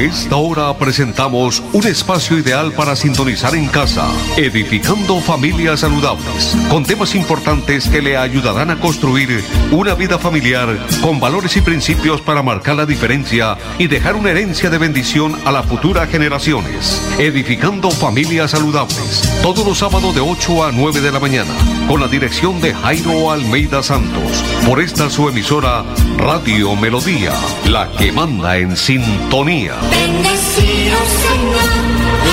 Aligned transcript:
Esta 0.00 0.36
hora 0.36 0.72
presentamos 0.78 1.62
un 1.74 1.86
espacio 1.86 2.38
ideal 2.38 2.72
para 2.72 2.96
sintonizar 2.96 3.54
en 3.54 3.66
casa, 3.66 4.08
edificando 4.38 5.20
familias 5.20 5.80
saludables, 5.80 6.56
con 6.70 6.84
temas 6.84 7.14
importantes 7.14 7.86
que 7.86 8.00
le 8.00 8.16
ayudarán 8.16 8.70
a 8.70 8.80
construir 8.80 9.44
una 9.70 9.92
vida 9.92 10.18
familiar 10.18 10.74
con 11.02 11.20
valores 11.20 11.54
y 11.58 11.60
principios 11.60 12.22
para 12.22 12.42
marcar 12.42 12.76
la 12.76 12.86
diferencia 12.86 13.58
y 13.78 13.88
dejar 13.88 14.14
una 14.14 14.30
herencia 14.30 14.70
de 14.70 14.78
bendición 14.78 15.36
a 15.44 15.52
las 15.52 15.66
futuras 15.66 16.08
generaciones. 16.08 17.02
Edificando 17.18 17.90
familias 17.90 18.52
saludables, 18.52 19.20
todos 19.42 19.66
los 19.66 19.76
sábados 19.76 20.14
de 20.14 20.22
8 20.22 20.64
a 20.64 20.72
9 20.72 21.02
de 21.02 21.12
la 21.12 21.20
mañana, 21.20 21.52
con 21.90 22.00
la 22.00 22.06
dirección 22.06 22.60
de 22.60 22.72
Jairo 22.72 23.32
Almeida 23.32 23.82
Santos, 23.82 24.44
por 24.64 24.80
esta 24.80 25.10
su 25.10 25.28
emisora 25.28 25.84
Radio 26.18 26.76
Melodía, 26.76 27.32
la 27.68 27.90
que 27.90 28.12
manda 28.12 28.56
en 28.58 28.76
sintonía. 28.76 29.74
Bendecido 29.90 30.96
Señor, 31.26 31.56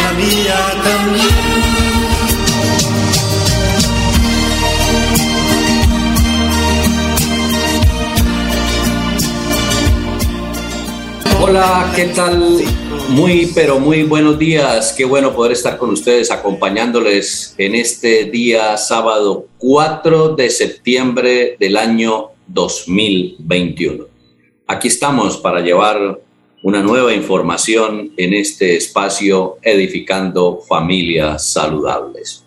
la 0.03 0.13
mía 0.13 0.59
también. 0.83 1.35
Hola, 11.41 11.91
¿qué 11.95 12.05
tal? 12.09 12.61
Muy, 13.09 13.51
pero 13.55 13.79
muy 13.79 14.03
buenos 14.03 14.37
días. 14.37 14.91
Qué 14.91 15.05
bueno 15.05 15.33
poder 15.33 15.53
estar 15.53 15.77
con 15.77 15.91
ustedes 15.91 16.29
acompañándoles 16.29 17.55
en 17.57 17.73
este 17.73 18.25
día 18.25 18.75
sábado 18.75 19.45
4 19.59 20.35
de 20.35 20.49
septiembre 20.49 21.55
del 21.57 21.77
año 21.77 22.31
2021. 22.47 24.05
Aquí 24.67 24.89
estamos 24.89 25.37
para 25.37 25.61
llevar 25.61 26.19
una 26.63 26.81
nueva 26.81 27.13
información 27.13 28.11
en 28.17 28.33
este 28.33 28.75
espacio 28.75 29.57
edificando 29.61 30.59
familias 30.67 31.47
saludables. 31.47 32.43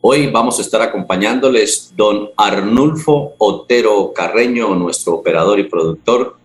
Hoy 0.00 0.28
vamos 0.28 0.58
a 0.58 0.62
estar 0.62 0.80
acompañándoles 0.80 1.92
don 1.94 2.30
Arnulfo 2.34 3.34
Otero 3.36 4.12
Carreño, 4.14 4.74
nuestro 4.74 5.16
operador 5.16 5.58
y 5.58 5.64
productor, 5.64 6.37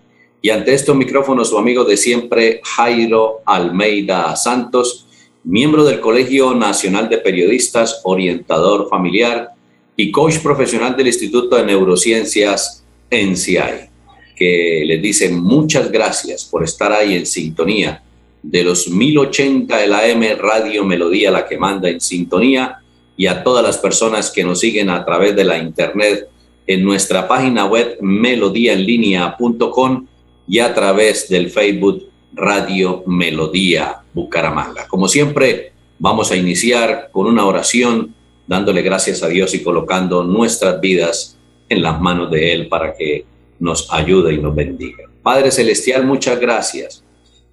y 0.44 0.50
ante 0.50 0.74
estos 0.74 0.96
micrófonos 0.96 1.50
su 1.50 1.58
amigo 1.58 1.86
de 1.86 1.96
siempre, 1.96 2.60
Jairo 2.64 3.42
Almeida 3.46 4.36
Santos, 4.36 5.08
miembro 5.46 5.86
del 5.86 6.02
Colegio 6.02 6.54
Nacional 6.54 7.08
de 7.08 7.20
Periodistas, 7.20 8.02
orientador 8.04 8.90
familiar 8.90 9.52
y 9.96 10.12
coach 10.12 10.40
profesional 10.40 10.98
del 10.98 11.08
Instituto 11.08 11.56
de 11.56 11.66
Neurociencias 11.66 12.84
NCI 13.10 13.88
que 14.36 14.84
les 14.86 15.02
dice 15.02 15.30
muchas 15.30 15.90
gracias 15.90 16.44
por 16.44 16.66
estar 16.66 16.92
ahí 16.92 17.16
en 17.16 17.26
sintonía 17.26 18.04
de 18.42 18.66
los 18.66 18.90
1080 18.90 19.78
de 19.78 19.88
la 19.88 20.06
M 20.10 20.36
Radio 20.36 20.84
Melodía, 20.84 21.32
la 21.32 21.48
que 21.48 21.58
manda 21.58 21.90
en 21.90 22.02
sintonía, 22.02 22.80
y 23.16 23.28
a 23.28 23.44
todas 23.44 23.64
las 23.64 23.78
personas 23.78 24.30
que 24.30 24.44
nos 24.44 24.60
siguen 24.60 24.90
a 24.90 25.06
través 25.06 25.38
de 25.38 25.46
la 25.46 25.58
internet 25.58 26.28
en 26.68 26.84
nuestra 26.84 27.30
página 27.30 27.66
web 27.66 27.98
melodíaenlínea.com 28.02 30.08
y 30.48 30.60
a 30.60 30.74
través 30.74 31.30
del 31.30 31.50
Facebook 31.50 32.10
Radio 32.34 33.04
Melodía 33.06 34.02
Bucaramanga. 34.14 34.88
Como 34.88 35.08
siempre, 35.08 35.72
vamos 36.00 36.32
a 36.32 36.36
iniciar 36.36 37.10
con 37.12 37.28
una 37.28 37.46
oración 37.46 38.14
dándole 38.48 38.82
gracias 38.82 39.24
a 39.24 39.28
Dios 39.28 39.54
y 39.54 39.64
colocando 39.64 40.24
nuestras 40.24 40.80
vidas 40.82 41.38
en 41.70 41.82
las 41.82 42.00
manos 42.02 42.30
de 42.30 42.54
Él 42.54 42.68
para 42.68 42.94
que 42.94 43.26
nos 43.60 43.92
ayude 43.92 44.34
y 44.34 44.38
nos 44.40 44.54
bendiga. 44.54 45.10
Padre 45.22 45.52
Celestial, 45.52 46.06
muchas 46.06 46.40
gracias 46.40 47.04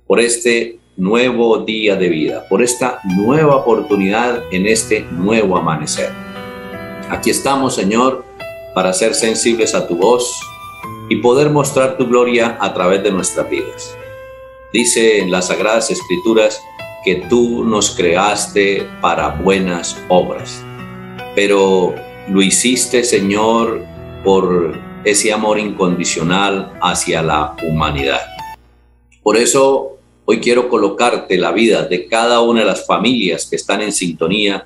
por 0.06 0.18
este 0.18 0.78
nuevo 0.96 1.58
día 1.58 1.96
de 1.96 2.08
vida, 2.08 2.46
por 2.48 2.62
esta 2.62 3.00
nueva 3.16 3.56
oportunidad 3.56 4.42
en 4.50 4.66
este 4.66 5.02
nuevo 5.12 5.56
amanecer. 5.56 6.10
Aquí 7.08 7.30
estamos, 7.30 7.76
Señor, 7.76 8.24
para 8.74 8.92
ser 8.92 9.14
sensibles 9.14 9.74
a 9.74 9.86
tu 9.86 9.96
voz 9.96 10.40
y 11.10 11.16
poder 11.16 11.50
mostrar 11.50 11.98
tu 11.98 12.06
gloria 12.06 12.56
a 12.60 12.72
través 12.72 13.02
de 13.02 13.10
nuestras 13.10 13.50
vidas. 13.50 13.94
Dice 14.72 15.18
en 15.18 15.30
las 15.30 15.48
Sagradas 15.48 15.90
Escrituras 15.90 16.62
que 17.04 17.16
tú 17.28 17.64
nos 17.64 17.90
creaste 17.90 18.88
para 19.00 19.30
buenas 19.30 20.00
obras, 20.08 20.64
pero 21.34 21.96
lo 22.28 22.40
hiciste, 22.40 23.02
Señor, 23.02 23.84
por 24.22 24.78
ese 25.04 25.32
amor 25.32 25.58
incondicional 25.58 26.78
hacia 26.80 27.22
la 27.22 27.56
humanidad. 27.68 28.20
Por 29.20 29.36
eso 29.36 29.96
hoy 30.26 30.38
quiero 30.38 30.68
colocarte 30.68 31.36
la 31.38 31.50
vida 31.50 31.86
de 31.86 32.06
cada 32.06 32.40
una 32.40 32.60
de 32.60 32.66
las 32.66 32.86
familias 32.86 33.46
que 33.50 33.56
están 33.56 33.80
en 33.80 33.92
sintonía 33.92 34.64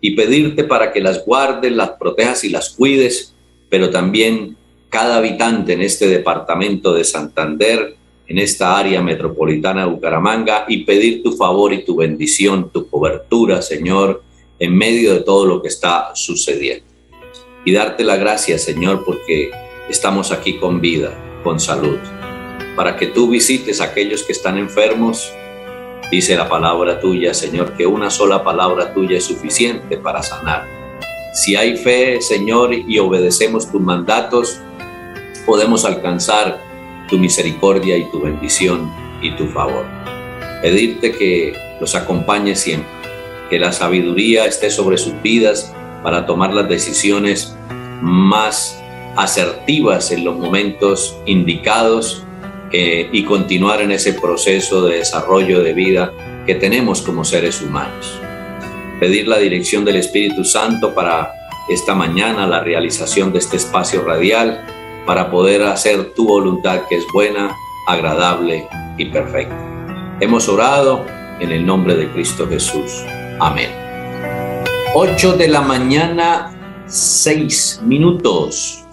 y 0.00 0.14
pedirte 0.14 0.62
para 0.62 0.92
que 0.92 1.00
las 1.00 1.26
guardes, 1.26 1.72
las 1.72 1.90
protejas 1.90 2.44
y 2.44 2.50
las 2.50 2.70
cuides, 2.70 3.34
pero 3.68 3.90
también 3.90 4.56
cada 4.90 5.16
habitante 5.16 5.72
en 5.72 5.82
este 5.82 6.08
departamento 6.08 6.92
de 6.92 7.04
Santander, 7.04 7.96
en 8.26 8.38
esta 8.38 8.76
área 8.76 9.00
metropolitana 9.00 9.84
de 9.84 9.90
Bucaramanga, 9.90 10.66
y 10.68 10.84
pedir 10.84 11.22
tu 11.22 11.32
favor 11.32 11.72
y 11.72 11.84
tu 11.84 11.96
bendición, 11.96 12.70
tu 12.70 12.88
cobertura, 12.88 13.62
Señor, 13.62 14.22
en 14.58 14.76
medio 14.76 15.14
de 15.14 15.20
todo 15.20 15.46
lo 15.46 15.62
que 15.62 15.68
está 15.68 16.10
sucediendo. 16.14 16.84
Y 17.64 17.72
darte 17.72 18.04
la 18.04 18.16
gracia, 18.16 18.58
Señor, 18.58 19.04
porque 19.04 19.50
estamos 19.88 20.32
aquí 20.32 20.58
con 20.58 20.80
vida, 20.80 21.12
con 21.44 21.60
salud, 21.60 21.98
para 22.76 22.96
que 22.96 23.06
tú 23.06 23.30
visites 23.30 23.80
a 23.80 23.84
aquellos 23.84 24.24
que 24.24 24.32
están 24.32 24.58
enfermos. 24.58 25.32
Dice 26.10 26.34
la 26.34 26.48
palabra 26.48 26.98
tuya, 26.98 27.32
Señor, 27.32 27.76
que 27.76 27.86
una 27.86 28.10
sola 28.10 28.42
palabra 28.42 28.92
tuya 28.92 29.18
es 29.18 29.24
suficiente 29.24 29.98
para 29.98 30.22
sanar. 30.22 30.66
Si 31.32 31.54
hay 31.54 31.76
fe, 31.76 32.20
Señor, 32.20 32.74
y 32.74 32.98
obedecemos 32.98 33.70
tus 33.70 33.80
mandatos, 33.80 34.60
podemos 35.46 35.84
alcanzar 35.84 36.60
tu 37.08 37.18
misericordia 37.18 37.96
y 37.96 38.04
tu 38.10 38.20
bendición 38.20 38.90
y 39.20 39.32
tu 39.32 39.46
favor. 39.48 39.84
Pedirte 40.62 41.12
que 41.12 41.54
los 41.80 41.94
acompañe 41.94 42.54
siempre, 42.54 42.88
que 43.48 43.58
la 43.58 43.72
sabiduría 43.72 44.46
esté 44.46 44.70
sobre 44.70 44.96
sus 44.96 45.20
vidas 45.22 45.74
para 46.02 46.26
tomar 46.26 46.52
las 46.52 46.68
decisiones 46.68 47.56
más 48.00 48.80
asertivas 49.16 50.12
en 50.12 50.24
los 50.24 50.38
momentos 50.38 51.16
indicados 51.26 52.24
eh, 52.72 53.08
y 53.12 53.24
continuar 53.24 53.80
en 53.80 53.90
ese 53.90 54.12
proceso 54.12 54.86
de 54.86 54.98
desarrollo 54.98 55.62
de 55.62 55.72
vida 55.72 56.12
que 56.46 56.54
tenemos 56.54 57.02
como 57.02 57.24
seres 57.24 57.60
humanos. 57.60 58.18
Pedir 59.00 59.26
la 59.26 59.38
dirección 59.38 59.84
del 59.84 59.96
Espíritu 59.96 60.44
Santo 60.44 60.94
para 60.94 61.32
esta 61.68 61.94
mañana, 61.94 62.46
la 62.46 62.60
realización 62.60 63.32
de 63.32 63.38
este 63.38 63.56
espacio 63.56 64.02
radial, 64.02 64.64
para 65.06 65.30
poder 65.30 65.62
hacer 65.62 66.14
tu 66.14 66.26
voluntad 66.26 66.86
que 66.88 66.96
es 66.96 67.04
buena, 67.12 67.54
agradable 67.86 68.66
y 68.98 69.06
perfecta. 69.06 69.56
Hemos 70.20 70.48
orado 70.48 71.04
en 71.40 71.52
el 71.52 71.64
nombre 71.64 71.96
de 71.96 72.10
Cristo 72.10 72.46
Jesús. 72.48 73.02
Amén. 73.40 73.70
8 74.94 75.36
de 75.36 75.48
la 75.48 75.60
mañana, 75.62 76.84
6 76.86 77.80
minutos. 77.84 78.84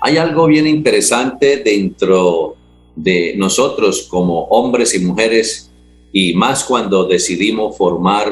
Hay 0.00 0.18
algo 0.18 0.46
bien 0.46 0.66
interesante 0.66 1.58
dentro 1.58 2.56
de 2.94 3.34
nosotros 3.36 4.06
como 4.08 4.44
hombres 4.44 4.94
y 4.94 5.00
mujeres 5.00 5.72
y 6.12 6.34
más 6.34 6.62
cuando 6.62 7.04
decidimos 7.04 7.76
formar 7.76 8.30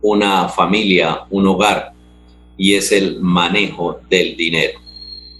una 0.00 0.48
familia, 0.48 1.26
un 1.30 1.46
hogar, 1.46 1.92
y 2.56 2.74
es 2.74 2.92
el 2.92 3.20
manejo 3.20 4.00
del 4.08 4.36
dinero. 4.36 4.81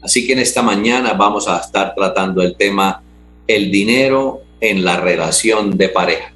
Así 0.03 0.27
que 0.27 0.33
en 0.33 0.41
esta 0.41 0.63
mañana 0.63 1.13
vamos 1.13 1.47
a 1.47 1.59
estar 1.59 1.95
tratando 1.95 2.43
el 2.43 2.57
tema 2.57 3.03
el 3.47 3.71
dinero 3.71 4.43
en 4.61 4.85
la 4.85 4.97
relación 4.97 5.77
de 5.77 5.89
pareja. 5.89 6.33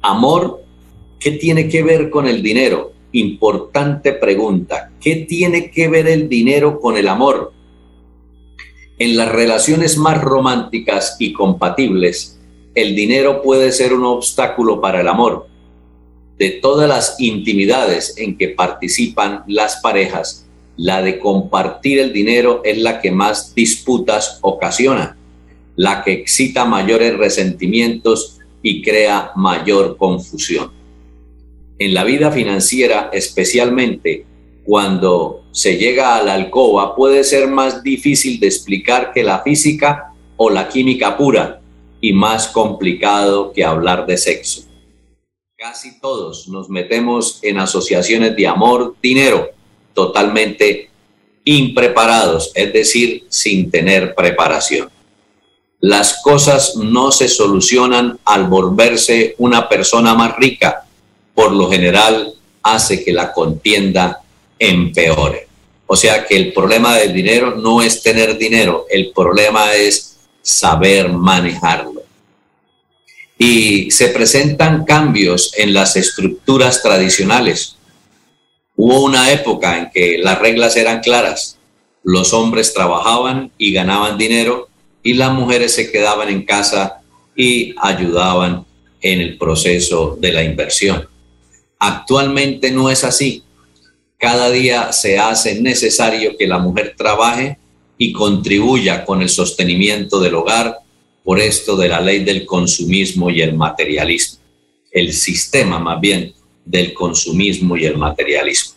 Amor, 0.00 0.62
¿qué 1.18 1.32
tiene 1.32 1.68
que 1.68 1.82
ver 1.82 2.10
con 2.10 2.26
el 2.26 2.42
dinero? 2.42 2.92
Importante 3.12 4.12
pregunta. 4.12 4.90
¿Qué 5.00 5.16
tiene 5.16 5.70
que 5.70 5.88
ver 5.88 6.08
el 6.08 6.28
dinero 6.28 6.80
con 6.80 6.96
el 6.96 7.08
amor? 7.08 7.52
En 8.98 9.16
las 9.16 9.30
relaciones 9.30 9.98
más 9.98 10.20
románticas 10.20 11.16
y 11.18 11.32
compatibles, 11.32 12.38
el 12.74 12.94
dinero 12.94 13.42
puede 13.42 13.72
ser 13.72 13.92
un 13.92 14.04
obstáculo 14.04 14.80
para 14.80 15.00
el 15.00 15.08
amor. 15.08 15.48
De 16.38 16.50
todas 16.50 16.88
las 16.88 17.20
intimidades 17.20 18.14
en 18.16 18.36
que 18.36 18.48
participan 18.48 19.44
las 19.46 19.76
parejas, 19.82 20.41
la 20.76 21.02
de 21.02 21.18
compartir 21.18 21.98
el 21.98 22.12
dinero 22.12 22.62
es 22.64 22.78
la 22.78 23.00
que 23.00 23.10
más 23.10 23.54
disputas 23.54 24.38
ocasiona, 24.42 25.16
la 25.76 26.02
que 26.02 26.12
excita 26.12 26.64
mayores 26.64 27.16
resentimientos 27.16 28.38
y 28.62 28.82
crea 28.82 29.32
mayor 29.36 29.96
confusión. 29.96 30.70
En 31.78 31.94
la 31.94 32.04
vida 32.04 32.30
financiera, 32.30 33.10
especialmente, 33.12 34.24
cuando 34.64 35.44
se 35.50 35.76
llega 35.76 36.16
a 36.16 36.22
la 36.22 36.34
alcoba 36.34 36.94
puede 36.94 37.24
ser 37.24 37.48
más 37.48 37.82
difícil 37.82 38.38
de 38.38 38.46
explicar 38.46 39.12
que 39.12 39.24
la 39.24 39.42
física 39.42 40.12
o 40.36 40.50
la 40.50 40.68
química 40.68 41.16
pura, 41.16 41.62
y 42.02 42.12
más 42.12 42.48
complicado 42.48 43.52
que 43.52 43.64
hablar 43.64 44.04
de 44.06 44.18
sexo. 44.18 44.64
Casi 45.56 46.00
todos 46.00 46.48
nos 46.48 46.68
metemos 46.68 47.38
en 47.42 47.58
asociaciones 47.58 48.34
de 48.34 48.48
amor, 48.48 48.96
dinero, 49.00 49.50
totalmente 49.94 50.90
impreparados, 51.44 52.52
es 52.54 52.72
decir, 52.72 53.24
sin 53.28 53.70
tener 53.70 54.14
preparación. 54.14 54.88
Las 55.80 56.22
cosas 56.22 56.76
no 56.76 57.10
se 57.10 57.28
solucionan 57.28 58.18
al 58.24 58.46
volverse 58.46 59.34
una 59.38 59.68
persona 59.68 60.14
más 60.14 60.36
rica. 60.36 60.84
Por 61.34 61.52
lo 61.52 61.68
general, 61.68 62.34
hace 62.62 63.04
que 63.04 63.12
la 63.12 63.32
contienda 63.32 64.20
empeore. 64.58 65.48
O 65.86 65.96
sea 65.96 66.24
que 66.24 66.36
el 66.36 66.52
problema 66.52 66.96
del 66.96 67.12
dinero 67.12 67.56
no 67.56 67.82
es 67.82 68.02
tener 68.02 68.38
dinero, 68.38 68.86
el 68.88 69.10
problema 69.10 69.74
es 69.74 70.16
saber 70.40 71.08
manejarlo. 71.10 72.02
Y 73.36 73.90
se 73.90 74.08
presentan 74.08 74.84
cambios 74.84 75.52
en 75.56 75.74
las 75.74 75.96
estructuras 75.96 76.80
tradicionales. 76.80 77.76
Hubo 78.76 79.04
una 79.04 79.30
época 79.30 79.78
en 79.78 79.90
que 79.90 80.18
las 80.18 80.38
reglas 80.38 80.76
eran 80.76 81.00
claras. 81.00 81.58
Los 82.02 82.32
hombres 82.32 82.72
trabajaban 82.72 83.52
y 83.58 83.72
ganaban 83.72 84.18
dinero 84.18 84.68
y 85.02 85.14
las 85.14 85.32
mujeres 85.32 85.74
se 85.74 85.90
quedaban 85.90 86.28
en 86.28 86.44
casa 86.44 87.00
y 87.36 87.74
ayudaban 87.80 88.64
en 89.00 89.20
el 89.20 89.36
proceso 89.36 90.16
de 90.20 90.32
la 90.32 90.42
inversión. 90.42 91.08
Actualmente 91.78 92.70
no 92.70 92.90
es 92.90 93.04
así. 93.04 93.42
Cada 94.16 94.50
día 94.50 94.92
se 94.92 95.18
hace 95.18 95.60
necesario 95.60 96.36
que 96.38 96.46
la 96.46 96.58
mujer 96.58 96.94
trabaje 96.96 97.58
y 97.98 98.12
contribuya 98.12 99.04
con 99.04 99.20
el 99.20 99.28
sostenimiento 99.28 100.20
del 100.20 100.34
hogar 100.34 100.78
por 101.24 101.40
esto 101.40 101.76
de 101.76 101.88
la 101.88 102.00
ley 102.00 102.24
del 102.24 102.46
consumismo 102.46 103.30
y 103.30 103.42
el 103.42 103.54
materialismo, 103.54 104.40
el 104.90 105.12
sistema 105.12 105.78
más 105.78 106.00
bien 106.00 106.32
del 106.64 106.94
consumismo 106.94 107.76
y 107.76 107.84
el 107.84 107.96
materialismo. 107.96 108.76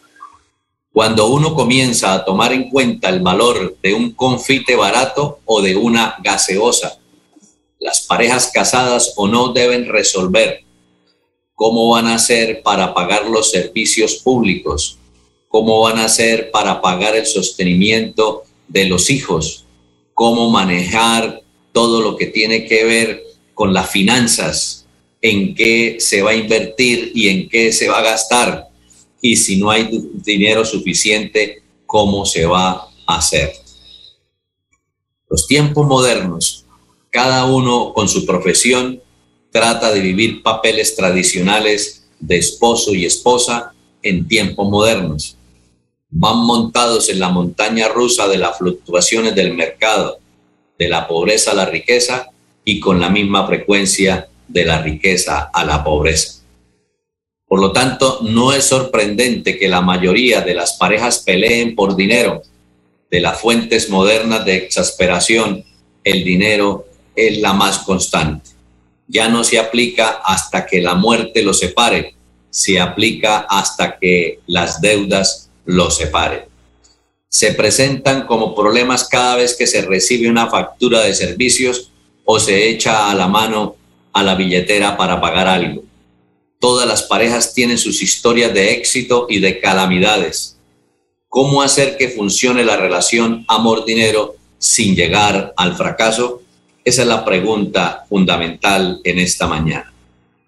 Cuando 0.91 1.27
uno 1.27 1.53
comienza 1.53 2.13
a 2.13 2.23
tomar 2.23 2.53
en 2.53 2.69
cuenta 2.69 3.09
el 3.09 3.19
valor 3.19 3.77
de 3.83 3.93
un 3.93 4.11
confite 4.11 4.75
barato 4.75 5.39
o 5.45 5.61
de 5.61 5.75
una 5.75 6.15
gaseosa, 6.23 6.97
las 7.79 8.01
parejas 8.01 8.49
casadas 8.53 9.13
o 9.17 9.27
no 9.27 9.51
deben 9.51 9.87
resolver 9.87 10.63
cómo 11.53 11.89
van 11.89 12.07
a 12.07 12.15
hacer 12.15 12.61
para 12.63 12.93
pagar 12.93 13.27
los 13.27 13.51
servicios 13.51 14.15
públicos, 14.15 14.97
cómo 15.47 15.81
van 15.81 15.99
a 15.99 16.05
hacer 16.05 16.51
para 16.51 16.81
pagar 16.81 17.15
el 17.15 17.25
sostenimiento 17.25 18.43
de 18.67 18.85
los 18.85 19.09
hijos, 19.09 19.65
cómo 20.13 20.49
manejar 20.49 21.41
todo 21.71 22.01
lo 22.01 22.15
que 22.15 22.27
tiene 22.27 22.65
que 22.65 22.83
ver 22.85 23.23
con 23.53 23.73
las 23.73 23.89
finanzas, 23.89 24.84
en 25.27 25.56
qué 25.56 25.98
se 26.00 26.22
va 26.22 26.31
a 26.31 26.36
invertir 26.36 27.12
y 27.16 27.30
en 27.30 27.50
qué 27.50 27.74
se 27.74 27.88
va 27.88 27.98
a 27.98 28.04
gastar, 28.04 28.68
y 29.22 29.36
si 29.38 29.57
no 29.57 29.72
hay 29.72 29.89
dinero 30.13 30.63
suficiente, 30.63 31.63
cómo 31.88 32.27
se 32.27 32.45
va 32.45 32.88
a 33.07 33.18
hacer. 33.18 33.51
Los 35.27 35.48
tiempos 35.48 35.88
modernos, 35.88 36.66
cada 37.10 37.45
uno 37.45 37.92
con 37.92 38.07
su 38.07 38.24
profesión, 38.24 39.01
trata 39.51 39.92
de 39.92 40.01
vivir 40.01 40.44
papeles 40.44 40.95
tradicionales 40.95 42.06
de 42.19 42.38
esposo 42.38 42.94
y 42.94 43.06
esposa 43.06 43.74
en 44.04 44.28
tiempos 44.28 44.69
modernos 44.69 45.38
van 46.12 46.45
montados 46.45 47.10
en 47.10 47.19
la 47.19 47.30
montaña 47.30 47.88
rusa 47.88 48.28
de 48.28 48.38
las 48.38 48.57
fluctuaciones 48.57 49.33
del 49.33 49.56
mercado, 49.56 50.19
de 50.78 50.88
la 50.88 51.07
pobreza 51.07 51.51
a 51.51 51.56
la 51.56 51.66
riqueza 51.66 52.30
y 52.63 52.80
con 52.80 53.01
la 53.01 53.10
misma 53.10 53.48
frecuencia 53.48 54.30
de 54.47 54.65
la 54.65 54.81
riqueza 54.81 55.50
a 55.53 55.65
la 55.65 55.83
pobreza. 55.83 56.42
Por 57.47 57.59
lo 57.59 57.71
tanto, 57.71 58.19
no 58.24 58.53
es 58.53 58.65
sorprendente 58.65 59.57
que 59.57 59.68
la 59.68 59.81
mayoría 59.81 60.42
de 60.42 60.56
las 60.56 60.74
parejas 60.74 61.19
peleen 61.19 61.75
por 61.75 61.95
dinero. 61.95 62.42
De 63.09 63.21
las 63.21 63.39
fuentes 63.39 63.89
modernas 63.89 64.44
de 64.45 64.57
exasperación, 64.57 65.63
el 66.03 66.24
dinero 66.24 66.88
es 67.15 67.39
la 67.39 67.53
más 67.53 67.80
constante. 67.80 68.50
Ya 69.07 69.30
no 69.30 69.44
se 69.44 69.59
aplica 69.59 70.21
hasta 70.25 70.65
que 70.65 70.81
la 70.81 70.95
muerte 70.95 71.44
lo 71.44 71.53
separe, 71.53 72.15
se 72.50 72.80
aplica 72.80 73.45
hasta 73.50 74.00
que 74.00 74.39
las 74.47 74.81
deudas 74.81 75.50
los 75.65 75.97
separe. 75.97 76.47
Se 77.30 77.53
presentan 77.53 78.25
como 78.25 78.56
problemas 78.56 79.07
cada 79.07 79.36
vez 79.36 79.56
que 79.56 79.68
se 79.68 79.81
recibe 79.81 80.30
una 80.30 80.47
factura 80.50 81.01
de 81.01 81.13
servicios 81.13 81.92
o 82.24 82.39
se 82.39 82.69
echa 82.69 83.12
a 83.12 83.13
la 83.13 83.27
mano 83.27 83.75
a 84.15 84.23
la 84.23 84.33
billetera 84.33 84.97
para 84.97 85.21
pagar 85.21 85.47
algo. 85.47 85.83
Todas 86.59 86.88
las 86.88 87.03
parejas 87.03 87.53
tienen 87.53 87.77
sus 87.77 88.01
historias 88.01 88.51
de 88.53 88.71
éxito 88.71 89.27
y 89.29 89.39
de 89.39 89.59
calamidades. 89.59 90.57
¿Cómo 91.29 91.62
hacer 91.62 91.97
que 91.97 92.09
funcione 92.09 92.65
la 92.65 92.77
relación 92.77 93.45
amor-dinero 93.47 94.35
sin 94.57 94.95
llegar 94.95 95.53
al 95.56 95.75
fracaso? 95.75 96.41
Esa 96.83 97.01
es 97.03 97.07
la 97.07 97.23
pregunta 97.23 98.06
fundamental 98.09 99.01
en 99.03 99.19
esta 99.19 99.45
mañana. 99.45 99.94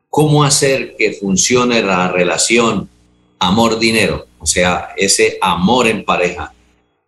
¿Cómo 0.09 0.43
hacer 0.43 0.95
que 0.97 1.13
funcione 1.13 1.83
la 1.83 2.07
relación 2.07 2.89
amor-dinero? 3.37 4.27
o 4.39 4.45
sea, 4.45 4.89
ese 4.95 5.37
amor 5.41 5.87
en 5.87 6.05
pareja 6.05 6.53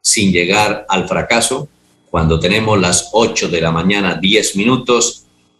sin 0.01 0.31
llegar 0.31 0.85
al 0.89 1.07
fracaso. 1.07 1.67
Cuando 2.09 2.39
tenemos 2.39 2.79
las 2.79 3.09
8 3.13 3.49
de 3.49 3.61
la 3.61 3.71
mañana, 3.71 4.15
10 4.19 4.55
minutos, 4.55 5.25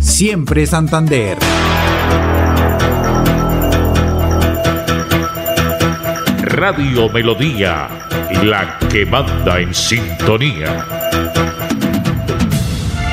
siempre 0.00 0.66
Santander. 0.66 1.38
Radio 6.42 7.08
Melodía, 7.10 7.88
la 8.42 8.78
que 8.90 9.06
manda 9.06 9.60
en 9.60 9.72
sintonía. 9.72 10.86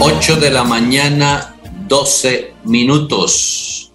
8 0.00 0.36
de 0.36 0.50
la 0.50 0.64
mañana, 0.64 1.56
12 1.88 2.54
minutos. 2.64 3.92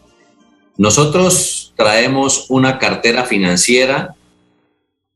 Nosotros 0.77 1.73
traemos 1.75 2.45
una 2.49 2.77
cartera 2.77 3.23
financiera 3.23 4.15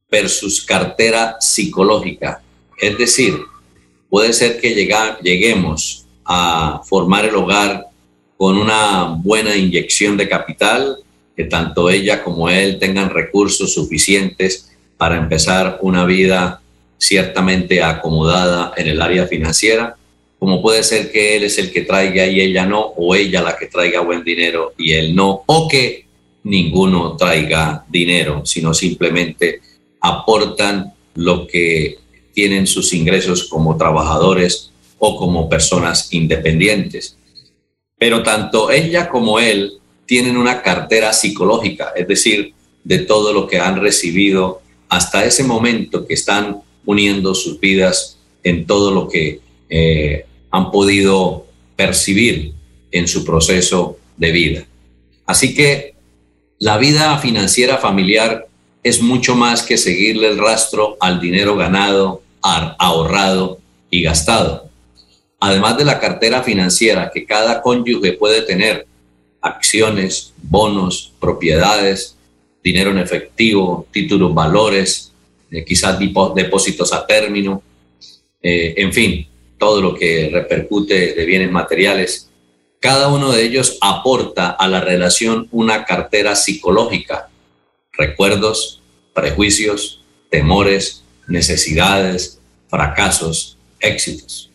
versus 0.10 0.64
cartera 0.64 1.38
psicológica. 1.40 2.42
Es 2.78 2.98
decir, 2.98 3.40
puede 4.10 4.34
ser 4.34 4.60
que 4.60 4.74
lleguemos 5.22 6.08
a 6.26 6.82
formar 6.86 7.26
el 7.26 7.36
hogar 7.36 7.88
con 8.38 8.58
una 8.58 9.16
buena 9.18 9.56
inyección 9.56 10.18
de 10.18 10.28
capital, 10.28 10.98
que 11.36 11.46
tanto 11.46 11.90
ella 11.90 12.24
como 12.24 12.50
él 12.50 12.80
tengan 12.80 13.10
recursos 13.10 13.74
suficientes 13.74 14.72
para 14.98 15.18
empezar 15.18 15.80
una 15.82 16.06
vida 16.06 16.62
ciertamente 16.98 17.82
acomodada 17.82 18.74
en 18.78 18.88
el 18.88 19.02
área 19.02 19.26
financiera, 19.26 19.96
como 20.38 20.62
puede 20.62 20.84
ser 20.84 21.12
que 21.12 21.36
él 21.36 21.44
es 21.44 21.58
el 21.58 21.72
que 21.72 21.82
traiga 21.82 22.26
y 22.28 22.42
ella 22.42 22.66
no, 22.66 22.80
o 22.80 23.16
ella 23.16 23.42
la 23.42 23.58
que 23.58 23.68
traiga 23.68 24.02
buen 24.02 24.24
dinero 24.24 24.74
y 24.78 24.94
él 24.94 25.16
no, 25.16 25.44
o 25.46 25.68
que 25.68 26.06
ninguno 26.44 27.16
traiga 27.16 27.86
dinero, 27.90 28.46
sino 28.46 28.74
simplemente 28.74 29.62
aportan 30.00 30.94
lo 31.16 31.48
que 31.48 31.98
tienen 32.34 32.68
sus 32.68 32.94
ingresos 32.94 33.50
como 33.50 33.78
trabajadores 33.78 34.72
o 35.00 35.18
como 35.18 35.50
personas 35.50 36.14
independientes. 36.14 37.18
Pero 37.98 38.24
tanto 38.24 38.72
ella 38.72 39.10
como 39.10 39.40
él 39.40 39.81
tienen 40.12 40.36
una 40.36 40.62
cartera 40.62 41.14
psicológica, 41.14 41.94
es 41.96 42.06
decir, 42.06 42.54
de 42.84 42.98
todo 42.98 43.32
lo 43.32 43.48
que 43.48 43.60
han 43.60 43.80
recibido 43.80 44.62
hasta 44.90 45.24
ese 45.24 45.46
momento 45.46 46.06
que 46.06 46.16
están 46.16 46.58
uniendo 46.86 47.34
sus 47.34 47.58
vidas 47.62 48.18
en 48.44 48.66
todo 48.66 48.92
lo 48.92 49.08
que 49.08 49.40
eh, 49.70 50.26
han 50.50 50.70
podido 50.70 51.46
percibir 51.78 52.52
en 52.92 53.08
su 53.08 53.24
proceso 53.24 54.00
de 54.18 54.32
vida. 54.34 54.66
Así 55.26 55.56
que 55.56 55.94
la 56.60 56.78
vida 56.78 57.18
financiera 57.20 57.78
familiar 57.78 58.50
es 58.84 59.02
mucho 59.02 59.34
más 59.34 59.64
que 59.64 59.78
seguirle 59.78 60.28
el 60.28 60.40
rastro 60.40 60.98
al 61.00 61.22
dinero 61.22 61.56
ganado, 61.56 62.22
ahorrado 62.42 63.60
y 63.90 64.04
gastado. 64.04 64.70
Además 65.40 65.78
de 65.78 65.86
la 65.86 66.02
cartera 66.02 66.44
financiera 66.44 67.12
que 67.14 67.26
cada 67.26 67.62
cónyuge 67.62 68.12
puede 68.12 68.42
tener, 68.42 68.91
acciones, 69.42 70.34
bonos, 70.42 71.14
propiedades, 71.20 72.16
dinero 72.64 72.92
en 72.92 73.00
efectivo, 73.00 73.88
títulos, 73.92 74.34
valores, 74.34 75.12
eh, 75.50 75.66
quizás 75.66 75.98
depósitos 76.00 76.94
a 76.94 77.06
término, 77.06 77.62
eh, 78.42 78.76
en 78.78 78.94
fin, 78.94 79.28
todo 79.58 79.82
lo 79.82 79.94
que 79.94 80.30
repercute 80.32 81.14
de 81.14 81.26
bienes 81.26 81.52
materiales. 81.52 82.30
Cada 82.80 83.10
uno 83.10 83.32
de 83.32 83.44
ellos 83.44 83.78
aporta 83.82 84.50
a 84.50 84.68
la 84.68 84.82
relación 84.82 85.48
una 85.52 85.86
cartera 85.86 86.36
psicológica, 86.36 87.30
recuerdos, 87.94 88.82
prejuicios, 89.14 90.04
temores, 90.30 91.04
necesidades, 91.28 92.40
fracasos, 92.70 93.58
éxitos. 93.80 94.50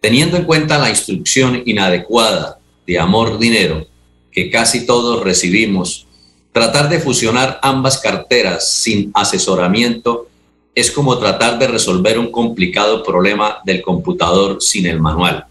Teniendo 0.00 0.36
en 0.36 0.44
cuenta 0.44 0.78
la 0.78 0.90
instrucción 0.90 1.62
inadecuada 1.66 2.58
de 2.86 2.98
amor-dinero 2.98 3.86
que 4.32 4.50
casi 4.50 4.86
todos 4.86 5.22
recibimos, 5.22 6.06
tratar 6.52 6.88
de 6.88 7.00
fusionar 7.00 7.58
ambas 7.62 7.98
carteras 7.98 8.72
sin 8.72 9.10
asesoramiento 9.14 10.28
es 10.74 10.90
como 10.90 11.18
tratar 11.18 11.58
de 11.58 11.66
resolver 11.66 12.18
un 12.18 12.30
complicado 12.30 13.02
problema 13.02 13.58
del 13.64 13.82
computador 13.82 14.62
sin 14.62 14.86
el 14.86 15.00
manual. 15.00 15.46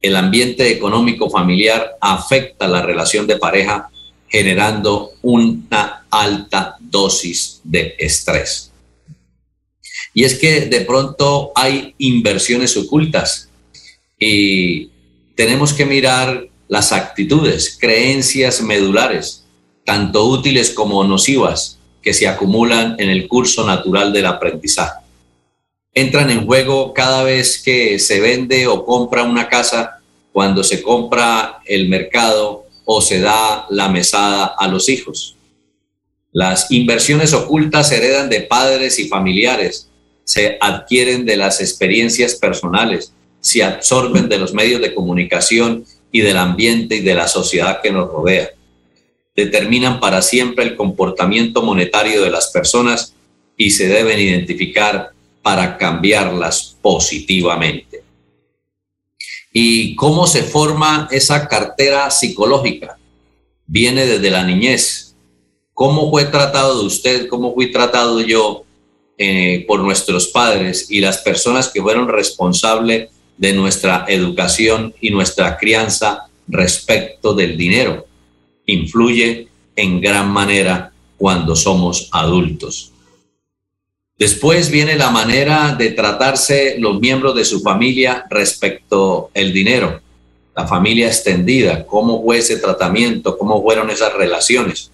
El 0.00 0.16
ambiente 0.16 0.70
económico 0.70 1.30
familiar 1.30 1.96
afecta 2.00 2.66
la 2.68 2.82
relación 2.82 3.26
de 3.26 3.36
pareja 3.36 3.90
generando 4.28 5.12
una 5.22 6.06
alta 6.10 6.76
dosis 6.80 7.60
de 7.64 7.94
estrés. 7.98 8.72
Y 10.12 10.24
es 10.24 10.38
que 10.38 10.62
de 10.62 10.80
pronto 10.82 11.52
hay 11.54 11.94
inversiones 11.98 12.76
ocultas 12.76 13.48
y 14.18 14.90
tenemos 15.34 15.72
que 15.72 15.84
mirar 15.84 16.48
las 16.68 16.92
actitudes, 16.92 17.76
creencias 17.80 18.60
medulares, 18.60 19.44
tanto 19.84 20.24
útiles 20.26 20.70
como 20.70 21.04
nocivas, 21.04 21.78
que 22.02 22.12
se 22.12 22.28
acumulan 22.28 22.96
en 22.98 23.10
el 23.10 23.28
curso 23.28 23.66
natural 23.66 24.12
del 24.12 24.26
aprendizaje. 24.26 25.00
Entran 25.92 26.30
en 26.30 26.44
juego 26.44 26.92
cada 26.92 27.22
vez 27.22 27.62
que 27.62 27.98
se 27.98 28.20
vende 28.20 28.66
o 28.66 28.84
compra 28.84 29.22
una 29.22 29.48
casa, 29.48 30.00
cuando 30.32 30.64
se 30.64 30.82
compra 30.82 31.60
el 31.64 31.88
mercado 31.88 32.66
o 32.84 33.00
se 33.00 33.20
da 33.20 33.66
la 33.70 33.88
mesada 33.88 34.54
a 34.58 34.68
los 34.68 34.88
hijos. 34.88 35.36
Las 36.32 36.70
inversiones 36.72 37.32
ocultas 37.32 37.88
se 37.88 37.98
heredan 37.98 38.28
de 38.28 38.40
padres 38.40 38.98
y 38.98 39.08
familiares, 39.08 39.88
se 40.24 40.58
adquieren 40.60 41.24
de 41.24 41.36
las 41.36 41.60
experiencias 41.60 42.34
personales, 42.34 43.12
se 43.40 43.62
absorben 43.62 44.28
de 44.28 44.38
los 44.38 44.52
medios 44.52 44.80
de 44.80 44.94
comunicación 44.94 45.84
y 46.14 46.20
del 46.20 46.36
ambiente 46.36 46.94
y 46.94 47.00
de 47.00 47.12
la 47.12 47.26
sociedad 47.26 47.80
que 47.82 47.90
nos 47.90 48.08
rodea. 48.08 48.50
Determinan 49.34 49.98
para 49.98 50.22
siempre 50.22 50.64
el 50.64 50.76
comportamiento 50.76 51.60
monetario 51.60 52.22
de 52.22 52.30
las 52.30 52.52
personas 52.52 53.16
y 53.56 53.72
se 53.72 53.88
deben 53.88 54.20
identificar 54.20 55.10
para 55.42 55.76
cambiarlas 55.76 56.76
positivamente 56.80 58.04
y 59.52 59.96
cómo 59.96 60.28
se 60.28 60.44
forma 60.44 61.08
esa 61.10 61.48
cartera 61.48 62.08
psicológica. 62.12 62.96
Viene 63.66 64.06
desde 64.06 64.30
la 64.30 64.44
niñez. 64.44 65.16
¿Cómo 65.72 66.12
fue 66.12 66.26
tratado 66.26 66.78
de 66.78 66.86
usted? 66.86 67.26
¿Cómo 67.26 67.54
fui 67.54 67.72
tratado 67.72 68.20
yo 68.20 68.64
eh, 69.18 69.64
por 69.66 69.80
nuestros 69.80 70.28
padres 70.28 70.88
y 70.90 71.00
las 71.00 71.18
personas 71.18 71.68
que 71.68 71.82
fueron 71.82 72.06
responsables 72.06 73.10
de 73.36 73.52
nuestra 73.52 74.04
educación 74.08 74.94
y 75.00 75.10
nuestra 75.10 75.56
crianza 75.56 76.28
respecto 76.48 77.34
del 77.34 77.56
dinero? 77.56 78.06
Influye 78.66 79.48
en 79.76 80.00
gran 80.00 80.30
manera 80.30 80.92
cuando 81.16 81.56
somos 81.56 82.08
adultos. 82.12 82.92
Después 84.16 84.70
viene 84.70 84.96
la 84.96 85.10
manera 85.10 85.74
de 85.74 85.90
tratarse 85.90 86.76
los 86.78 87.00
miembros 87.00 87.34
de 87.34 87.44
su 87.44 87.60
familia 87.60 88.24
respecto 88.30 89.30
el 89.34 89.52
dinero, 89.52 90.00
la 90.54 90.68
familia 90.68 91.08
extendida, 91.08 91.84
cómo 91.84 92.22
fue 92.22 92.38
ese 92.38 92.58
tratamiento, 92.58 93.36
cómo 93.36 93.60
fueron 93.60 93.90
esas 93.90 94.12
relaciones. 94.14 94.92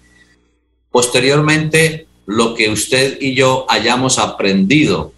Posteriormente, 0.89 2.07
lo 2.25 2.55
que 2.55 2.69
usted 2.69 3.21
y 3.21 3.35
yo 3.35 3.65
hayamos 3.69 4.17
aprendido 4.17 5.13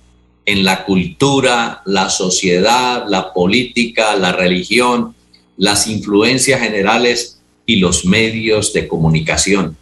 en 0.46 0.64
la 0.64 0.86
cultura, 0.86 1.82
la 1.86 2.10
sociedad, 2.10 3.06
la 3.08 3.34
política, 3.34 4.16
la 4.16 4.32
religión, 4.32 5.16
las 5.58 5.88
influencias 5.88 6.60
generales 6.60 7.40
y 7.66 7.78
los 7.78 8.06
medios 8.06 8.74
de 8.74 8.88
comunicación. 8.88 9.78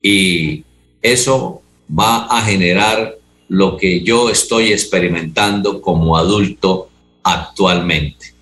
Y 0.00 0.64
eso 1.00 1.62
va 1.88 2.26
a 2.26 2.42
generar 2.42 3.16
lo 3.48 3.76
que 3.76 4.02
yo 4.02 4.30
estoy 4.30 4.72
experimentando 4.72 5.80
como 5.80 6.16
adulto 6.16 6.88
actualmente. 7.22 8.32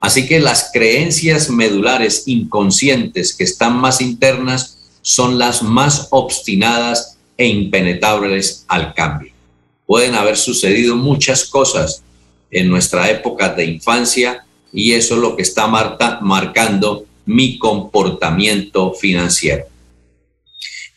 Así 0.00 0.26
que 0.26 0.38
las 0.38 0.70
creencias 0.72 1.50
medulares 1.50 2.24
inconscientes 2.26 3.34
que 3.34 3.44
están 3.44 3.76
más 3.76 4.00
internas 4.00 4.78
son 5.02 5.38
las 5.38 5.62
más 5.62 6.08
obstinadas 6.10 7.18
e 7.36 7.46
impenetrables 7.46 8.64
al 8.68 8.94
cambio. 8.94 9.37
Pueden 9.88 10.14
haber 10.14 10.36
sucedido 10.36 10.94
muchas 10.94 11.46
cosas 11.46 12.04
en 12.52 12.68
nuestra 12.68 13.10
época 13.10 13.48
de 13.48 13.64
infancia 13.64 14.44
y 14.72 14.92
eso 14.92 15.16
es 15.16 15.20
lo 15.20 15.34
que 15.34 15.42
está 15.42 15.66
marcando 15.66 17.06
mi 17.26 17.58
comportamiento 17.58 18.92
financiero 18.92 19.64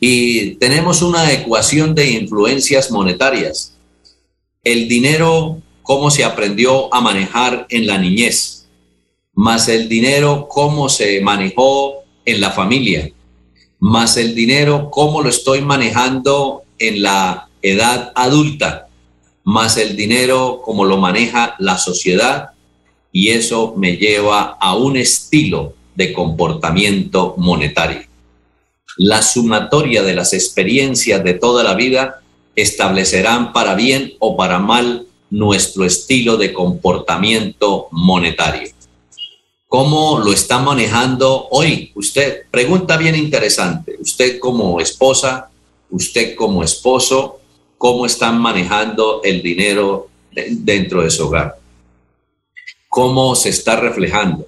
y 0.04 0.56
tenemos 0.56 1.04
una 1.04 1.32
ecuación 1.32 1.94
de 1.94 2.10
influencias 2.10 2.90
monetarias. 2.90 3.78
El 4.64 4.88
dinero, 4.88 5.62
cómo 5.84 6.10
se 6.10 6.24
aprendió 6.24 6.92
a 6.92 7.02
manejar 7.02 7.68
en 7.70 7.86
la 7.86 8.00
niñez, 8.00 8.68
más 9.36 9.68
el 9.68 9.88
dinero, 9.88 10.48
cómo 10.50 10.90
se 10.90 11.22
manejó 11.22 12.04
en 12.26 12.42
la 12.42 12.50
familia, 12.50 13.12
más 13.80 14.18
el 14.18 14.34
dinero, 14.34 14.90
cómo 14.90 15.22
lo 15.22 15.30
estoy 15.30 15.62
manejando 15.62 16.64
en 16.80 17.04
la 17.04 17.48
edad 17.62 18.12
adulta, 18.16 18.88
más 19.44 19.78
el 19.78 19.96
dinero, 19.96 20.62
cómo 20.64 20.86
lo 20.86 20.98
maneja 20.98 21.56
la 21.60 21.78
sociedad, 21.78 22.52
y 23.12 23.30
eso 23.30 23.74
me 23.76 23.98
lleva 23.98 24.58
a 24.60 24.76
un 24.76 24.98
estilo 24.98 25.74
de 25.96 26.14
comportamiento 26.14 27.36
monetario 27.38 28.12
la 28.98 29.24
sumatoria 29.24 30.04
de 30.04 30.14
las 30.14 30.34
experiencias 30.34 31.24
de 31.24 31.34
toda 31.34 31.64
la 31.64 31.74
vida 31.74 32.22
establecerán 32.56 33.54
para 33.54 33.76
bien 33.76 34.14
o 34.20 34.38
para 34.38 34.60
mal 34.60 35.08
nuestro 35.30 35.86
estilo 35.86 36.38
de 36.38 36.54
comportamiento 36.54 37.88
monetario. 37.92 38.70
¿Cómo 39.68 40.20
lo 40.20 40.34
está 40.34 40.60
manejando 40.60 41.48
hoy 41.50 41.92
usted? 41.96 42.42
Pregunta 42.52 42.96
bien 42.98 43.16
interesante. 43.16 43.96
Usted 44.00 44.38
como 44.38 44.82
esposa, 44.82 45.50
usted 45.90 46.36
como 46.36 46.64
esposo, 46.64 47.40
¿cómo 47.82 48.06
están 48.06 48.40
manejando 48.40 49.22
el 49.24 49.42
dinero 49.42 50.08
dentro 50.32 51.02
de 51.02 51.10
su 51.10 51.26
hogar? 51.26 51.58
¿Cómo 52.88 53.34
se 53.36 53.50
está 53.50 53.76
reflejando? 53.76 54.46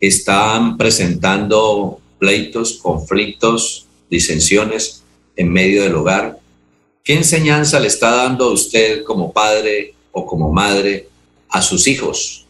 ¿Están 0.00 0.76
presentando 0.76 2.00
pleitos, 2.18 2.78
conflictos, 2.82 3.86
disensiones 4.10 5.04
en 5.36 5.52
medio 5.52 5.84
del 5.84 5.94
hogar. 5.94 6.40
¿Qué 7.04 7.14
enseñanza 7.14 7.78
le 7.78 7.86
está 7.86 8.10
dando 8.10 8.46
a 8.46 8.52
usted 8.52 9.04
como 9.04 9.32
padre 9.32 9.94
o 10.10 10.26
como 10.26 10.52
madre 10.52 11.08
a 11.50 11.62
sus 11.62 11.86
hijos? 11.86 12.44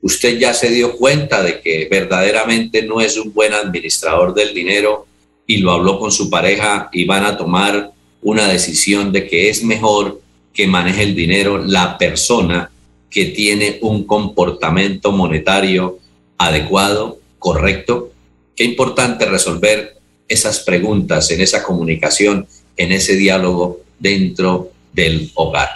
Usted 0.00 0.38
ya 0.38 0.54
se 0.54 0.70
dio 0.70 0.96
cuenta 0.96 1.42
de 1.42 1.60
que 1.60 1.86
verdaderamente 1.90 2.82
no 2.82 3.02
es 3.02 3.18
un 3.18 3.30
buen 3.34 3.52
administrador 3.52 4.32
del 4.32 4.54
dinero 4.54 5.06
y 5.46 5.58
lo 5.58 5.72
habló 5.72 5.98
con 5.98 6.10
su 6.10 6.30
pareja 6.30 6.88
y 6.94 7.04
van 7.04 7.26
a 7.26 7.36
tomar 7.36 7.92
una 8.22 8.48
decisión 8.48 9.12
de 9.12 9.26
que 9.26 9.48
es 9.48 9.64
mejor 9.64 10.20
que 10.52 10.66
maneje 10.66 11.02
el 11.02 11.14
dinero 11.14 11.58
la 11.58 11.96
persona 11.96 12.70
que 13.08 13.26
tiene 13.26 13.78
un 13.82 14.04
comportamiento 14.04 15.12
monetario 15.12 15.98
adecuado, 16.38 17.18
correcto. 17.38 18.12
Qué 18.54 18.64
importante 18.64 19.26
resolver 19.26 19.98
esas 20.28 20.60
preguntas 20.60 21.30
en 21.30 21.40
esa 21.40 21.62
comunicación, 21.62 22.46
en 22.76 22.92
ese 22.92 23.16
diálogo 23.16 23.80
dentro 23.98 24.70
del 24.92 25.30
hogar. 25.34 25.68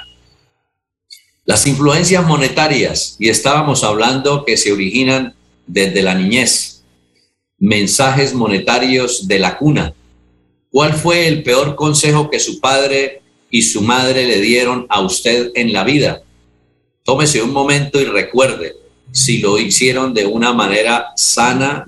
Las 1.45 1.67
influencias 1.67 2.25
monetarias, 2.25 3.17
y 3.19 3.29
estábamos 3.29 3.85
hablando 3.85 4.45
que 4.45 4.57
se 4.57 4.73
originan 4.73 5.35
desde 5.67 6.03
la 6.03 6.15
niñez, 6.15 6.85
mensajes 7.59 8.33
monetarios 8.33 9.29
de 9.29 9.39
la 9.39 9.59
cuna. 9.59 9.93
¿Cuál 10.75 10.95
fue 10.95 11.29
el 11.29 11.45
peor 11.45 11.77
consejo 11.77 12.29
que 12.29 12.41
su 12.41 12.59
padre 12.59 13.23
y 13.49 13.63
su 13.63 13.81
madre 13.81 14.27
le 14.27 14.41
dieron 14.41 14.87
a 14.89 15.03
usted 15.03 15.53
en 15.55 15.73
la 15.73 15.85
vida? 15.85 16.25
Tómese 17.05 17.41
un 17.41 17.53
momento 17.53 18.01
y 18.01 18.07
recuerde 18.07 18.75
si 19.13 19.39
lo 19.39 19.57
hicieron 19.57 20.13
de 20.13 20.27
una 20.27 20.53
manera 20.53 21.13
sana, 21.15 21.87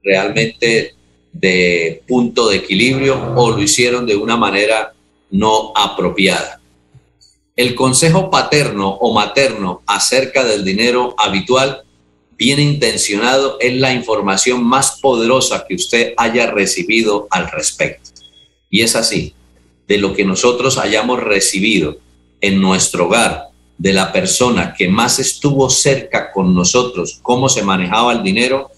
realmente 0.00 0.94
de 1.32 2.04
punto 2.06 2.50
de 2.50 2.58
equilibrio, 2.58 3.34
o 3.34 3.50
lo 3.50 3.60
hicieron 3.60 4.06
de 4.06 4.14
una 4.14 4.36
manera 4.36 4.94
no 5.32 5.72
apropiada. 5.74 6.60
El 7.56 7.74
consejo 7.74 8.30
paterno 8.30 8.90
o 8.90 9.12
materno 9.12 9.82
acerca 9.86 10.44
del 10.44 10.64
dinero 10.64 11.16
habitual 11.18 11.82
bien 12.36 12.60
intencionado 12.60 13.58
es 13.60 13.74
la 13.74 13.92
información 13.92 14.64
más 14.64 14.98
poderosa 15.00 15.64
que 15.68 15.74
usted 15.74 16.14
haya 16.16 16.50
recibido 16.50 17.26
al 17.30 17.50
respecto. 17.50 18.10
Y 18.70 18.82
es 18.82 18.96
así, 18.96 19.34
de 19.86 19.98
lo 19.98 20.14
que 20.14 20.24
nosotros 20.24 20.78
hayamos 20.78 21.22
recibido 21.22 21.98
en 22.40 22.60
nuestro 22.60 23.06
hogar, 23.06 23.48
de 23.78 23.92
la 23.92 24.12
persona 24.12 24.74
que 24.76 24.88
más 24.88 25.18
estuvo 25.18 25.68
cerca 25.68 26.32
con 26.32 26.54
nosotros, 26.54 27.18
cómo 27.22 27.48
se 27.48 27.62
manejaba 27.62 28.12
el 28.12 28.22
dinero, 28.22 28.70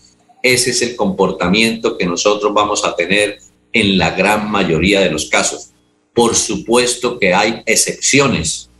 ese 0.42 0.70
es 0.70 0.82
el 0.82 0.96
comportamiento 0.96 1.98
que 1.98 2.06
nosotros 2.06 2.52
vamos 2.54 2.84
a 2.84 2.94
tener 2.94 3.38
en 3.72 3.98
la 3.98 4.10
gran 4.12 4.50
mayoría 4.50 5.00
de 5.00 5.10
los 5.10 5.26
casos. 5.26 5.70
Por 6.14 6.34
supuesto 6.34 7.18
que 7.18 7.34
hay 7.34 7.62
excepciones, 7.66 8.70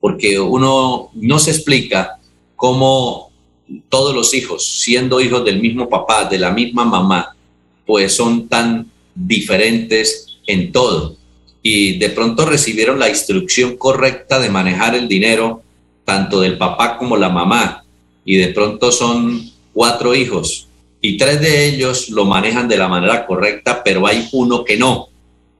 porque 0.00 0.40
uno 0.40 1.10
no 1.14 1.38
se 1.38 1.52
explica 1.52 2.18
cómo 2.56 3.29
todos 3.88 4.14
los 4.14 4.34
hijos, 4.34 4.80
siendo 4.80 5.20
hijos 5.20 5.44
del 5.44 5.60
mismo 5.60 5.88
papá, 5.88 6.24
de 6.24 6.38
la 6.38 6.50
misma 6.50 6.84
mamá, 6.84 7.36
pues 7.86 8.14
son 8.14 8.48
tan 8.48 8.90
diferentes 9.14 10.38
en 10.46 10.72
todo. 10.72 11.16
Y 11.62 11.98
de 11.98 12.10
pronto 12.10 12.46
recibieron 12.46 12.98
la 12.98 13.08
instrucción 13.08 13.76
correcta 13.76 14.38
de 14.38 14.50
manejar 14.50 14.94
el 14.94 15.08
dinero, 15.08 15.62
tanto 16.04 16.40
del 16.40 16.58
papá 16.58 16.96
como 16.96 17.16
la 17.16 17.28
mamá. 17.28 17.84
Y 18.24 18.36
de 18.36 18.48
pronto 18.48 18.90
son 18.90 19.50
cuatro 19.72 20.14
hijos 20.14 20.68
y 21.00 21.16
tres 21.16 21.40
de 21.40 21.66
ellos 21.66 22.10
lo 22.10 22.24
manejan 22.24 22.68
de 22.68 22.76
la 22.76 22.88
manera 22.88 23.26
correcta, 23.26 23.82
pero 23.82 24.06
hay 24.06 24.28
uno 24.32 24.64
que 24.64 24.76
no. 24.76 25.08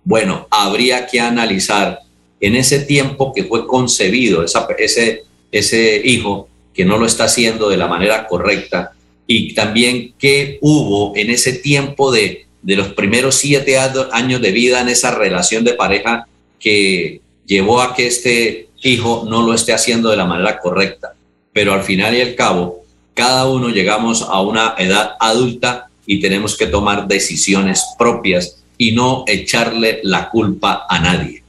Bueno, 0.04 0.46
habría 0.50 1.06
que 1.06 1.20
analizar 1.20 2.00
en 2.40 2.56
ese 2.56 2.80
tiempo 2.80 3.32
que 3.34 3.44
fue 3.44 3.66
concebido 3.66 4.44
ese, 4.44 5.24
ese 5.50 6.02
hijo 6.04 6.48
que 6.74 6.84
no 6.84 6.98
lo 6.98 7.06
está 7.06 7.24
haciendo 7.24 7.68
de 7.68 7.76
la 7.76 7.88
manera 7.88 8.26
correcta 8.26 8.92
y 9.26 9.54
también 9.54 10.14
qué 10.18 10.58
hubo 10.60 11.16
en 11.16 11.30
ese 11.30 11.52
tiempo 11.52 12.10
de, 12.10 12.46
de 12.62 12.76
los 12.76 12.88
primeros 12.94 13.36
siete 13.36 13.78
años 13.78 14.40
de 14.40 14.50
vida 14.50 14.80
en 14.80 14.88
esa 14.88 15.12
relación 15.12 15.64
de 15.64 15.74
pareja 15.74 16.26
que 16.58 17.20
llevó 17.46 17.80
a 17.80 17.94
que 17.94 18.06
este 18.06 18.68
hijo 18.82 19.26
no 19.28 19.42
lo 19.42 19.54
esté 19.54 19.72
haciendo 19.72 20.10
de 20.10 20.16
la 20.16 20.24
manera 20.24 20.58
correcta. 20.58 21.14
Pero 21.52 21.72
al 21.72 21.82
final 21.82 22.16
y 22.16 22.20
al 22.20 22.34
cabo, 22.34 22.84
cada 23.14 23.48
uno 23.48 23.68
llegamos 23.68 24.22
a 24.22 24.40
una 24.40 24.74
edad 24.78 25.12
adulta 25.20 25.88
y 26.06 26.20
tenemos 26.20 26.56
que 26.56 26.66
tomar 26.66 27.06
decisiones 27.06 27.84
propias 27.98 28.62
y 28.78 28.92
no 28.92 29.24
echarle 29.26 30.00
la 30.02 30.30
culpa 30.30 30.86
a 30.88 30.98
nadie. 30.98 31.42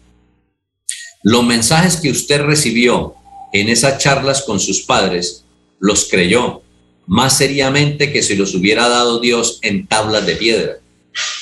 Los 1.24 1.44
mensajes 1.44 1.98
que 1.98 2.12
usted 2.12 2.42
recibió 2.42 3.16
en 3.54 3.70
esas 3.70 3.98
charlas 3.98 4.44
con 4.44 4.60
sus 4.60 4.82
padres, 4.82 5.44
los 5.80 6.08
creyó 6.10 6.62
más 7.08 7.38
seriamente 7.38 8.12
que 8.12 8.24
si 8.24 8.36
los 8.36 8.56
hubiera 8.56 8.88
dado 8.88 9.20
Dios 9.20 9.60
en 9.62 9.88
tablas 9.88 10.26
de 10.26 10.36
piedra. 10.36 10.78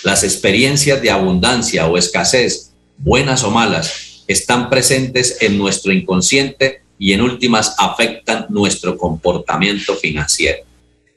Las 0.03 0.23
experiencias 0.23 1.01
de 1.01 1.11
abundancia 1.11 1.87
o 1.87 1.97
escasez, 1.97 2.71
buenas 2.97 3.43
o 3.43 3.51
malas, 3.51 4.23
están 4.27 4.69
presentes 4.69 5.37
en 5.41 5.57
nuestro 5.57 5.91
inconsciente 5.91 6.81
y 6.97 7.13
en 7.13 7.21
últimas 7.21 7.75
afectan 7.77 8.45
nuestro 8.49 8.97
comportamiento 8.97 9.95
financiero. 9.95 10.63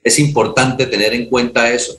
Es 0.03 0.19
importante 0.19 0.87
tener 0.87 1.15
en 1.15 1.27
cuenta 1.27 1.73
eso, 1.73 1.97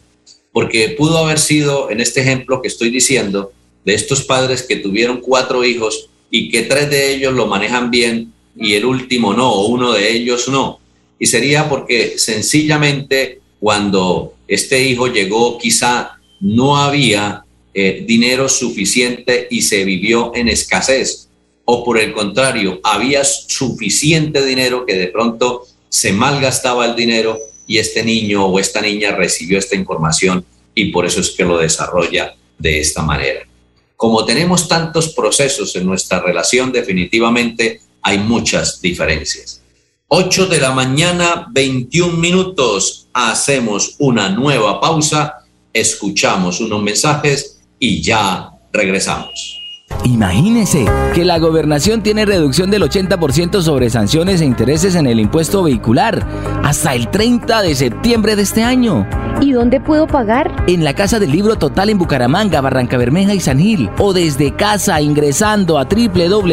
porque 0.51 0.89
pudo 0.97 1.17
haber 1.17 1.39
sido 1.39 1.89
en 1.89 2.01
este 2.01 2.21
ejemplo 2.21 2.61
que 2.61 2.67
estoy 2.67 2.89
diciendo 2.89 3.51
de 3.85 3.93
estos 3.93 4.23
padres 4.23 4.63
que 4.63 4.77
tuvieron 4.77 5.21
cuatro 5.21 5.63
hijos 5.63 6.09
y 6.29 6.49
que 6.49 6.63
tres 6.63 6.89
de 6.89 7.13
ellos 7.13 7.33
lo 7.33 7.47
manejan 7.47 7.91
bien 7.91 8.32
y 8.55 8.73
el 8.73 8.85
último 8.85 9.33
no, 9.33 9.51
o 9.51 9.67
uno 9.67 9.93
de 9.93 10.11
ellos 10.11 10.47
no. 10.47 10.79
Y 11.19 11.25
sería 11.25 11.69
porque 11.69 12.17
sencillamente 12.17 13.39
cuando 13.59 14.33
este 14.47 14.83
hijo 14.83 15.07
llegó 15.07 15.57
quizá 15.57 16.19
no 16.41 16.77
había 16.77 17.45
eh, 17.73 18.03
dinero 18.05 18.49
suficiente 18.49 19.47
y 19.49 19.61
se 19.61 19.85
vivió 19.85 20.31
en 20.35 20.49
escasez 20.49 21.29
o 21.65 21.83
por 21.83 21.97
el 21.97 22.13
contrario, 22.13 22.79
había 22.83 23.23
suficiente 23.23 24.45
dinero 24.45 24.85
que 24.85 24.95
de 24.95 25.07
pronto 25.07 25.63
se 25.89 26.11
malgastaba 26.11 26.85
el 26.85 26.95
dinero 26.95 27.37
y 27.65 27.77
este 27.77 28.03
niño 28.03 28.45
o 28.45 28.59
esta 28.59 28.81
niña 28.81 29.15
recibió 29.15 29.57
esta 29.57 29.75
información 29.75 30.45
y 30.75 30.91
por 30.91 31.05
eso 31.05 31.21
es 31.21 31.31
que 31.31 31.45
lo 31.45 31.57
desarrolla 31.57 32.35
de 32.57 32.79
esta 32.79 33.01
manera. 33.01 33.47
Como 33.95 34.25
tenemos 34.25 34.67
tantos 34.67 35.13
procesos 35.13 35.75
en 35.75 35.85
nuestra 35.85 36.19
relación, 36.19 36.71
definitivamente 36.71 37.79
hay 38.03 38.19
muchas 38.19 38.81
diferencias. 38.81 39.61
8 40.09 40.45
de 40.45 40.59
la 40.59 40.71
mañana, 40.71 41.47
21 41.51 42.17
minutos. 42.17 43.07
Hacemos 43.13 43.95
una 43.97 44.29
nueva 44.29 44.79
pausa, 44.79 45.39
escuchamos 45.73 46.61
unos 46.61 46.83
mensajes 46.83 47.61
y 47.79 48.01
ya 48.01 48.51
regresamos. 48.71 49.59
Imagínese 50.05 50.85
que 51.13 51.23
la 51.23 51.39
gobernación 51.39 52.03
tiene 52.03 52.25
reducción 52.25 52.69
del 52.69 52.83
80% 52.83 53.61
sobre 53.61 53.89
sanciones 53.89 54.41
e 54.41 54.45
intereses 54.45 54.95
en 54.95 55.07
el 55.07 55.19
impuesto 55.19 55.63
vehicular 55.63 56.27
hasta 56.73 56.95
el 56.95 57.07
30 57.07 57.61
de 57.61 57.75
septiembre 57.75 58.35
de 58.35 58.41
este 58.41 58.63
año. 58.63 59.07
¿Y 59.41 59.51
dónde 59.51 59.79
puedo 59.79 60.07
pagar? 60.07 60.63
En 60.65 60.83
la 60.83 60.95
Casa 60.95 61.19
del 61.19 61.31
Libro 61.31 61.55
Total 61.55 61.87
en 61.91 61.99
Bucaramanga, 61.99 62.61
Barranca 62.61 62.97
Bermeja 62.97 63.35
y 63.35 63.39
San 63.39 63.59
Gil. 63.59 63.91
O 63.99 64.11
desde 64.11 64.55
casa 64.55 64.99
ingresando 64.99 65.77
a 65.77 65.85
www.sin.com.co 65.85 66.49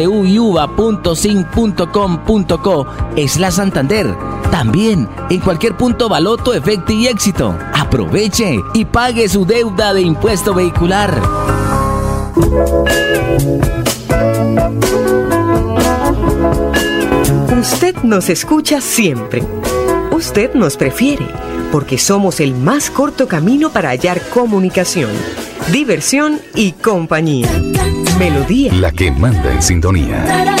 es 3.15 3.39
la 3.39 3.49
Santander. 3.49 4.15
También 4.51 5.09
en 5.31 5.39
cualquier 5.39 5.75
punto 5.75 6.07
Baloto, 6.07 6.53
Efecto 6.53 6.93
y 6.93 7.07
Éxito. 7.07 7.57
Aproveche 7.73 8.59
y 8.75 8.85
pague 8.85 9.27
su 9.27 9.43
deuda 9.43 9.91
de 9.95 10.01
impuesto 10.01 10.53
vehicular. 10.53 11.19
Usted 17.59 17.95
nos 18.03 18.29
escucha 18.29 18.81
siempre. 18.81 19.41
Usted 20.21 20.53
nos 20.53 20.77
prefiere 20.77 21.25
porque 21.71 21.97
somos 21.97 22.41
el 22.41 22.53
más 22.53 22.91
corto 22.91 23.27
camino 23.27 23.71
para 23.71 23.89
hallar 23.89 24.21
comunicación, 24.29 25.09
diversión 25.71 26.39
y 26.53 26.73
compañía. 26.73 27.49
Melodía. 28.19 28.71
La 28.75 28.91
que 28.91 29.09
manda 29.09 29.51
en 29.51 29.63
sintonía. 29.63 30.60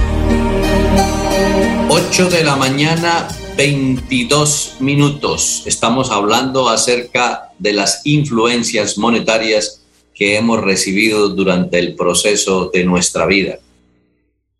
8 1.89 2.29
de 2.29 2.43
la 2.43 2.55
mañana, 2.55 3.27
22 3.57 4.75
minutos. 4.81 5.63
Estamos 5.65 6.11
hablando 6.11 6.69
acerca 6.69 7.49
de 7.57 7.73
las 7.73 8.05
influencias 8.05 8.99
monetarias 8.99 9.81
que 10.13 10.37
hemos 10.37 10.61
recibido 10.61 11.29
durante 11.29 11.79
el 11.79 11.95
proceso 11.95 12.69
de 12.71 12.85
nuestra 12.85 13.25
vida. 13.25 13.57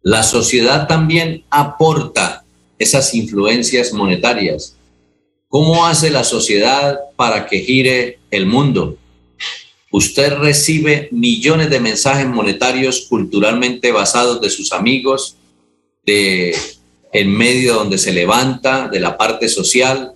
La 0.01 0.23
sociedad 0.23 0.87
también 0.87 1.43
aporta 1.51 2.43
esas 2.79 3.13
influencias 3.13 3.93
monetarias. 3.93 4.75
¿Cómo 5.49 5.85
hace 5.85 6.09
la 6.09 6.23
sociedad 6.23 6.97
para 7.15 7.45
que 7.45 7.59
gire 7.59 8.17
el 8.31 8.47
mundo? 8.47 8.97
Usted 9.91 10.33
recibe 10.33 11.07
millones 11.11 11.69
de 11.69 11.79
mensajes 11.79 12.27
monetarios 12.27 13.05
culturalmente 13.07 13.91
basados 13.91 14.41
de 14.41 14.49
sus 14.49 14.73
amigos, 14.73 15.37
de 16.05 16.55
el 17.13 17.27
medio 17.29 17.75
donde 17.75 17.97
se 17.97 18.11
levanta, 18.11 18.89
de 18.89 18.99
la 18.99 19.17
parte 19.17 19.47
social, 19.47 20.13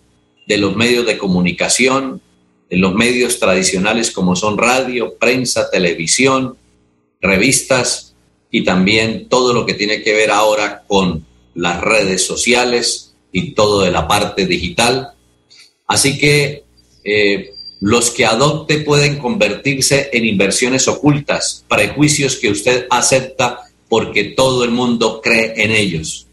de 0.47 0.57
los 0.57 0.75
medios 0.75 1.05
de 1.05 1.17
comunicación, 1.17 2.21
de 2.69 2.77
los 2.77 2.93
medios 2.93 3.39
tradicionales 3.39 4.11
como 4.11 4.35
son 4.35 4.57
radio, 4.57 5.15
prensa, 5.17 5.69
televisión, 5.71 6.57
revistas 7.21 8.15
y 8.51 8.63
también 8.63 9.29
todo 9.29 9.53
lo 9.53 9.65
que 9.65 9.75
tiene 9.75 10.01
que 10.01 10.13
ver 10.13 10.31
ahora 10.31 10.83
con 10.87 11.25
las 11.55 11.81
redes 11.81 12.25
sociales 12.25 13.13
y 13.31 13.51
todo 13.51 13.83
de 13.83 13.91
la 13.91 14.07
parte 14.07 14.45
digital. 14.45 15.11
Así 15.87 16.17
que 16.17 16.63
eh, 17.03 17.51
los 17.81 18.11
que 18.11 18.25
adopte 18.25 18.79
pueden 18.79 19.19
convertirse 19.19 20.09
en 20.11 20.25
inversiones 20.25 20.87
ocultas, 20.87 21.65
prejuicios 21.67 22.35
que 22.35 22.49
usted 22.49 22.87
acepta 22.89 23.61
porque 23.87 24.25
todo 24.25 24.63
el 24.63 24.71
mundo 24.71 25.21
cree 25.21 25.53
en 25.63 25.71
ellos. 25.71 26.27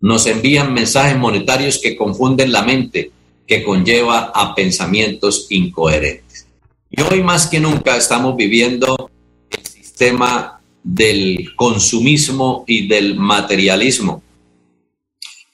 Nos 0.00 0.26
envían 0.26 0.72
mensajes 0.72 1.16
monetarios 1.16 1.78
que 1.78 1.96
confunden 1.96 2.52
la 2.52 2.62
mente, 2.62 3.10
que 3.46 3.62
conlleva 3.62 4.32
a 4.34 4.54
pensamientos 4.54 5.46
incoherentes. 5.50 6.46
Y 6.90 7.00
hoy 7.02 7.22
más 7.22 7.46
que 7.46 7.60
nunca 7.60 7.96
estamos 7.96 8.36
viviendo 8.36 9.10
el 9.50 9.66
sistema 9.66 10.60
del 10.82 11.54
consumismo 11.56 12.64
y 12.66 12.86
del 12.86 13.16
materialismo. 13.16 14.22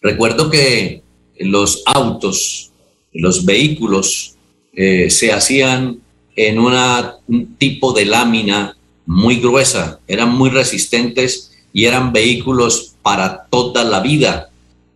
Recuerdo 0.01 0.51
que 0.51 1.03
los 1.39 1.83
autos, 1.87 2.71
los 3.13 3.45
vehículos 3.45 4.32
eh, 4.73 5.11
se 5.11 5.33
hacían 5.33 6.01
en 6.35 6.59
una, 6.59 7.17
un 7.29 7.57
tipo 7.57 7.93
de 7.93 8.07
lámina 8.07 8.77
muy 9.07 9.37
gruesa, 9.37 10.01
eran 10.07 10.35
muy 10.35 10.51
resistentes 10.51 11.53
y 11.73 11.85
eran 11.85 12.13
vehículos 12.13 12.95
para 13.03 13.47
toda 13.51 13.85
la 13.85 14.01
vida. 14.01 14.51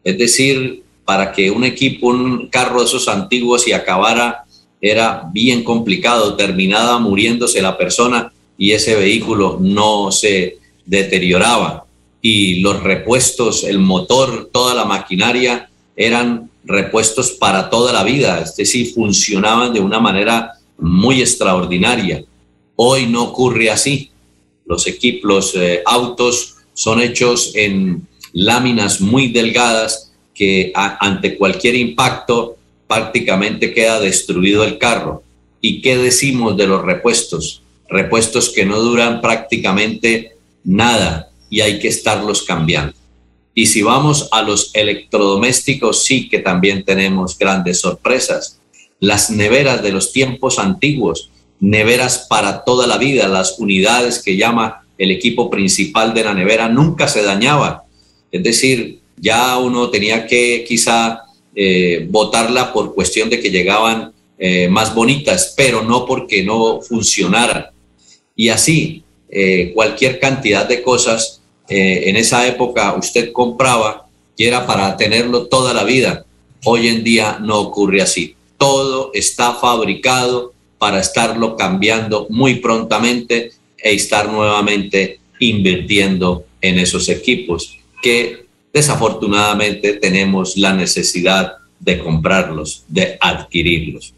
Es 0.05 0.19
decir, 0.19 0.83
para 1.05 1.33
que 1.33 1.51
un 1.51 1.65
equipo, 1.65 2.09
un 2.09 2.49
carro 2.49 2.81
de 2.81 2.87
esos 2.87 3.09
antiguos 3.09 3.69
y 3.69 3.73
acabara 3.73 4.45
era 4.81 5.29
bien 5.33 5.65
complicado, 5.65 6.37
terminaba 6.37 6.99
muriéndose 6.99 7.63
la 7.63 7.77
persona 7.77 8.33
y 8.59 8.73
ese 8.73 8.95
vehículo 8.95 9.59
no 9.61 10.11
se 10.11 10.59
deterioraba. 10.85 11.85
Y 12.23 12.61
los 12.61 12.83
repuestos, 12.83 13.65
el 13.65 13.79
motor, 13.79 14.51
toda 14.53 14.75
la 14.75 14.85
maquinaria 14.85 15.69
eran 15.97 16.51
repuestos 16.67 17.31
para 17.33 17.71
toda 17.71 17.93
la 17.93 18.03
vida, 18.03 18.41
es 18.41 18.57
decir, 18.57 18.93
funcionaban 18.93 19.73
de 19.73 19.81
una 19.81 20.01
manera 20.01 20.53
muy 20.79 21.21
extraordinaria. 21.21 22.25
Hoy 22.75 23.07
no 23.07 23.25
ocurre 23.25 23.71
así. 23.71 24.11
Los 24.67 24.87
equipos, 24.87 25.25
los 25.25 25.55
eh, 25.55 25.83
autos 25.87 26.57
son 26.75 27.01
hechos 27.01 27.53
en 27.55 28.07
láminas 28.33 29.01
muy 29.01 29.29
delgadas 29.29 30.13
que 30.35 30.73
ante 30.75 31.39
cualquier 31.39 31.75
impacto 31.77 32.57
prácticamente 32.87 33.73
queda 33.73 34.01
destruido 34.01 34.65
el 34.65 34.77
carro. 34.77 35.23
¿Y 35.61 35.81
qué 35.81 35.97
decimos 35.97 36.57
de 36.57 36.67
los 36.67 36.83
repuestos? 36.83 37.63
Repuestos 37.89 38.51
que 38.51 38.67
no 38.67 38.79
duran 38.81 39.21
prácticamente 39.21 40.37
nada 40.65 41.31
y 41.49 41.61
hay 41.61 41.79
que 41.79 41.89
estarlos 41.89 42.43
cambiando. 42.43 42.95
Y 43.59 43.65
si 43.65 43.81
vamos 43.81 44.29
a 44.33 44.43
los 44.43 44.71
electrodomésticos, 44.75 46.05
sí 46.05 46.29
que 46.29 46.41
también 46.41 46.85
tenemos 46.85 47.39
grandes 47.39 47.81
sorpresas. 47.81 48.61
Las 49.01 49.31
neveras 49.31 49.83
de 49.83 49.93
los 49.93 50.13
tiempos 50.13 50.59
antiguos, 50.59 51.31
neveras 51.59 52.27
para 52.29 52.65
toda 52.65 52.87
la 52.87 52.99
vida, 52.99 53.27
las 53.29 53.59
unidades 53.59 54.23
que 54.23 54.37
llama 54.37 54.87
el 54.99 55.11
equipo 55.11 55.49
principal 55.49 56.13
de 56.13 56.25
la 56.25 56.35
nevera, 56.35 56.69
nunca 56.69 57.09
se 57.09 57.23
dañaban. 57.23 57.79
Es 58.31 58.43
decir, 58.43 59.01
ya 59.17 59.57
uno 59.57 59.89
tenía 59.89 60.27
que 60.27 60.63
quizá 60.69 61.23
eh, 61.55 62.11
por 62.75 62.95
cuestión 62.95 63.31
de 63.31 63.41
que 63.41 63.51
llegaban 63.51 64.13
eh, 64.39 64.69
más 64.69 64.95
bonitas, 64.95 65.55
pero 65.57 65.83
no 65.83 66.05
porque 66.05 66.45
no 66.45 66.83
funcionaran. 66.83 67.69
Y 68.35 68.51
así, 68.51 69.03
eh, 69.31 69.73
cualquier 69.73 70.21
cantidad 70.21 70.69
de 70.69 70.83
cosas 70.83 71.41
eh, 71.69 72.05
en 72.07 72.17
esa 72.17 72.47
época 72.47 72.95
usted 72.95 73.33
compraba 73.33 74.07
y 74.37 74.45
era 74.45 74.67
para 74.67 74.97
tenerlo 74.97 75.47
toda 75.47 75.73
la 75.73 75.85
vida. 75.85 76.25
Hoy 76.65 76.89
en 76.89 77.03
día 77.03 77.39
no 77.41 77.61
ocurre 77.61 78.03
así. 78.03 78.35
Todo 78.59 79.11
está 79.15 79.55
fabricado 79.55 80.53
para 80.79 81.01
estarlo 81.01 81.57
cambiando 81.57 82.27
muy 82.31 82.57
prontamente 82.57 83.51
e 83.79 83.95
estar 83.95 84.31
nuevamente 84.31 85.21
invirtiendo 85.41 86.45
en 86.61 86.79
esos 86.79 87.09
equipos 87.09 87.79
que 88.03 88.47
desafortunadamente 88.73 89.95
tenemos 89.95 90.57
la 90.57 90.73
necesidad 90.73 91.55
de 91.81 91.99
comprarlos, 91.99 92.85
de 92.89 93.17
adquirirlos. 93.21 94.15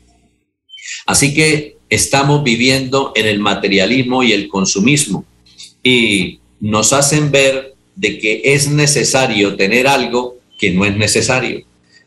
Así 1.06 1.34
que 1.34 1.76
estamos 1.88 2.42
viviendo 2.42 3.12
en 3.14 3.26
el 3.26 3.38
materialismo 3.38 4.22
y 4.22 4.32
el 4.32 4.48
consumismo 4.48 5.24
y 5.82 6.40
nos 6.60 6.92
hacen 6.92 7.30
ver 7.30 7.74
de 7.96 8.18
que 8.18 8.42
es 8.44 8.68
necesario 8.68 9.56
tener 9.56 9.88
algo 9.88 10.36
que 10.58 10.72
no 10.72 10.84
es 10.84 10.96
necesario. 10.96 11.64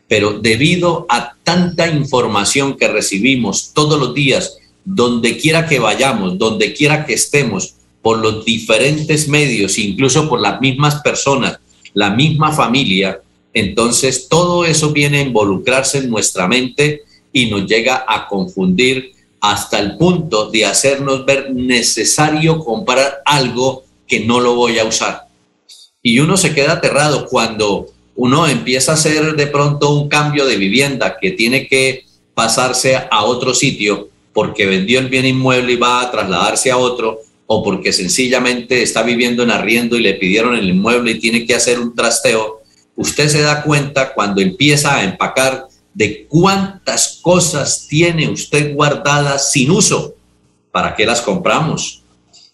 Pero 0.08 0.40
debido 0.40 1.06
a 1.08 1.34
tanta 1.42 1.86
información 1.86 2.76
que 2.76 2.88
recibimos 2.88 3.72
todos 3.72 3.98
los 3.98 4.14
días, 4.14 4.58
donde 4.84 5.38
quiera 5.38 5.66
que 5.66 5.78
vayamos, 5.78 6.38
donde 6.38 6.72
quiera 6.74 7.06
que 7.06 7.14
estemos, 7.14 7.74
por 8.02 8.18
los 8.18 8.44
diferentes 8.44 9.28
medios, 9.28 9.78
incluso 9.78 10.28
por 10.28 10.40
las 10.40 10.60
mismas 10.60 10.96
personas, 11.02 11.58
la 11.94 12.10
misma 12.10 12.52
familia, 12.52 13.20
entonces 13.54 14.28
todo 14.28 14.64
eso 14.64 14.92
viene 14.92 15.18
a 15.18 15.22
involucrarse 15.22 15.98
en 15.98 16.10
nuestra 16.10 16.48
mente 16.48 17.02
y 17.32 17.46
nos 17.46 17.66
llega 17.66 18.04
a 18.06 18.26
confundir 18.26 19.12
hasta 19.40 19.78
el 19.78 19.96
punto 19.96 20.50
de 20.50 20.66
hacernos 20.66 21.24
ver 21.24 21.52
necesario 21.54 22.58
comprar 22.58 23.22
algo 23.24 23.84
que 24.12 24.20
no 24.20 24.40
lo 24.40 24.54
voy 24.54 24.78
a 24.78 24.84
usar. 24.84 25.22
Y 26.02 26.18
uno 26.18 26.36
se 26.36 26.54
queda 26.54 26.72
aterrado 26.72 27.28
cuando 27.28 27.86
uno 28.14 28.46
empieza 28.46 28.92
a 28.92 28.96
hacer 28.96 29.36
de 29.36 29.46
pronto 29.46 29.94
un 29.94 30.10
cambio 30.10 30.44
de 30.44 30.56
vivienda 30.56 31.16
que 31.18 31.30
tiene 31.30 31.66
que 31.66 32.04
pasarse 32.34 32.94
a 33.10 33.24
otro 33.24 33.54
sitio 33.54 34.10
porque 34.34 34.66
vendió 34.66 34.98
el 34.98 35.08
bien 35.08 35.24
inmueble 35.24 35.72
y 35.72 35.76
va 35.76 36.02
a 36.02 36.10
trasladarse 36.10 36.70
a 36.70 36.76
otro 36.76 37.20
o 37.46 37.64
porque 37.64 37.90
sencillamente 37.90 38.82
está 38.82 39.02
viviendo 39.02 39.44
en 39.44 39.50
arriendo 39.50 39.96
y 39.96 40.02
le 40.02 40.12
pidieron 40.12 40.56
el 40.56 40.68
inmueble 40.68 41.12
y 41.12 41.18
tiene 41.18 41.46
que 41.46 41.54
hacer 41.54 41.80
un 41.80 41.94
trasteo, 41.94 42.60
usted 42.96 43.28
se 43.28 43.40
da 43.40 43.62
cuenta 43.62 44.12
cuando 44.12 44.42
empieza 44.42 44.94
a 44.94 45.04
empacar 45.04 45.68
de 45.94 46.26
cuántas 46.28 47.18
cosas 47.22 47.86
tiene 47.88 48.28
usted 48.28 48.74
guardadas 48.74 49.52
sin 49.52 49.70
uso. 49.70 50.16
¿Para 50.70 50.94
qué 50.94 51.06
las 51.06 51.22
compramos? 51.22 52.01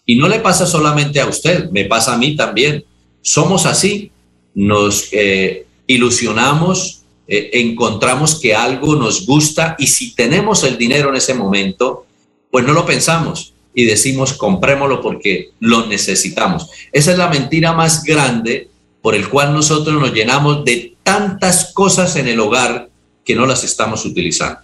Y 0.09 0.15
no 0.15 0.27
le 0.27 0.39
pasa 0.39 0.65
solamente 0.65 1.21
a 1.21 1.27
usted, 1.27 1.69
me 1.69 1.85
pasa 1.85 2.15
a 2.15 2.17
mí 2.17 2.35
también. 2.35 2.83
Somos 3.21 3.67
así, 3.67 4.09
nos 4.55 5.07
eh, 5.11 5.67
ilusionamos, 5.85 7.03
eh, 7.27 7.51
encontramos 7.53 8.39
que 8.39 8.55
algo 8.55 8.95
nos 8.95 9.27
gusta 9.27 9.75
y 9.77 9.85
si 9.85 10.15
tenemos 10.15 10.63
el 10.63 10.79
dinero 10.79 11.09
en 11.09 11.17
ese 11.17 11.35
momento, 11.35 12.07
pues 12.49 12.65
no 12.65 12.73
lo 12.73 12.87
pensamos 12.87 13.53
y 13.75 13.85
decimos 13.85 14.33
comprémoslo 14.33 14.99
porque 14.99 15.51
lo 15.59 15.85
necesitamos. 15.85 16.71
Esa 16.91 17.11
es 17.11 17.17
la 17.19 17.29
mentira 17.29 17.73
más 17.73 18.03
grande 18.03 18.67
por 19.03 19.13
el 19.13 19.29
cual 19.29 19.53
nosotros 19.53 20.01
nos 20.01 20.11
llenamos 20.11 20.65
de 20.65 20.95
tantas 21.03 21.71
cosas 21.71 22.15
en 22.15 22.27
el 22.27 22.39
hogar 22.39 22.89
que 23.23 23.35
no 23.35 23.45
las 23.45 23.63
estamos 23.63 24.03
utilizando. 24.05 24.61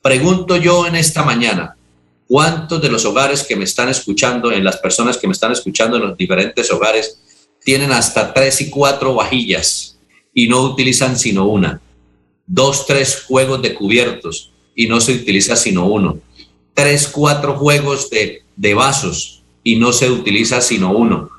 Pregunto 0.00 0.56
yo 0.56 0.86
en 0.86 0.94
esta 0.94 1.24
mañana, 1.24 1.74
¿Cuántos 2.28 2.82
de 2.82 2.90
los 2.90 3.06
hogares 3.06 3.42
que 3.42 3.56
me 3.56 3.64
están 3.64 3.88
escuchando, 3.88 4.52
en 4.52 4.62
las 4.62 4.76
personas 4.76 5.16
que 5.16 5.26
me 5.26 5.32
están 5.32 5.50
escuchando 5.50 5.96
en 5.96 6.02
los 6.02 6.16
diferentes 6.16 6.70
hogares, 6.70 7.18
tienen 7.64 7.90
hasta 7.90 8.34
tres 8.34 8.60
y 8.60 8.68
cuatro 8.68 9.14
vajillas 9.14 9.98
y 10.34 10.46
no 10.46 10.60
utilizan 10.62 11.18
sino 11.18 11.46
una? 11.46 11.80
Dos, 12.46 12.84
tres 12.86 13.24
juegos 13.26 13.62
de 13.62 13.74
cubiertos 13.74 14.52
y 14.74 14.86
no 14.86 15.00
se 15.00 15.12
utiliza 15.12 15.56
sino 15.56 15.86
uno. 15.86 16.20
Tres, 16.74 17.08
cuatro 17.08 17.56
juegos 17.56 18.10
de, 18.10 18.42
de 18.54 18.74
vasos 18.74 19.42
y 19.64 19.76
no 19.76 19.94
se 19.94 20.10
utiliza 20.10 20.60
sino 20.60 20.92
uno. 20.92 21.30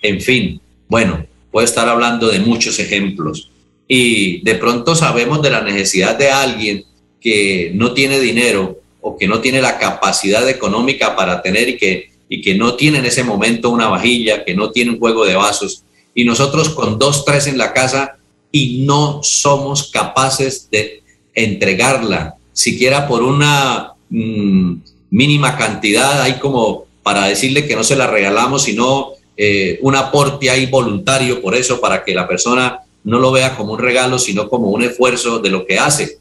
En 0.00 0.22
fin, 0.22 0.58
bueno, 0.88 1.26
puedo 1.50 1.66
estar 1.66 1.86
hablando 1.86 2.28
de 2.28 2.40
muchos 2.40 2.78
ejemplos. 2.78 3.50
Y 3.86 4.40
de 4.42 4.54
pronto 4.54 4.94
sabemos 4.94 5.42
de 5.42 5.50
la 5.50 5.60
necesidad 5.60 6.16
de 6.16 6.30
alguien 6.30 6.84
que 7.20 7.72
no 7.74 7.92
tiene 7.92 8.18
dinero 8.18 8.79
o 9.00 9.16
que 9.16 9.28
no 9.28 9.40
tiene 9.40 9.60
la 9.60 9.78
capacidad 9.78 10.48
económica 10.48 11.16
para 11.16 11.42
tener 11.42 11.68
y 11.68 11.76
que, 11.76 12.10
y 12.28 12.40
que 12.40 12.54
no 12.54 12.74
tiene 12.74 12.98
en 12.98 13.06
ese 13.06 13.24
momento 13.24 13.70
una 13.70 13.88
vajilla, 13.88 14.44
que 14.44 14.54
no 14.54 14.70
tiene 14.70 14.92
un 14.92 14.98
juego 14.98 15.24
de 15.24 15.36
vasos, 15.36 15.84
y 16.14 16.24
nosotros 16.24 16.70
con 16.70 16.98
dos, 16.98 17.24
tres 17.24 17.46
en 17.46 17.58
la 17.58 17.72
casa 17.72 18.16
y 18.52 18.82
no 18.84 19.22
somos 19.22 19.90
capaces 19.90 20.68
de 20.70 21.02
entregarla, 21.34 22.34
siquiera 22.52 23.06
por 23.06 23.22
una 23.22 23.92
mm, 24.08 24.74
mínima 25.10 25.56
cantidad, 25.56 26.22
hay 26.22 26.34
como 26.34 26.84
para 27.02 27.26
decirle 27.26 27.66
que 27.66 27.76
no 27.76 27.84
se 27.84 27.96
la 27.96 28.06
regalamos, 28.06 28.62
sino 28.62 29.12
eh, 29.36 29.78
un 29.82 29.96
aporte 29.96 30.50
ahí 30.50 30.66
voluntario 30.66 31.40
por 31.40 31.54
eso, 31.54 31.80
para 31.80 32.04
que 32.04 32.14
la 32.14 32.28
persona 32.28 32.80
no 33.04 33.18
lo 33.18 33.32
vea 33.32 33.56
como 33.56 33.72
un 33.72 33.78
regalo, 33.78 34.18
sino 34.18 34.48
como 34.48 34.68
un 34.68 34.82
esfuerzo 34.82 35.38
de 35.38 35.50
lo 35.50 35.66
que 35.66 35.78
hace, 35.78 36.18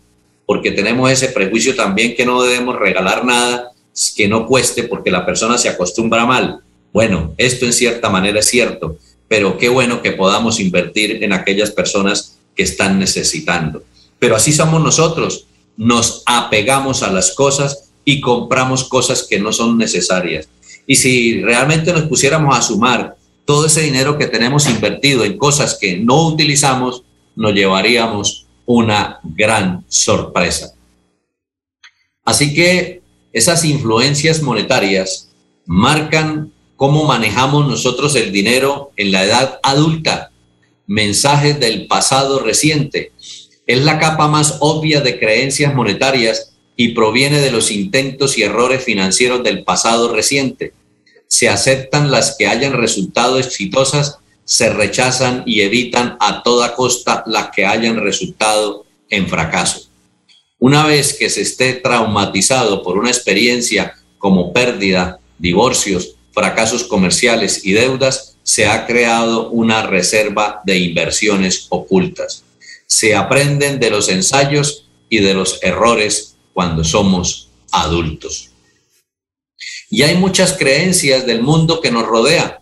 porque 0.50 0.72
tenemos 0.72 1.12
ese 1.12 1.28
prejuicio 1.28 1.76
también 1.76 2.16
que 2.16 2.26
no 2.26 2.42
debemos 2.42 2.76
regalar 2.80 3.24
nada 3.24 3.70
que 4.16 4.28
no 4.28 4.48
cueste 4.48 4.82
porque 4.82 5.12
la 5.12 5.24
persona 5.24 5.60
se 5.60 5.70
acostumbra 5.70 6.26
mal. 6.26 6.62
Bueno, 6.92 7.36
esto 7.38 7.68
en 7.68 7.74
cierta 7.74 8.10
manera 8.10 8.40
es 8.40 8.48
cierto, 8.48 8.98
pero 9.28 9.60
qué 9.60 9.70
bueno 9.70 10.02
que 10.02 10.14
podamos 10.14 10.60
invertir 10.60 11.24
en 11.24 11.34
aquellas 11.34 11.70
personas 11.70 12.40
que 12.56 12.64
están 12.64 12.98
necesitando. 12.98 13.84
Pero 14.18 14.36
así 14.36 14.52
somos 14.52 14.82
nosotros, 14.82 15.46
nos 15.78 16.24
apegamos 16.26 17.04
a 17.04 17.12
las 17.12 17.36
cosas 17.36 17.92
y 18.04 18.20
compramos 18.20 18.86
cosas 18.86 19.28
que 19.30 19.40
no 19.40 19.54
son 19.54 19.78
necesarias. 19.78 20.50
Y 20.88 20.96
si 20.96 21.44
realmente 21.44 21.94
nos 21.94 22.06
pusiéramos 22.06 22.58
a 22.58 22.64
sumar 22.64 23.18
todo 23.46 23.68
ese 23.68 23.82
dinero 23.82 24.18
que 24.18 24.26
tenemos 24.26 24.68
invertido 24.68 25.24
en 25.24 25.38
cosas 25.38 25.78
que 25.80 25.98
no 25.98 26.26
utilizamos, 26.26 27.04
nos 27.36 27.54
llevaríamos 27.54 28.48
una 28.72 29.20
gran 29.24 29.84
sorpresa. 29.88 30.76
Así 32.24 32.54
que 32.54 33.02
esas 33.34 33.66
influencias 33.66 34.44
monetarias 34.44 35.32
marcan 35.66 36.52
cómo 36.76 37.06
manejamos 37.06 37.68
nosotros 37.68 38.16
el 38.16 38.32
dinero 38.32 38.92
en 38.96 39.12
la 39.12 39.24
edad 39.24 39.60
adulta. 39.64 40.30
Mensajes 40.86 41.60
del 41.60 41.88
pasado 41.88 42.42
reciente. 42.42 43.12
Es 43.66 43.84
la 43.84 43.98
capa 43.98 44.28
más 44.28 44.58
obvia 44.60 45.02
de 45.02 45.18
creencias 45.18 45.74
monetarias 45.74 46.54
y 46.76 46.90
proviene 46.90 47.40
de 47.40 47.50
los 47.50 47.72
intentos 47.72 48.38
y 48.38 48.44
errores 48.44 48.84
financieros 48.84 49.42
del 49.42 49.64
pasado 49.64 50.14
reciente 50.14 50.74
se 51.30 51.48
aceptan 51.48 52.12
las 52.12 52.36
que 52.38 52.48
hayan 52.48 52.74
resultado 52.74 53.40
exitosas, 53.40 54.19
se 54.50 54.72
rechazan 54.72 55.44
y 55.46 55.62
evitan 55.62 56.18
a 56.20 56.42
toda 56.42 56.74
costa 56.74 57.24
las 57.28 57.52
que 57.52 57.68
hayan 57.68 57.98
resultado 57.98 58.84
en 59.08 59.28
fracaso. 59.28 59.88
Una 60.58 60.88
vez 60.88 61.14
que 61.14 61.30
se 61.30 61.42
esté 61.42 61.74
traumatizado 61.74 62.82
por 62.82 62.98
una 62.98 63.12
experiencia 63.12 63.94
como 64.18 64.52
pérdida, 64.52 65.20
divorcios, 65.38 66.16
fracasos 66.34 66.84
comerciales 66.86 67.64
y 67.64 67.74
deudas, 67.74 68.38
se 68.42 68.66
ha 68.66 68.88
creado 68.88 69.52
una 69.52 69.84
reserva 69.86 70.64
de 70.66 70.80
inversiones 70.80 71.68
ocultas. 71.70 72.44
Se 72.88 73.16
aprenden 73.16 73.80
de 73.80 73.92
los 73.92 74.10
ensayos 74.10 74.90
y 75.10 75.20
de 75.20 75.36
los 75.36 75.60
errores 75.62 76.38
cuando 76.54 76.84
somos 76.84 77.50
adultos. 77.72 78.50
Y 79.92 80.02
hay 80.02 80.16
muchas 80.16 80.54
creencias 80.54 81.28
del 81.28 81.44
mundo 81.44 81.82
que 81.82 81.92
nos 81.92 82.08
rodea. 82.08 82.62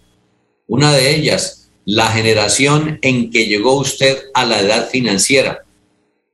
Una 0.67 0.91
de 0.91 1.15
ellas, 1.15 1.66
la 1.87 2.11
generación 2.11 2.99
en 3.01 3.31
que 3.31 3.45
llegó 3.45 3.79
usted 3.79 4.17
a 4.33 4.43
la 4.43 4.59
edad 4.59 4.89
financiera. 4.89 5.63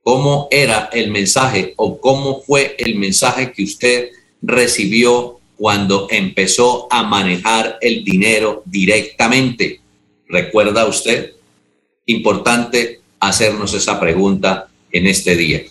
¿Cómo 0.02 0.48
era 0.50 0.90
el 0.92 1.12
mensaje 1.12 1.74
o 1.76 2.00
cómo 2.00 2.42
fue 2.42 2.74
el 2.76 2.96
mensaje 2.96 3.52
que 3.52 3.62
usted 3.62 4.08
recibió 4.42 5.38
cuando 5.56 6.08
empezó 6.10 6.88
a 6.90 7.04
manejar 7.04 7.78
el 7.80 8.02
dinero 8.02 8.64
directamente? 8.66 9.80
¿Recuerda 10.28 10.86
usted? 10.86 11.34
Importante 12.06 13.00
hacernos 13.20 13.74
esa 13.74 14.00
pregunta 14.00 14.66
en 14.90 15.06
este 15.06 15.36
día. 15.36 15.62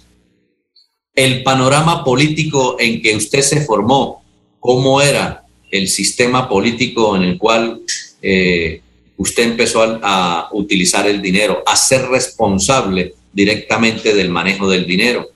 El 1.13 1.43
panorama 1.43 2.06
político 2.06 2.78
en 2.80 3.02
que 3.02 3.17
usted 3.17 3.41
se 3.41 3.65
formó 3.65 4.24
cómo 4.62 5.02
era 5.02 5.43
el 5.69 5.89
sistema 5.89 6.48
político 6.48 7.17
en 7.17 7.24
el 7.24 7.38
cual 7.38 7.82
eh, 8.22 8.80
usted 9.17 9.43
empezó 9.43 9.99
a, 10.02 10.49
utilizar 10.52 11.08
el 11.08 11.21
dinero, 11.21 11.63
a 11.65 11.76
ser 11.76 12.08
responsable 12.08 13.13
directamente 13.32 14.13
del 14.13 14.30
manejo 14.30 14.69
del 14.69 14.86
dinero. 14.86 15.30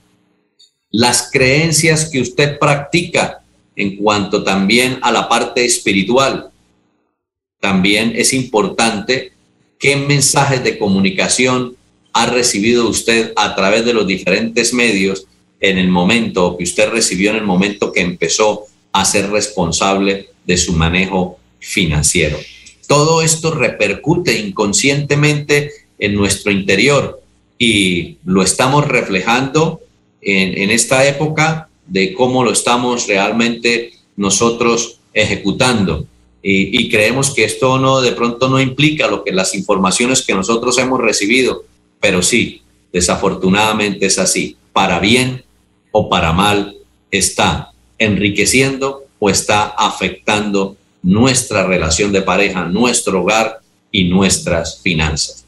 Las 0.90 1.30
creencias 1.30 2.08
que 2.10 2.20
usted 2.20 2.58
practica 2.58 3.42
en 3.78 3.96
cuanto 3.96 4.42
también 4.42 4.98
a 5.02 5.12
la 5.12 5.28
parte 5.28 5.64
espiritual. 5.64 6.50
También 7.60 8.12
es 8.16 8.32
importante 8.32 9.32
qué 9.78 9.96
mensajes 9.96 10.64
de 10.64 10.78
comunicación 10.78 11.76
ha 12.12 12.26
recibido 12.26 12.88
usted 12.88 13.32
a 13.36 13.54
través 13.54 13.84
de 13.84 13.94
los 13.94 14.06
diferentes 14.06 14.74
medios 14.74 15.26
en 15.60 15.78
el 15.78 15.88
momento 15.88 16.56
que 16.56 16.64
usted 16.64 16.90
recibió 16.90 17.30
en 17.30 17.36
el 17.36 17.44
momento 17.44 17.92
que 17.92 18.00
empezó 18.00 18.64
a 18.92 19.04
ser 19.04 19.30
responsable 19.30 20.30
de 20.44 20.56
su 20.56 20.72
manejo 20.72 21.38
financiero. 21.60 22.38
Todo 22.88 23.20
esto 23.20 23.50
repercute 23.50 24.38
inconscientemente 24.38 25.72
en 25.98 26.14
nuestro 26.14 26.50
interior 26.50 27.20
y 27.58 28.16
lo 28.24 28.42
estamos 28.42 28.88
reflejando 28.88 29.82
en, 30.22 30.70
esta 30.70 31.06
época 31.06 31.68
de 31.86 32.14
cómo 32.14 32.42
lo 32.42 32.50
estamos 32.50 33.06
realmente 33.06 33.92
nosotros 34.16 35.00
ejecutando. 35.12 36.06
Y, 36.42 36.88
creemos 36.88 37.34
que 37.34 37.44
esto 37.44 37.78
no 37.78 38.00
de 38.00 38.12
pronto 38.12 38.48
no 38.48 38.58
implica 38.58 39.06
lo 39.06 39.22
que 39.22 39.32
las 39.32 39.54
informaciones 39.54 40.24
que 40.24 40.34
nosotros 40.34 40.78
hemos 40.78 40.98
recibido, 40.98 41.64
pero 42.00 42.22
sí, 42.22 42.62
desafortunadamente 42.90 44.06
es 44.06 44.18
así. 44.18 44.56
Para 44.72 44.98
bien 44.98 45.44
o 45.92 46.08
para 46.08 46.32
mal 46.32 46.74
está 47.10 47.72
enriqueciendo 47.98 49.04
o 49.18 49.28
está 49.28 49.66
afectando 49.76 50.78
nuestra 51.02 51.66
relación 51.66 52.12
de 52.12 52.22
pareja, 52.22 52.64
nuestro 52.64 53.22
hogar 53.22 53.60
y 53.90 54.04
nuestras 54.04 54.80
finanzas. 54.80 55.44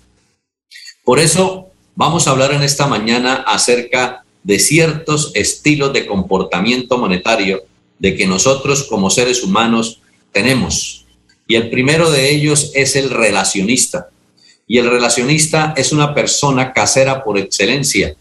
Por 1.05 1.19
eso 1.19 1.69
vamos 1.95 2.27
a 2.27 2.31
hablar 2.31 2.53
en 2.53 2.63
esta 2.63 2.87
mañana 2.87 3.45
acerca 3.47 4.25
de 4.43 4.59
ciertos 4.59 5.33
estilos 5.35 5.93
de 5.93 6.07
comportamiento 6.07 6.99
monetario 6.99 7.63
de 7.99 8.17
que 8.17 8.27
nosotros 8.27 8.85
como 8.85 9.11
seres 9.11 9.43
humanos 9.43 10.01
tenemos. 10.33 11.05
Y 11.47 11.57
el 11.57 11.69
primero 11.69 12.11
de 12.11 12.31
ellos 12.31 12.71
es 12.75 12.97
el 12.97 13.11
relacionista. 13.11 14.09
Y 14.67 14.79
el 14.79 14.89
relacionista 14.89 15.75
es 15.77 15.93
una 15.93 16.15
persona 16.15 16.73
casera 16.73 17.25
por 17.25 17.39
excelencia. 17.39 18.15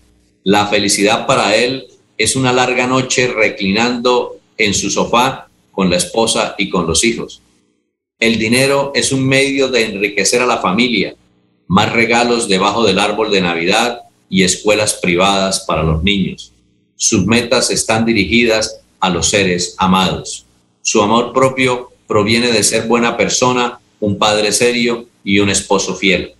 La 0.43 0.67
felicidad 0.67 1.27
para 1.27 1.55
él 1.55 1.87
es 2.17 2.35
una 2.35 2.51
larga 2.51 2.87
noche 2.87 3.27
reclinando 3.27 4.39
en 4.57 4.73
su 4.73 4.89
sofá 4.89 5.48
con 5.79 5.89
la 5.89 5.95
esposa 5.95 6.55
y 6.57 6.69
con 6.69 6.85
los 6.85 7.05
hijos. 7.05 7.41
El 8.19 8.37
dinero 8.37 8.91
es 8.93 9.13
un 9.13 9.25
medio 9.25 9.69
de 9.69 9.85
enriquecer 9.85 10.41
a 10.41 10.45
la 10.45 10.57
familia, 10.57 11.15
más 11.69 11.93
regalos 11.93 12.49
debajo 12.49 12.83
del 12.83 12.99
árbol 12.99 13.31
de 13.31 13.39
Navidad 13.39 14.01
y 14.29 14.43
escuelas 14.43 14.95
privadas 14.95 15.61
para 15.65 15.83
los 15.83 16.03
niños. 16.03 16.51
Sus 16.97 17.25
metas 17.25 17.71
están 17.71 18.03
dirigidas 18.03 18.81
a 18.99 19.09
los 19.09 19.29
seres 19.29 19.75
amados. 19.77 20.45
Su 20.81 21.01
amor 21.01 21.31
propio 21.31 21.93
proviene 22.09 22.51
de 22.51 22.63
ser 22.63 22.85
buena 22.85 23.15
persona, 23.15 23.79
un 24.01 24.17
padre 24.17 24.51
serio 24.51 25.05
y 25.23 25.39
un 25.39 25.49
esposo 25.49 25.95
fiel. 25.95 26.33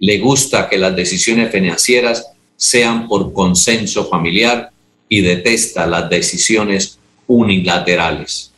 Le 0.00 0.18
gusta 0.18 0.68
que 0.68 0.78
las 0.78 0.96
decisiones 0.96 1.52
financieras 1.52 2.26
sean 2.56 3.06
por 3.06 3.32
consenso 3.32 4.06
familiar 4.06 4.72
y 5.08 5.20
detesta 5.20 5.86
las 5.86 6.10
decisiones 6.10 6.98
unilaterales. 7.28 8.49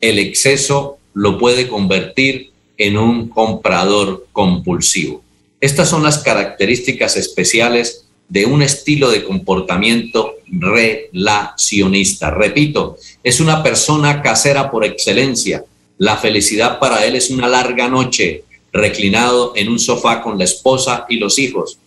El 0.00 0.18
exceso 0.18 0.98
lo 1.14 1.38
puede 1.38 1.68
convertir 1.68 2.50
en 2.76 2.98
un 2.98 3.28
comprador 3.28 4.26
compulsivo. 4.32 5.22
Estas 5.58 5.88
son 5.88 6.02
las 6.02 6.18
características 6.18 7.16
especiales 7.16 8.04
de 8.28 8.44
un 8.44 8.60
estilo 8.60 9.10
de 9.10 9.24
comportamiento 9.24 10.34
relacionista. 10.48 12.30
Repito, 12.30 12.98
es 13.22 13.40
una 13.40 13.62
persona 13.62 14.20
casera 14.20 14.70
por 14.70 14.84
excelencia. 14.84 15.64
La 15.96 16.18
felicidad 16.18 16.78
para 16.78 17.06
él 17.06 17.16
es 17.16 17.30
una 17.30 17.48
larga 17.48 17.88
noche 17.88 18.44
reclinado 18.72 19.54
en 19.56 19.70
un 19.70 19.78
sofá 19.78 20.22
con 20.22 20.36
la 20.36 20.44
esposa 20.44 21.06
y 21.08 21.16
los 21.16 21.38
hijos. 21.38 21.78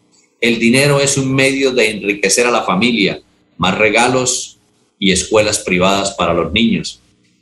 El 0.42 0.58
dinero 0.58 1.00
es 1.00 1.16
un 1.16 1.32
medio 1.32 1.74
de 1.74 1.92
enriquecer 1.92 2.48
a 2.48 2.52
la 2.52 2.64
familia 2.64 3.22
más 3.58 3.78
regalos 3.78 4.58
y 4.98 5.12
escuelas 5.12 5.60
privadas 5.60 6.12
para 6.12 6.34
los 6.34 6.52
niños. 6.52 7.02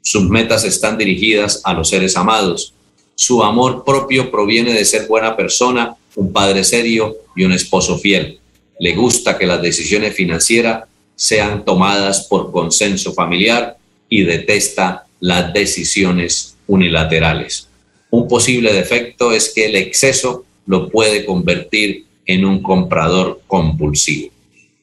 Sus 0.10 0.30
metas 0.30 0.64
están 0.64 0.98
dirigidas 0.98 1.60
a 1.66 1.74
los 1.74 1.90
seres 1.90 2.16
amados. 2.16 2.74
Su 3.14 3.44
amor 3.44 3.84
propio 3.84 4.32
proviene 4.32 4.72
de 4.72 4.86
ser 4.86 5.06
buena 5.06 5.36
persona, 5.36 5.98
un 6.16 6.32
padre 6.32 6.64
serio 6.64 7.18
y 7.36 7.44
un 7.44 7.52
esposo 7.52 7.98
fiel. 7.98 8.40
Le 8.80 8.96
gusta 8.96 9.38
que 9.38 9.46
las 9.46 9.62
decisiones 9.62 10.16
financieras 10.16 10.86
sean 11.14 11.66
tomadas 11.66 12.26
por 12.26 12.54
consenso 12.54 13.12
familiar 13.12 13.76
y 14.08 14.24
detesta 14.24 15.06
las 15.20 15.52
decisiones 15.52 16.56
unilaterales. 16.68 17.68
Un 18.10 18.30
posible 18.30 18.72
defecto 18.72 19.34
es 19.34 19.52
que 19.54 19.66
el 19.66 19.76
exceso 19.76 20.46
lo 20.68 20.88
puede 20.88 21.26
convertir 21.26 22.06
en 22.26 22.46
un 22.46 22.64
comprador 22.64 23.42
compulsivo. 23.46 24.30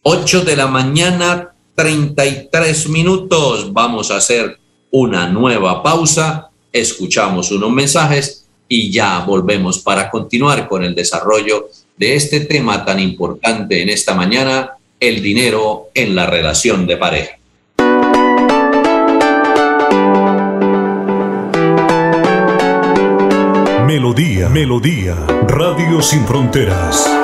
8 0.03 0.45
de 0.45 0.57
la 0.57 0.67
mañana, 0.67 1.55
33 1.77 2.91
minutos. 2.91 3.73
Vamos 3.73 4.11
a 4.11 4.19
hacer 4.19 4.59
una 4.95 5.27
nueva 5.27 5.83
pausa, 5.83 6.51
escuchamos 6.73 7.51
unos 7.51 7.73
mensajes 7.73 8.47
y 8.69 8.93
ya 8.93 9.25
volvemos 9.25 9.81
para 9.81 10.09
continuar 10.09 10.69
con 10.69 10.85
el 10.85 10.95
desarrollo 10.95 11.69
de 11.97 12.15
este 12.15 12.41
tema 12.41 12.85
tan 12.85 13.01
importante 13.01 13.83
en 13.83 13.89
esta 13.89 14.15
mañana, 14.15 14.75
el 15.01 15.21
dinero 15.21 15.89
en 15.95 16.15
la 16.15 16.27
relación 16.27 16.87
de 16.87 16.97
pareja. 16.97 17.33
Melodía, 23.85 24.49
Melodía, 24.49 25.17
Radio 25.49 26.01
Sin 26.03 26.25
Fronteras. 26.25 27.24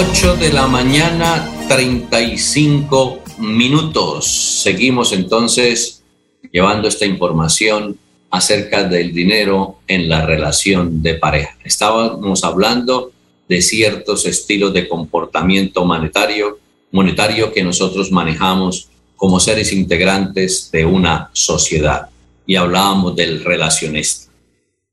8 0.00 0.36
de 0.36 0.52
la 0.52 0.68
mañana, 0.68 1.66
35 1.66 3.24
minutos. 3.38 4.62
Seguimos 4.62 5.12
entonces 5.12 6.04
llevando 6.52 6.86
esta 6.86 7.04
información 7.04 7.98
acerca 8.30 8.84
del 8.84 9.12
dinero 9.12 9.80
en 9.88 10.08
la 10.08 10.24
relación 10.24 11.02
de 11.02 11.14
pareja. 11.14 11.56
Estábamos 11.64 12.44
hablando 12.44 13.10
de 13.48 13.60
ciertos 13.60 14.24
estilos 14.24 14.72
de 14.72 14.86
comportamiento 14.86 15.84
monetario, 15.84 16.60
monetario 16.92 17.52
que 17.52 17.64
nosotros 17.64 18.12
manejamos 18.12 18.90
como 19.16 19.40
seres 19.40 19.72
integrantes 19.72 20.70
de 20.70 20.84
una 20.84 21.28
sociedad 21.32 22.08
y 22.46 22.54
hablábamos 22.54 23.16
del 23.16 23.42
relacionista. 23.42 24.30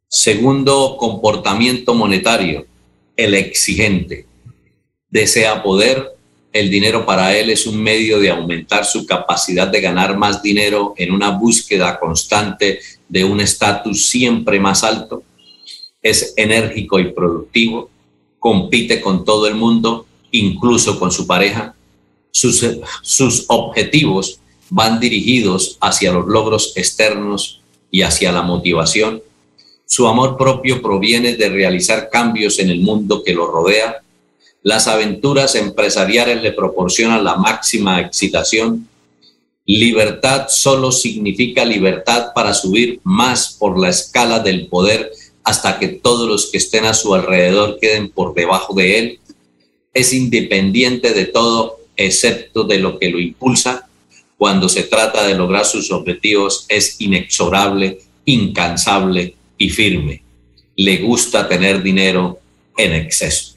Segundo 0.08 0.98
comportamiento 0.98 1.94
monetario, 1.94 2.66
el 3.16 3.36
exigente 3.36 4.26
desea 5.16 5.64
poder, 5.64 6.12
el 6.52 6.70
dinero 6.70 7.06
para 7.06 7.38
él 7.38 7.50
es 7.50 7.66
un 7.66 7.82
medio 7.82 8.20
de 8.20 8.30
aumentar 8.30 8.84
su 8.84 9.06
capacidad 9.06 9.66
de 9.66 9.80
ganar 9.80 10.18
más 10.18 10.44
dinero 10.44 10.94
en 10.98 11.14
una 11.14 11.30
búsqueda 11.30 11.98
constante 12.02 12.80
de 13.08 13.24
un 13.24 13.40
estatus 13.40 14.08
siempre 14.08 14.60
más 14.60 14.84
alto. 14.84 15.24
Es 16.02 16.34
enérgico 16.36 17.00
y 17.00 17.14
productivo, 17.14 17.90
compite 18.40 19.00
con 19.00 19.24
todo 19.24 19.48
el 19.48 19.56
mundo, 19.56 20.06
incluso 20.32 21.00
con 21.00 21.14
su 21.14 21.26
pareja. 21.26 21.74
Sus, 22.32 22.66
sus 23.02 23.46
objetivos 23.48 24.42
van 24.70 25.00
dirigidos 25.00 25.78
hacia 25.80 26.12
los 26.12 26.28
logros 26.28 26.74
externos 26.76 27.62
y 27.90 28.02
hacia 28.02 28.34
la 28.34 28.42
motivación. 28.42 29.24
Su 29.86 30.10
amor 30.10 30.36
propio 30.36 30.82
proviene 30.82 31.38
de 31.38 31.48
realizar 31.48 32.10
cambios 32.10 32.60
en 32.60 32.70
el 32.70 32.82
mundo 32.82 33.24
que 33.24 33.34
lo 33.34 33.48
rodea 33.48 34.02
las 34.66 34.88
aventuras 34.88 35.54
empresariales 35.54 36.42
le 36.42 36.52
proporcionan 36.52 37.24
la 37.24 37.36
máxima 37.36 38.02
excitación. 38.02 38.90
Libertad 39.64 40.48
solo 40.50 40.92
significa 40.92 41.64
libertad 41.64 42.30
para 42.34 42.52
subir 42.52 43.00
más 43.04 43.58
por 43.60 43.80
la 43.80 43.90
escala 43.90 44.40
del 44.40 44.66
poder 44.66 45.12
hasta 45.44 45.78
que 45.78 45.90
todos 45.90 46.28
los 46.28 46.48
que 46.48 46.58
estén 46.58 46.86
a 46.86 46.96
su 46.96 47.14
alrededor 47.14 47.78
queden 47.80 48.10
por 48.10 48.34
debajo 48.34 48.74
de 48.74 48.98
él. 48.98 49.20
Es 49.94 50.14
independiente 50.14 51.14
de 51.14 51.26
todo 51.26 51.78
excepto 51.96 52.64
de 52.64 52.80
lo 52.80 52.98
que 52.98 53.12
lo 53.12 53.20
impulsa. 53.20 53.88
Cuando 54.36 54.68
se 54.68 54.82
trata 54.82 55.28
de 55.28 55.36
lograr 55.36 55.66
sus 55.66 55.92
objetivos 55.92 56.66
es 56.70 57.00
inexorable, 57.00 58.00
incansable 58.26 59.36
y 59.60 59.70
firme. 59.70 60.24
Le 60.76 60.98
gusta 60.98 61.48
tener 61.48 61.84
dinero 61.84 62.40
en 62.76 62.94
exceso. 62.94 63.55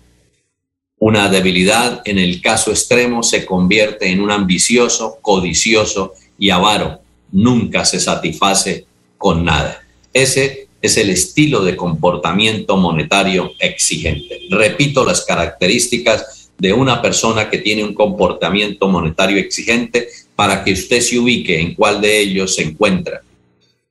Una 1.01 1.29
debilidad 1.29 2.03
en 2.05 2.19
el 2.19 2.41
caso 2.43 2.71
extremo 2.71 3.23
se 3.23 3.47
convierte 3.47 4.11
en 4.11 4.21
un 4.21 4.33
ambicioso, 4.33 5.19
codicioso 5.23 6.15
y 6.39 6.51
avaro. 6.51 7.01
Nunca 7.31 7.85
se 7.85 8.01
satisface 8.01 8.85
con 9.17 9.45
nada. 9.45 9.83
Ese 10.13 10.69
es 10.83 10.97
el 10.97 11.11
estilo 11.11 11.65
de 11.65 11.77
comportamiento 11.77 12.77
monetario 12.77 13.53
exigente. 13.61 14.41
Repito 14.51 15.05
las 15.05 15.25
características 15.25 16.51
de 16.59 16.73
una 16.73 17.01
persona 17.01 17.49
que 17.49 17.59
tiene 17.59 17.85
un 17.85 17.95
comportamiento 17.95 18.89
monetario 18.89 19.39
exigente 19.39 20.09
para 20.35 20.65
que 20.65 20.73
usted 20.73 21.01
se 21.01 21.19
ubique 21.19 21.61
en 21.61 21.75
cuál 21.75 22.01
de 22.01 22.19
ellos 22.19 22.57
se 22.57 22.63
encuentra. 22.63 23.23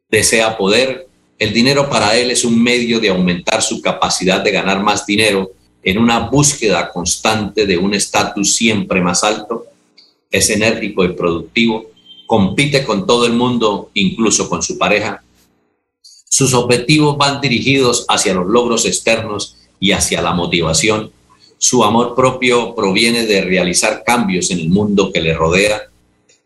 Desea 0.09 0.57
poder. 0.57 1.07
El 1.39 1.53
dinero 1.53 1.87
para 1.87 2.17
él 2.17 2.31
es 2.31 2.43
un 2.43 2.61
medio 2.61 2.99
de 2.99 3.09
aumentar 3.09 3.61
su 3.61 3.79
capacidad 3.79 4.41
de 4.41 4.51
ganar 4.51 4.81
más 4.81 5.05
dinero 5.05 5.51
en 5.87 5.97
una 5.97 6.19
búsqueda 6.19 6.91
constante 6.91 7.65
de 7.65 7.77
un 7.77 7.93
estatus 7.93 8.55
siempre 8.55 8.99
más 8.99 9.23
alto, 9.23 9.67
es 10.29 10.49
enérgico 10.49 11.05
y 11.05 11.13
productivo, 11.13 11.85
compite 12.25 12.83
con 12.83 13.07
todo 13.07 13.25
el 13.25 13.31
mundo, 13.31 13.89
incluso 13.93 14.49
con 14.49 14.61
su 14.61 14.77
pareja. 14.77 15.23
Sus 16.01 16.53
objetivos 16.53 17.17
van 17.17 17.39
dirigidos 17.39 18.05
hacia 18.09 18.33
los 18.33 18.47
logros 18.47 18.85
externos 18.85 19.55
y 19.79 19.93
hacia 19.93 20.21
la 20.21 20.33
motivación. 20.33 21.09
Su 21.57 21.85
amor 21.85 22.15
propio 22.15 22.75
proviene 22.75 23.25
de 23.25 23.39
realizar 23.39 24.03
cambios 24.05 24.51
en 24.51 24.59
el 24.59 24.67
mundo 24.67 25.13
que 25.13 25.21
le 25.21 25.33
rodea. 25.33 25.83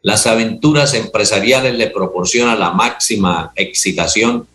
Las 0.04 0.28
aventuras 0.28 0.94
empresariales 0.94 1.74
le 1.74 1.88
proporcionan 1.88 2.60
la 2.60 2.74
máxima 2.74 3.54
excitación 3.56 4.46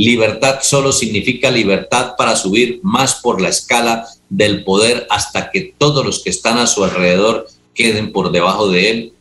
Libertad 0.00 0.60
solo 0.62 0.92
significa 0.92 1.50
libertad 1.50 2.12
para 2.16 2.36
subir 2.36 2.78
más 2.84 3.16
por 3.16 3.40
la 3.40 3.48
escala 3.48 4.06
del 4.28 4.62
poder 4.62 5.08
hasta 5.10 5.50
que 5.50 5.74
todos 5.76 6.06
los 6.06 6.22
que 6.22 6.30
están 6.30 6.56
a 6.58 6.68
su 6.68 6.84
alrededor 6.84 7.48
queden 7.74 8.12
por 8.12 8.30
debajo 8.30 8.68
de 8.70 8.90
él. 8.90 9.12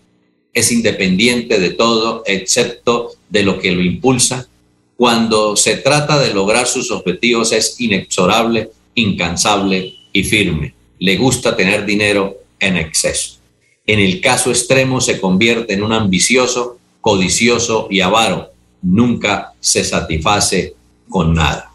Es 0.53 0.71
independiente 0.71 1.59
de 1.59 1.71
todo 1.71 2.21
excepto 2.27 3.13
de 3.27 3.41
lo 3.41 3.57
que 3.57 3.71
lo 3.71 3.81
impulsa. 3.81 4.49
Cuando 4.97 5.55
se 5.55 5.77
trata 5.77 6.19
de 6.19 6.31
lograr 6.31 6.67
sus 6.67 6.91
objetivos 6.91 7.53
es 7.53 7.81
inexorable, 7.81 8.69
incansable 8.93 9.95
y 10.13 10.25
firme. 10.25 10.75
Le 10.99 11.17
gusta 11.17 11.55
tener 11.55 11.87
dinero 11.87 12.37
en 12.59 12.77
exceso. 12.77 13.39
En 13.87 13.99
el 13.99 14.21
caso 14.21 14.51
extremo 14.51 15.01
se 15.01 15.19
convierte 15.19 15.73
en 15.73 15.81
un 15.81 15.93
ambicioso, 15.93 16.77
codicioso 17.01 17.87
y 17.89 18.01
avaro 18.01 18.51
nunca 18.81 19.53
se 19.59 19.83
satisface 19.83 20.75
con 21.09 21.33
nada. 21.33 21.71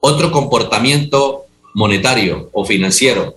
Otro 0.00 0.30
comportamiento 0.30 1.46
monetario 1.74 2.50
o 2.52 2.64
financiero, 2.64 3.36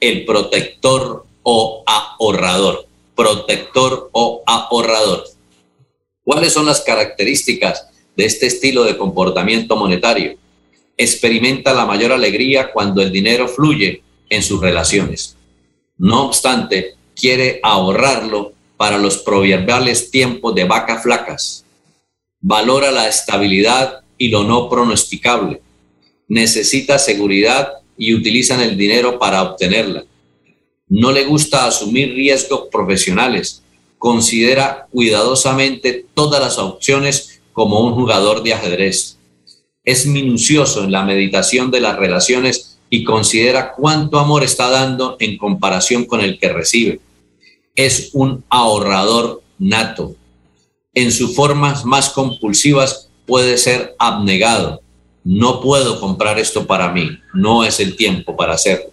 el 0.00 0.24
protector 0.24 1.24
o 1.42 1.82
ahorrador. 1.86 2.86
Protector 3.14 4.10
o 4.12 4.42
ahorrador. 4.46 5.24
¿Cuáles 6.22 6.52
son 6.52 6.66
las 6.66 6.82
características 6.82 7.88
de 8.16 8.26
este 8.26 8.46
estilo 8.46 8.84
de 8.84 8.96
comportamiento 8.96 9.76
monetario? 9.76 10.36
Experimenta 10.96 11.72
la 11.72 11.86
mayor 11.86 12.12
alegría 12.12 12.70
cuando 12.72 13.00
el 13.00 13.10
dinero 13.10 13.48
fluye 13.48 14.02
en 14.28 14.42
sus 14.42 14.60
relaciones. 14.60 15.36
No 15.96 16.26
obstante, 16.26 16.94
quiere 17.14 17.60
ahorrarlo 17.62 18.52
para 18.76 18.98
los 18.98 19.18
proverbiales 19.18 20.10
tiempos 20.10 20.54
de 20.54 20.64
vacas 20.64 21.02
flacas. 21.02 21.64
Valora 22.40 22.90
la 22.92 23.08
estabilidad 23.08 24.00
y 24.16 24.28
lo 24.28 24.44
no 24.44 24.68
pronosticable. 24.68 25.60
Necesita 26.28 26.98
seguridad 26.98 27.72
y 27.96 28.14
utilizan 28.14 28.60
el 28.60 28.76
dinero 28.76 29.18
para 29.18 29.42
obtenerla. 29.42 30.04
No 30.88 31.10
le 31.10 31.24
gusta 31.24 31.66
asumir 31.66 32.14
riesgos 32.14 32.68
profesionales. 32.70 33.62
Considera 33.98 34.86
cuidadosamente 34.90 36.06
todas 36.14 36.40
las 36.40 36.58
opciones 36.58 37.40
como 37.52 37.80
un 37.80 37.94
jugador 37.94 38.42
de 38.44 38.54
ajedrez. 38.54 39.18
Es 39.84 40.06
minucioso 40.06 40.84
en 40.84 40.92
la 40.92 41.02
meditación 41.02 41.72
de 41.72 41.80
las 41.80 41.96
relaciones 41.96 42.78
y 42.88 43.02
considera 43.04 43.72
cuánto 43.72 44.18
amor 44.18 44.44
está 44.44 44.70
dando 44.70 45.16
en 45.18 45.36
comparación 45.36 46.04
con 46.04 46.20
el 46.20 46.38
que 46.38 46.52
recibe. 46.52 47.00
Es 47.74 48.10
un 48.12 48.44
ahorrador 48.48 49.42
nato. 49.58 50.14
En 51.00 51.12
sus 51.12 51.36
formas 51.36 51.84
más 51.84 52.10
compulsivas 52.10 53.08
puede 53.24 53.56
ser 53.56 53.94
abnegado. 54.00 54.82
No 55.22 55.60
puedo 55.60 56.00
comprar 56.00 56.40
esto 56.40 56.66
para 56.66 56.90
mí, 56.90 57.20
no 57.32 57.62
es 57.62 57.78
el 57.78 57.94
tiempo 57.94 58.36
para 58.36 58.54
hacerlo. 58.54 58.90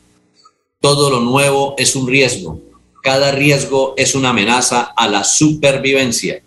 Todo 0.79 1.09
lo 1.09 1.21
nuevo 1.21 1.73
es 1.79 1.95
un 1.95 2.07
riesgo. 2.07 2.61
Cada 3.01 3.31
riesgo 3.31 3.95
es 3.97 4.13
una 4.13 4.29
amenaza 4.29 4.93
a 4.95 5.07
la 5.07 5.23
supervivencia. 5.23 6.43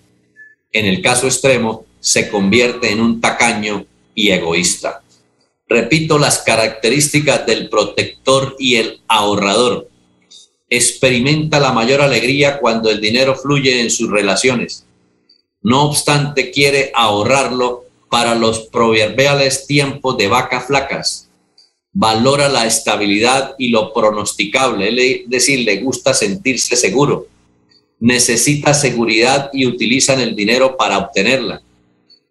En 0.71 0.87
el 0.87 1.03
caso 1.03 1.27
extremo, 1.27 1.87
se 1.99 2.31
convierte 2.31 2.93
en 2.93 3.01
un 3.01 3.21
tacaño 3.21 3.85
y 4.15 4.31
egoísta. 4.31 5.03
Repito 5.69 6.21
las 6.21 6.39
características 6.39 7.47
del 7.47 7.69
protector 7.69 8.55
y 8.61 8.77
el 8.77 9.01
ahorrador. 9.09 9.91
Experimenta 10.71 11.59
la 11.59 11.73
mayor 11.73 12.01
alegría 12.01 12.61
cuando 12.61 12.91
el 12.91 13.01
dinero 13.01 13.35
fluye 13.35 13.81
en 13.81 13.91
sus 13.91 14.09
relaciones. 14.09 14.85
No 15.63 15.85
obstante, 15.85 16.51
quiere 16.51 16.93
ahorrarlo 16.95 17.85
para 18.11 18.35
los 18.35 18.61
proverbiales 18.69 19.67
tiempos 19.67 20.17
de 20.17 20.29
vacas 20.29 20.67
flacas. 20.67 21.29
Valora 21.93 22.49
la 22.49 22.67
estabilidad 22.67 23.55
y 23.59 23.69
lo 23.69 23.93
pronosticable, 23.93 24.89
es 24.89 25.29
decir, 25.29 25.61
le 25.61 25.81
gusta 25.81 26.15
sentirse 26.15 26.77
seguro. 26.77 27.27
Necesita 28.01 28.73
seguridad 28.73 29.51
y 29.53 29.67
utilizan 29.67 30.21
el 30.21 30.37
dinero 30.37 30.77
para 30.77 30.99
obtenerla. 30.99 31.63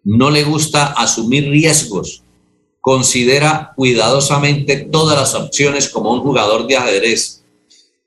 No 0.04 0.30
le 0.30 0.44
gusta 0.44 0.86
asumir 0.86 1.50
riesgos 1.50 2.22
considera 2.88 3.72
cuidadosamente 3.76 4.76
todas 4.76 5.18
las 5.18 5.34
opciones 5.34 5.90
como 5.90 6.10
un 6.10 6.20
jugador 6.20 6.66
de 6.66 6.78
ajedrez. 6.78 7.44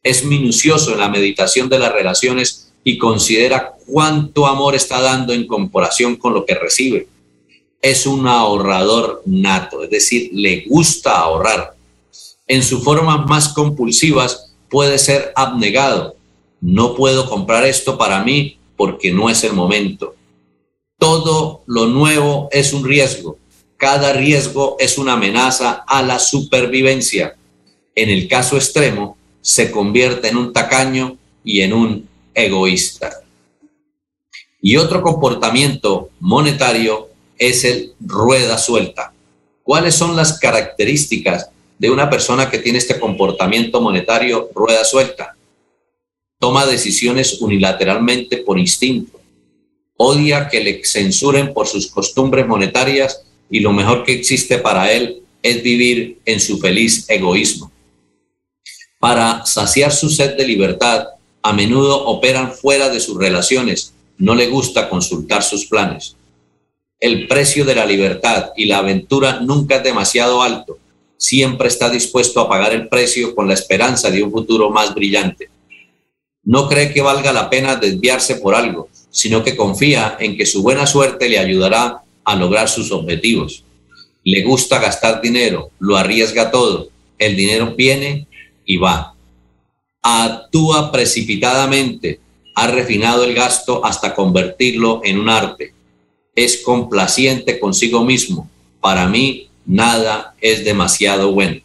Es 0.01 0.26
minucioso 0.26 0.93
en 0.93 0.99
la 0.99 1.07
meditación 1.07 1.69
de 1.69 1.78
las 1.78 1.91
relaciones 1.93 2.61
y 2.84 2.98
considera 2.98 3.74
cuánto 3.86 4.48
amor 4.48 4.76
está 4.76 5.02
dando 5.02 5.34
en 5.34 5.48
comparación 5.48 6.16
con 6.16 6.34
lo 6.34 6.46
que 6.46 6.56
recibe. 6.56 7.08
Es 7.82 8.06
un 8.06 8.28
ahorrador 8.28 9.22
nato, 9.26 9.84
es 9.84 9.90
decir, 9.90 10.30
le 10.34 10.66
gusta 10.68 11.20
ahorrar. 11.20 11.76
En 12.48 12.64
sus 12.64 12.84
formas 12.84 13.26
más 13.28 13.50
compulsivas 13.50 14.54
puede 14.70 14.98
ser 14.98 15.32
abnegado. 15.36 16.16
No 16.60 16.96
puedo 16.96 17.30
comprar 17.30 17.66
esto 17.66 17.98
para 17.98 18.24
mí 18.24 18.58
porque 18.76 19.12
no 19.12 19.30
es 19.30 19.44
el 19.44 19.54
momento. 19.54 20.16
Todo 20.98 21.64
lo 21.66 21.88
nuevo 21.88 22.50
es 22.52 22.74
un 22.74 22.84
riesgo 22.84 23.38
cada 23.82 24.14
riesgo 24.14 24.76
es 24.80 25.00
una 25.00 25.14
amenaza 25.14 25.84
a 25.88 26.04
la 26.04 26.20
supervivencia. 26.20 27.36
En 27.96 28.12
el 28.12 28.28
caso 28.28 28.56
extremo, 28.56 29.18
se 29.42 29.72
convierte 29.72 30.28
en 30.28 30.38
un 30.38 30.54
tacaño 30.54 31.18
y 31.44 31.62
en 31.62 31.74
un 31.74 32.08
egoísta. 32.34 33.22
Y 34.62 34.78
otro 34.78 35.02
comportamiento 35.02 36.10
monetario 36.20 37.10
es 37.38 37.64
el 37.64 37.94
rueda 38.00 38.58
suelta. 38.58 39.14
¿Cuáles 39.64 39.96
son 39.96 40.16
las 40.16 40.40
características 40.40 41.50
de 41.80 41.90
una 41.90 42.10
persona 42.10 42.50
que 42.50 42.60
tiene 42.60 42.78
este 42.78 43.00
comportamiento 43.00 43.82
monetario 43.82 44.50
rueda 44.54 44.84
suelta? 44.84 45.36
Toma 46.40 46.66
decisiones 46.66 47.42
unilateralmente 47.42 48.38
por 48.38 48.60
instinto. 48.60 49.20
Odia 49.98 50.48
que 50.50 50.62
le 50.62 50.82
censuren 50.84 51.54
por 51.54 51.68
sus 51.68 51.88
costumbres 51.88 52.48
monetarias 52.48 53.24
y 53.50 53.60
lo 53.60 53.74
mejor 53.74 54.04
que 54.04 54.14
existe 54.14 54.58
para 54.58 54.92
él 54.92 55.22
es 55.44 55.64
vivir 55.64 56.20
en 56.26 56.40
su 56.40 56.60
feliz 56.60 57.06
egoísmo. 57.10 57.72
Para 59.00 59.46
saciar 59.46 59.92
su 59.92 60.10
sed 60.10 60.38
de 60.38 60.46
libertad, 60.46 61.08
a 61.44 61.54
menudo 61.54 62.06
operan 62.06 62.54
fuera 62.54 62.89
de 62.89 63.00
sus 63.00 63.18
relaciones, 63.18 63.94
no 64.18 64.36
le 64.36 64.48
gusta 64.48 64.89
consultar 64.89 65.44
sus 65.44 65.66
planes. 65.66 66.16
El 67.00 67.28
precio 67.28 67.66
de 67.66 67.76
la 67.76 67.86
libertad 67.86 68.52
y 68.56 68.66
la 68.66 68.78
aventura 68.78 69.39
nunca 69.39 69.78
es 69.78 69.84
demasiado 69.84 70.44
alto, 70.44 70.78
siempre 71.18 71.68
está 71.68 71.89
dispuesto 71.89 72.39
a 72.39 72.50
pagar 72.50 72.74
el 72.74 72.88
precio 72.88 73.36
con 73.36 73.48
la 73.48 73.54
esperanza 73.54 74.10
de 74.10 74.24
un 74.24 74.32
futuro 74.32 74.70
más 74.72 74.94
brillante. 74.94 75.50
No 76.44 76.68
cree 76.68 76.92
que 76.92 77.02
valga 77.02 77.32
la 77.32 77.50
pena 77.50 77.76
desviarse 77.76 78.36
por 78.36 78.56
algo, 78.56 78.89
sino 79.12 79.44
que 79.44 79.56
confía 79.56 80.18
en 80.20 80.36
que 80.36 80.48
su 80.48 80.64
buena 80.64 80.88
suerte 80.88 81.30
le 81.30 81.38
ayudará 81.38 82.02
a 82.24 82.36
lograr 82.36 82.70
sus 82.70 82.92
objetivos. 82.92 83.64
Le 84.24 84.44
gusta 84.44 84.80
gastar 84.80 85.22
dinero, 85.22 85.70
lo 85.80 85.96
arriesga 85.96 86.50
todo, 86.50 86.89
el 87.20 87.36
dinero 87.36 87.76
viene 87.76 88.28
y 88.66 88.78
va. 88.78 89.16
Actúa 90.02 90.91
precipitadamente, 90.91 92.20
ha 92.56 92.68
refinado 92.68 93.24
el 93.24 93.34
gasto 93.34 93.86
hasta 93.86 94.16
convertirlo 94.16 95.02
en 95.04 95.20
un 95.20 95.30
arte. 95.30 95.74
Es 96.36 96.58
complaciente 96.58 97.60
consigo 97.60 98.04
mismo. 98.04 98.49
Para 98.80 99.08
mí, 99.08 99.49
nada 99.66 100.36
es 100.41 100.66
demasiado 100.66 101.32
bueno. 101.32 101.62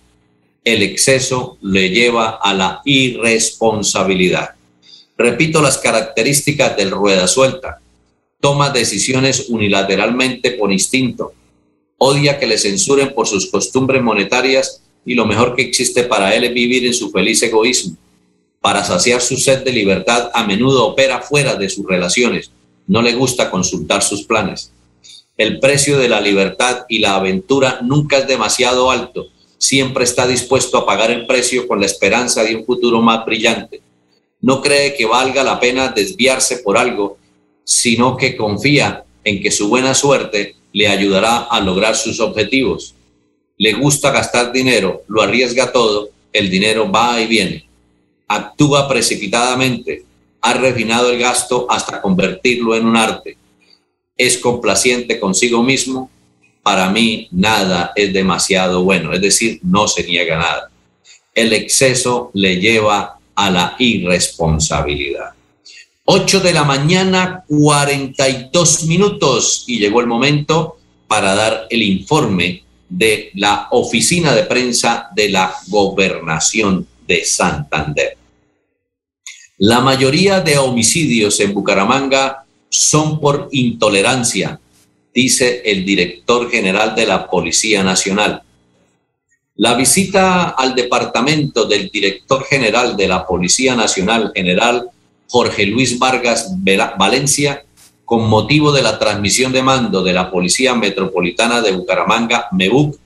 El 0.64 0.82
exceso 0.82 1.56
le 1.62 1.90
lleva 1.90 2.38
a 2.42 2.52
la 2.52 2.82
irresponsabilidad. 2.84 4.50
Repito 5.16 5.62
las 5.62 5.78
características 5.78 6.76
del 6.76 6.90
rueda 6.90 7.26
suelta 7.26 7.80
toma 8.40 8.70
decisiones 8.70 9.48
unilateralmente 9.48 10.52
por 10.52 10.70
instinto, 10.70 11.32
odia 11.98 12.38
que 12.38 12.46
le 12.46 12.58
censuren 12.58 13.14
por 13.14 13.26
sus 13.26 13.50
costumbres 13.50 14.02
monetarias 14.02 14.82
y 15.04 15.14
lo 15.14 15.26
mejor 15.26 15.56
que 15.56 15.62
existe 15.62 16.04
para 16.04 16.34
él 16.34 16.44
es 16.44 16.54
vivir 16.54 16.86
en 16.86 16.94
su 16.94 17.10
feliz 17.10 17.42
egoísmo. 17.42 17.96
Para 18.66 18.82
saciar 18.82 19.22
su 19.22 19.36
sed 19.36 19.62
de 19.62 19.70
libertad 19.70 20.28
a 20.34 20.44
menudo 20.44 20.88
opera 20.88 21.22
fuera 21.22 21.54
de 21.54 21.68
sus 21.68 21.86
relaciones, 21.86 22.50
no 22.88 23.00
le 23.00 23.12
gusta 23.12 23.48
consultar 23.48 24.02
sus 24.02 24.24
planes. 24.24 24.72
El 25.36 25.60
precio 25.60 25.96
de 25.98 26.08
la 26.08 26.20
libertad 26.20 26.84
y 26.88 26.98
la 26.98 27.14
aventura 27.14 27.78
nunca 27.84 28.18
es 28.18 28.26
demasiado 28.26 28.90
alto, 28.90 29.28
siempre 29.56 30.02
está 30.02 30.26
dispuesto 30.26 30.78
a 30.78 30.84
pagar 30.84 31.12
el 31.12 31.28
precio 31.28 31.68
con 31.68 31.78
la 31.78 31.86
esperanza 31.86 32.42
de 32.42 32.56
un 32.56 32.64
futuro 32.66 33.00
más 33.00 33.24
brillante. 33.24 33.82
No 34.40 34.60
cree 34.60 34.96
que 34.96 35.06
valga 35.06 35.44
la 35.44 35.60
pena 35.60 35.92
desviarse 35.94 36.56
por 36.56 36.76
algo 36.76 37.18
sino 37.62 38.16
que 38.16 38.36
confía 38.36 39.04
en 39.22 39.40
que 39.40 39.52
su 39.52 39.68
buena 39.68 39.94
suerte 39.94 40.56
le 40.72 40.88
ayudará 40.88 41.44
a 41.44 41.60
lograr 41.60 41.94
sus 41.94 42.18
objetivos. 42.18 42.96
Le 43.58 43.74
gusta 43.74 44.10
gastar 44.10 44.50
dinero, 44.50 45.04
lo 45.06 45.22
arriesga 45.22 45.70
todo, 45.70 46.10
el 46.32 46.50
dinero 46.50 46.90
va 46.90 47.20
y 47.20 47.28
viene. 47.28 47.65
Actúa 48.28 48.88
precipitadamente, 48.88 50.04
ha 50.40 50.52
refinado 50.54 51.10
el 51.10 51.18
gasto 51.18 51.66
hasta 51.68 52.00
convertirlo 52.00 52.74
en 52.76 52.86
un 52.86 52.96
arte. 52.96 53.36
Es 54.16 54.38
complaciente 54.38 55.18
consigo 55.20 55.62
mismo. 55.62 56.10
Para 56.62 56.90
mí 56.90 57.28
nada 57.30 57.92
es 57.94 58.12
demasiado 58.12 58.82
bueno, 58.82 59.12
es 59.12 59.20
decir, 59.20 59.60
no 59.62 59.86
se 59.88 60.04
niega 60.04 60.38
nada. 60.38 60.70
El 61.34 61.52
exceso 61.52 62.30
le 62.34 62.60
lleva 62.60 63.18
a 63.34 63.50
la 63.50 63.76
irresponsabilidad. 63.78 65.34
8 66.04 66.40
de 66.40 66.52
la 66.52 66.64
mañana, 66.64 67.44
42 67.48 68.84
minutos 68.84 69.64
y 69.66 69.78
llegó 69.78 70.00
el 70.00 70.06
momento 70.06 70.78
para 71.08 71.34
dar 71.34 71.66
el 71.68 71.82
informe 71.82 72.62
de 72.88 73.30
la 73.34 73.66
oficina 73.70 74.32
de 74.34 74.44
prensa 74.44 75.08
de 75.14 75.28
la 75.28 75.54
gobernación 75.66 76.86
de 77.06 77.24
Santander. 77.24 78.16
La 79.58 79.80
mayoría 79.80 80.40
de 80.40 80.58
homicidios 80.58 81.40
en 81.40 81.54
Bucaramanga 81.54 82.44
son 82.68 83.20
por 83.20 83.48
intolerancia, 83.52 84.60
dice 85.14 85.62
el 85.64 85.84
director 85.84 86.50
general 86.50 86.94
de 86.94 87.06
la 87.06 87.26
Policía 87.26 87.82
Nacional. 87.82 88.42
La 89.54 89.74
visita 89.74 90.50
al 90.50 90.74
departamento 90.74 91.64
del 91.64 91.88
director 91.88 92.44
general 92.44 92.96
de 92.96 93.08
la 93.08 93.26
Policía 93.26 93.74
Nacional, 93.74 94.32
general 94.34 94.90
Jorge 95.28 95.64
Luis 95.66 95.98
Vargas 95.98 96.52
Valencia, 96.98 97.64
con 98.04 98.28
motivo 98.28 98.70
de 98.72 98.82
la 98.82 98.98
transmisión 98.98 99.52
de 99.52 99.62
mando 99.62 100.02
de 100.02 100.12
la 100.12 100.30
Policía 100.30 100.74
Metropolitana 100.74 101.62
de 101.62 101.72
Bucaramanga, 101.72 102.48
MEBUC, 102.52 102.98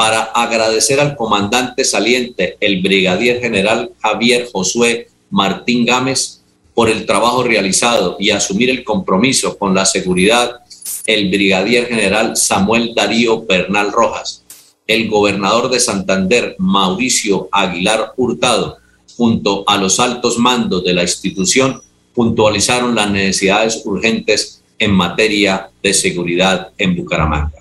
para 0.00 0.22
agradecer 0.22 0.98
al 0.98 1.14
comandante 1.14 1.84
saliente, 1.84 2.56
el 2.58 2.80
brigadier 2.80 3.38
general 3.38 3.90
Javier 4.00 4.48
Josué 4.50 5.08
Martín 5.28 5.84
Gámez, 5.84 6.40
por 6.72 6.88
el 6.88 7.04
trabajo 7.04 7.42
realizado 7.42 8.16
y 8.18 8.30
asumir 8.30 8.70
el 8.70 8.82
compromiso 8.82 9.58
con 9.58 9.74
la 9.74 9.84
seguridad, 9.84 10.60
el 11.04 11.28
brigadier 11.28 11.86
general 11.86 12.34
Samuel 12.38 12.94
Darío 12.94 13.44
Bernal 13.44 13.92
Rojas, 13.92 14.42
el 14.86 15.06
gobernador 15.10 15.68
de 15.68 15.78
Santander, 15.78 16.56
Mauricio 16.56 17.50
Aguilar 17.52 18.14
Hurtado, 18.16 18.78
junto 19.18 19.64
a 19.66 19.76
los 19.76 20.00
altos 20.00 20.38
mandos 20.38 20.82
de 20.82 20.94
la 20.94 21.02
institución, 21.02 21.82
puntualizaron 22.14 22.94
las 22.94 23.10
necesidades 23.10 23.82
urgentes 23.84 24.62
en 24.78 24.92
materia 24.92 25.68
de 25.82 25.92
seguridad 25.92 26.70
en 26.78 26.96
Bucaramanga. 26.96 27.52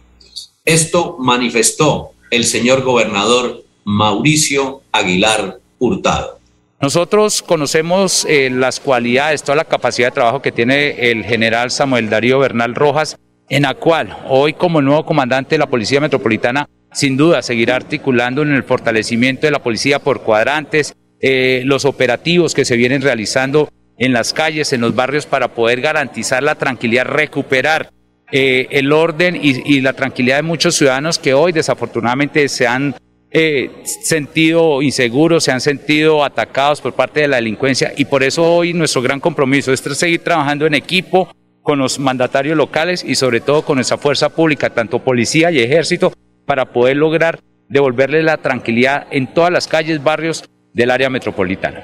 Esto 0.63 1.17
manifestó 1.19 2.13
el 2.30 2.43
señor 2.45 2.84
gobernador 2.84 3.63
Mauricio 3.84 4.82
Aguilar 4.91 5.59
Hurtado. 5.80 6.39
Nosotros 6.82 7.41
conocemos 7.41 8.25
eh, 8.30 8.49
las 8.49 8.80
cualidades, 8.80 9.43
toda 9.43 9.57
la 9.57 9.65
capacidad 9.65 10.07
de 10.07 10.13
trabajo 10.13 10.41
que 10.41 10.51
tiene 10.51 11.11
el 11.11 11.25
general 11.25 11.71
Samuel 11.71 12.09
Darío 12.09 12.39
Bernal 12.39 12.73
Rojas, 12.73 13.17
en 13.49 13.63
la 13.63 13.73
cual 13.73 14.17
hoy 14.30 14.53
como 14.53 14.82
nuevo 14.82 15.05
comandante 15.05 15.55
de 15.55 15.59
la 15.59 15.69
Policía 15.69 15.99
Metropolitana, 15.99 16.69
sin 16.93 17.17
duda 17.17 17.41
seguirá 17.41 17.75
articulando 17.75 18.43
en 18.43 18.53
el 18.53 18.63
fortalecimiento 18.63 19.47
de 19.47 19.51
la 19.51 19.61
policía 19.61 19.99
por 19.99 20.21
cuadrantes, 20.21 20.95
eh, 21.21 21.63
los 21.65 21.84
operativos 21.84 22.53
que 22.53 22.63
se 22.63 22.77
vienen 22.77 23.01
realizando 23.01 23.69
en 23.97 24.13
las 24.13 24.34
calles, 24.34 24.71
en 24.71 24.82
los 24.82 24.95
barrios, 24.95 25.25
para 25.25 25.49
poder 25.49 25.82
garantizar 25.82 26.41
la 26.41 26.55
tranquilidad, 26.55 27.05
recuperar 27.05 27.91
eh, 28.32 28.67
el 28.71 28.91
orden 28.91 29.39
y, 29.41 29.82
la 29.82 29.93
tranquilidad 29.93 30.38
de 30.38 30.43
muchos 30.43 30.75
ciudadanos 30.75 31.17
que 31.17 31.34
hoy 31.34 31.51
desafortunadamente 31.51 32.47
se 32.47 32.67
han 32.67 32.95
eh, 33.32 33.71
sentido 33.84 34.82
inseguros, 34.82 35.43
se 35.43 35.51
han 35.51 35.61
sentido 35.61 36.23
atacados 36.23 36.82
por 36.82 36.93
parte 36.93 37.21
de 37.21 37.27
la 37.27 37.38
delincuencia 37.38 37.93
y 37.97 38.05
por 38.05 38.23
eso 38.23 38.43
hoy 38.43 38.73
nuestro 38.73 39.01
gran 39.01 39.19
compromiso 39.19 39.73
es 39.73 39.80
seguir 39.80 40.23
trabajando 40.23 40.65
en 40.65 40.75
equipo 40.75 41.30
con 41.63 41.80
los 41.80 41.99
mandatarios 41.99 42.55
locales 42.55 43.03
y 43.03 43.15
sobre 43.15 43.41
todo 43.41 43.63
con 43.63 43.75
nuestra 43.75 43.97
fuerza 43.97 44.30
pública, 44.30 44.69
tanto 44.69 44.99
policía 44.99 45.51
y 45.51 45.59
ejército, 45.59 46.13
para 46.45 46.65
poder 46.71 46.97
lograr 46.97 47.39
devolverle 47.67 48.23
la 48.23 48.38
tranquilidad 48.38 49.07
en 49.11 49.34
todas 49.34 49.51
las 49.51 49.67
calles, 49.67 50.03
barrios 50.03 50.43
del 50.73 50.91
área 50.91 51.09
metropolitana. 51.09 51.84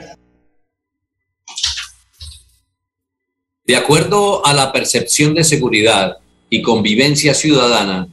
De 3.63 3.75
acuerdo 3.75 4.45
a 4.45 4.53
la 4.53 4.71
percepción 4.71 5.33
de 5.33 5.43
seguridad 5.43 6.17
y 6.49 6.61
convivencia 6.61 7.33
ciudadana, 7.33 8.07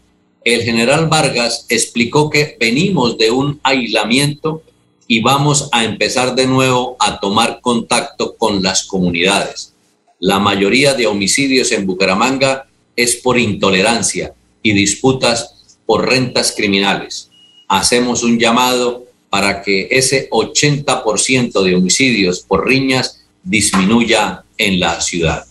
el 0.44 0.62
general 0.62 1.08
Vargas 1.08 1.66
explicó 1.68 2.30
que 2.30 2.56
venimos 2.58 3.16
de 3.18 3.30
un 3.30 3.60
aislamiento 3.62 4.62
y 5.06 5.20
vamos 5.20 5.68
a 5.72 5.84
empezar 5.84 6.34
de 6.34 6.46
nuevo 6.46 6.96
a 6.98 7.20
tomar 7.20 7.60
contacto 7.60 8.36
con 8.36 8.62
las 8.62 8.84
comunidades. 8.84 9.74
La 10.18 10.38
mayoría 10.38 10.94
de 10.94 11.06
homicidios 11.06 11.72
en 11.72 11.86
Bucaramanga 11.86 12.66
es 12.96 13.16
por 13.16 13.38
intolerancia 13.38 14.34
y 14.62 14.72
disputas 14.72 15.76
por 15.86 16.08
rentas 16.08 16.52
criminales. 16.56 17.30
Hacemos 17.68 18.22
un 18.22 18.38
llamado 18.38 19.04
para 19.30 19.62
que 19.62 19.88
ese 19.90 20.28
80% 20.30 21.62
de 21.62 21.74
homicidios 21.74 22.40
por 22.40 22.66
riñas 22.66 23.24
disminuya 23.42 24.44
en 24.58 24.78
la 24.78 25.00
ciudad. 25.00 25.44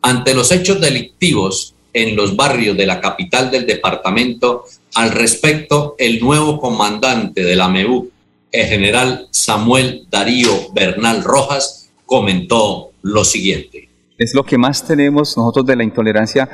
Ante 0.00 0.34
los 0.34 0.50
hechos 0.50 0.80
delictivos 0.80 1.71
en 1.92 2.16
los 2.16 2.36
barrios 2.36 2.76
de 2.76 2.86
la 2.86 3.00
capital 3.00 3.50
del 3.50 3.66
departamento, 3.66 4.64
al 4.94 5.10
respecto, 5.10 5.94
el 5.98 6.20
nuevo 6.20 6.58
comandante 6.58 7.42
de 7.42 7.56
la 7.56 7.68
MEU, 7.68 8.10
el 8.50 8.66
general 8.66 9.26
Samuel 9.30 10.06
Darío 10.10 10.72
Bernal 10.72 11.22
Rojas, 11.22 11.90
comentó 12.04 12.90
lo 13.02 13.24
siguiente. 13.24 13.88
Es 14.18 14.34
lo 14.34 14.44
que 14.44 14.58
más 14.58 14.86
tenemos 14.86 15.36
nosotros 15.36 15.66
de 15.66 15.76
la 15.76 15.84
intolerancia 15.84 16.48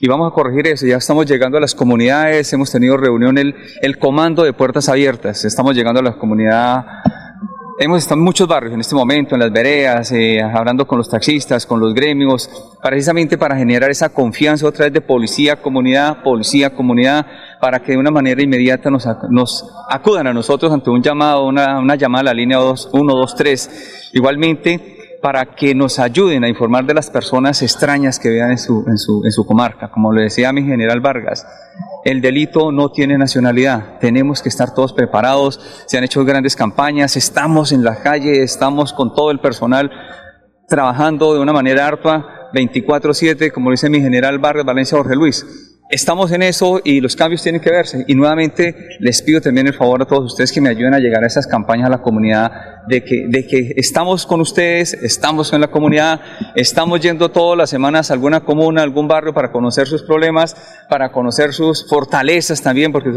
y 0.00 0.08
vamos 0.08 0.30
a 0.30 0.34
corregir 0.34 0.66
eso. 0.68 0.86
Ya 0.86 0.96
estamos 0.96 1.26
llegando 1.26 1.58
a 1.58 1.60
las 1.60 1.74
comunidades, 1.74 2.52
hemos 2.52 2.70
tenido 2.70 2.96
reunión, 2.96 3.38
el, 3.38 3.98
comando 3.98 4.44
de 4.44 4.52
puertas 4.52 4.88
abiertas, 4.88 5.44
estamos 5.44 5.74
llegando 5.74 6.00
a 6.00 6.02
la 6.02 6.12
comunidad. 6.12 6.86
Hemos 7.80 7.98
estado 7.98 8.18
en 8.18 8.24
muchos 8.24 8.48
barrios 8.48 8.74
en 8.74 8.80
este 8.80 8.96
momento, 8.96 9.36
en 9.36 9.40
las 9.40 9.52
veredas, 9.52 10.10
eh, 10.10 10.42
hablando 10.42 10.84
con 10.84 10.98
los 10.98 11.08
taxistas, 11.08 11.64
con 11.64 11.78
los 11.78 11.94
gremios, 11.94 12.50
precisamente 12.82 13.38
para 13.38 13.56
generar 13.56 13.88
esa 13.88 14.08
confianza 14.08 14.66
otra 14.66 14.86
vez 14.86 14.94
de 14.94 15.00
policía, 15.00 15.54
comunidad, 15.62 16.24
policía, 16.24 16.74
comunidad, 16.74 17.24
para 17.60 17.78
que 17.78 17.92
de 17.92 17.98
una 17.98 18.10
manera 18.10 18.42
inmediata 18.42 18.90
nos, 18.90 19.06
acudan 19.88 20.26
a 20.26 20.32
nosotros 20.32 20.72
ante 20.72 20.90
un 20.90 21.00
llamado, 21.00 21.46
una, 21.46 21.78
una 21.78 21.94
llamada 21.94 22.22
a 22.22 22.24
la 22.24 22.34
línea 22.34 22.58
123. 22.58 24.10
Igualmente, 24.12 25.18
para 25.22 25.46
que 25.46 25.72
nos 25.72 26.00
ayuden 26.00 26.42
a 26.42 26.48
informar 26.48 26.84
de 26.84 26.94
las 26.94 27.10
personas 27.10 27.62
extrañas 27.62 28.18
que 28.18 28.28
vean 28.28 28.50
en 28.50 28.58
su, 28.58 28.84
en 28.88 28.98
su, 28.98 29.24
en 29.24 29.30
su 29.30 29.46
comarca. 29.46 29.88
Como 29.88 30.12
le 30.12 30.22
decía 30.22 30.52
mi 30.52 30.64
general 30.64 30.98
Vargas, 31.00 31.46
el 32.04 32.20
delito 32.20 32.72
no 32.72 32.90
tiene 32.90 33.18
nacionalidad, 33.18 33.98
tenemos 33.98 34.42
que 34.42 34.48
estar 34.48 34.74
todos 34.74 34.92
preparados, 34.92 35.60
se 35.86 35.98
han 35.98 36.04
hecho 36.04 36.24
grandes 36.24 36.56
campañas, 36.56 37.16
estamos 37.16 37.72
en 37.72 37.84
la 37.84 37.96
calle, 38.02 38.42
estamos 38.42 38.92
con 38.92 39.14
todo 39.14 39.30
el 39.30 39.40
personal 39.40 39.90
trabajando 40.68 41.34
de 41.34 41.40
una 41.40 41.52
manera 41.52 41.86
arpa 41.86 42.50
24/7, 42.52 43.50
como 43.52 43.70
dice 43.70 43.90
mi 43.90 44.00
general 44.00 44.38
Vargas 44.38 44.64
Valencia 44.64 44.96
Jorge 44.96 45.16
Luis 45.16 45.67
estamos 45.88 46.30
en 46.32 46.42
eso 46.42 46.80
y 46.84 47.00
los 47.00 47.16
cambios 47.16 47.42
tienen 47.42 47.60
que 47.60 47.70
verse. 47.70 48.04
Y 48.06 48.14
nuevamente 48.14 48.74
les 49.00 49.22
pido 49.22 49.40
también 49.40 49.66
el 49.66 49.74
favor 49.74 50.02
a 50.02 50.06
todos 50.06 50.32
ustedes 50.32 50.52
que 50.52 50.60
me 50.60 50.68
ayuden 50.68 50.94
a 50.94 50.98
llegar 50.98 51.24
a 51.24 51.26
esas 51.26 51.46
campañas 51.46 51.86
a 51.86 51.90
la 51.90 52.02
comunidad, 52.02 52.50
de 52.86 53.04
que, 53.04 53.26
de 53.28 53.46
que 53.46 53.74
estamos 53.76 54.26
con 54.26 54.40
ustedes, 54.40 54.94
estamos 54.94 55.52
en 55.52 55.60
la 55.60 55.68
comunidad, 55.68 56.20
estamos 56.54 57.00
yendo 57.00 57.30
todas 57.30 57.56
las 57.56 57.70
semanas 57.70 58.10
a 58.10 58.14
alguna 58.14 58.40
comuna, 58.40 58.80
a 58.80 58.84
algún 58.84 59.08
barrio 59.08 59.34
para 59.34 59.52
conocer 59.52 59.86
sus 59.86 60.02
problemas, 60.02 60.56
para 60.88 61.10
conocer 61.12 61.52
sus 61.52 61.86
fortalezas 61.88 62.62
también, 62.62 62.92
porque 62.92 63.10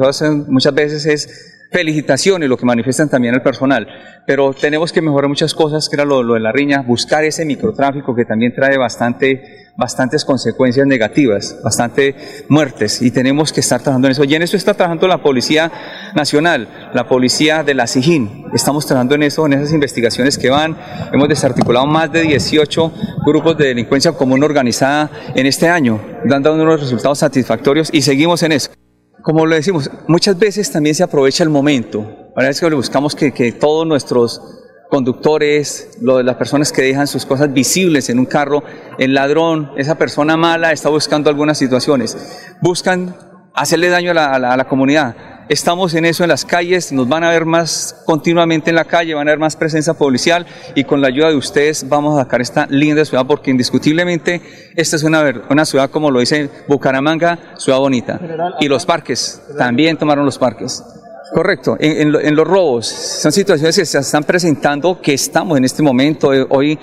muchas 0.48 0.74
veces 0.74 1.06
es 1.06 1.61
felicitaciones 1.72 2.50
lo 2.50 2.58
que 2.58 2.66
manifiestan 2.66 3.10
también 3.10 3.34
el 3.34 3.42
personal, 3.42 3.88
pero 4.28 4.54
tenemos 4.54 4.92
que 4.92 5.02
mejorar 5.02 5.30
muchas 5.30 5.54
cosas, 5.54 5.88
que 5.88 5.96
era 5.96 6.06
lo, 6.06 6.22
lo 6.22 6.34
de 6.34 6.42
la 6.42 6.52
riña, 6.52 6.82
buscar 6.82 7.24
ese 7.24 7.46
microtráfico 7.46 8.14
que 8.14 8.26
también 8.26 8.54
trae 8.54 8.78
bastante 8.78 9.62
bastantes 9.78 10.26
consecuencias 10.26 10.86
negativas, 10.86 11.58
bastante 11.64 12.16
muertes, 12.50 13.02
y 13.02 13.12
tenemos 13.12 13.52
que 13.52 13.62
estar 13.62 13.82
trabajando 13.82 14.08
en 14.08 14.12
eso. 14.12 14.24
Y 14.24 14.36
en 14.36 14.42
eso 14.42 14.58
está 14.58 14.74
trabajando 14.74 15.08
la 15.08 15.24
Policía 15.24 15.72
Nacional, 16.14 16.68
la 16.94 17.08
Policía 17.08 17.64
de 17.64 17.74
la 17.74 17.88
SIGIN. 17.88 18.46
Estamos 18.54 18.86
trabajando 18.86 19.16
en 19.16 19.24
eso, 19.24 19.46
en 19.46 19.54
esas 19.54 19.74
investigaciones 19.74 20.38
que 20.38 20.50
van. 20.50 20.78
Hemos 21.12 21.30
desarticulado 21.30 21.86
más 21.88 22.12
de 22.12 22.22
18 22.22 22.92
grupos 23.26 23.58
de 23.58 23.68
delincuencia 23.68 24.12
común 24.12 24.44
organizada 24.44 25.10
en 25.36 25.46
este 25.46 25.68
año, 25.68 26.02
dando 26.26 26.54
unos 26.54 26.80
resultados 26.80 27.20
satisfactorios 27.20 27.90
y 27.92 28.02
seguimos 28.02 28.44
en 28.44 28.52
eso. 28.52 28.81
Como 29.22 29.46
lo 29.46 29.56
decimos, 29.56 29.90
muchas 30.08 30.38
veces 30.38 30.72
también 30.72 30.96
se 30.96 31.04
aprovecha 31.04 31.44
el 31.44 31.50
momento. 31.50 32.32
Para 32.34 32.52
que 32.52 32.70
buscamos 32.76 33.16
que, 33.16 33.32
que 33.32 33.52
todos 33.52 33.86
nuestros 33.86 34.62
conductores, 34.90 35.98
lo 36.02 36.22
las 36.22 36.36
personas 36.36 36.72
que 36.72 36.82
dejan 36.82 37.08
sus 37.08 37.26
cosas 37.26 37.52
visibles 37.54 38.10
en 38.10 38.20
un 38.20 38.26
carro, 38.26 38.64
el 39.00 39.14
ladrón, 39.14 39.72
esa 39.78 39.96
persona 39.96 40.36
mala 40.36 40.72
está 40.74 40.90
buscando 40.90 41.30
algunas 41.30 41.58
situaciones. 41.58 42.18
Buscan 42.62 43.16
hacerle 43.54 43.90
daño 43.90 44.12
a 44.12 44.14
la, 44.14 44.26
a 44.34 44.58
la, 44.58 44.68
comunidad. 44.68 45.16
Estamos 45.52 45.94
en 45.96 46.06
eso 46.06 46.24
en 46.24 46.30
las 46.30 46.46
calles, 46.46 46.94
nos 46.94 47.10
van 47.10 47.26
a 47.26 47.30
ver 47.30 47.44
más 47.44 48.04
continuamente 48.06 48.70
en 48.70 48.78
la 48.78 48.86
calle, 48.86 49.14
van 49.16 49.28
a 49.28 49.32
ver 49.32 49.38
más 49.38 49.58
presencia 49.58 49.94
policial 49.94 50.46
y 50.76 50.86
con 50.86 51.02
la 51.02 51.10
ayuda 51.10 51.28
de 51.28 51.36
ustedes 51.36 51.90
vamos 51.90 52.18
a 52.18 52.24
sacar 52.24 52.40
esta 52.40 52.68
linda 52.68 53.04
ciudad 53.04 53.26
porque 53.28 53.52
indiscutiblemente 53.52 54.42
esta 54.78 54.96
es 54.96 55.04
una, 55.04 55.44
una 55.50 55.66
ciudad, 55.66 55.90
como 55.90 56.10
lo 56.10 56.22
dice 56.22 56.50
Bucaramanga, 56.70 57.38
ciudad 57.58 57.80
bonita. 57.80 58.18
Y 58.62 58.70
los 58.70 58.86
parques, 58.86 59.42
también 59.58 59.98
tomaron 59.98 60.24
los 60.24 60.38
parques. 60.38 60.86
Correcto, 61.34 61.78
en, 61.80 62.12
los 62.12 62.46
robos 62.46 62.88
son 62.88 63.32
situaciones 63.32 63.78
que 63.78 63.86
se 63.86 63.98
están 63.98 64.26
presentando, 64.26 65.00
que 65.00 65.14
estamos 65.14 65.58
en 65.58 65.64
este 65.64 65.82
momento. 65.82 66.34
Eh, 66.34 66.46
hoy 66.50 66.78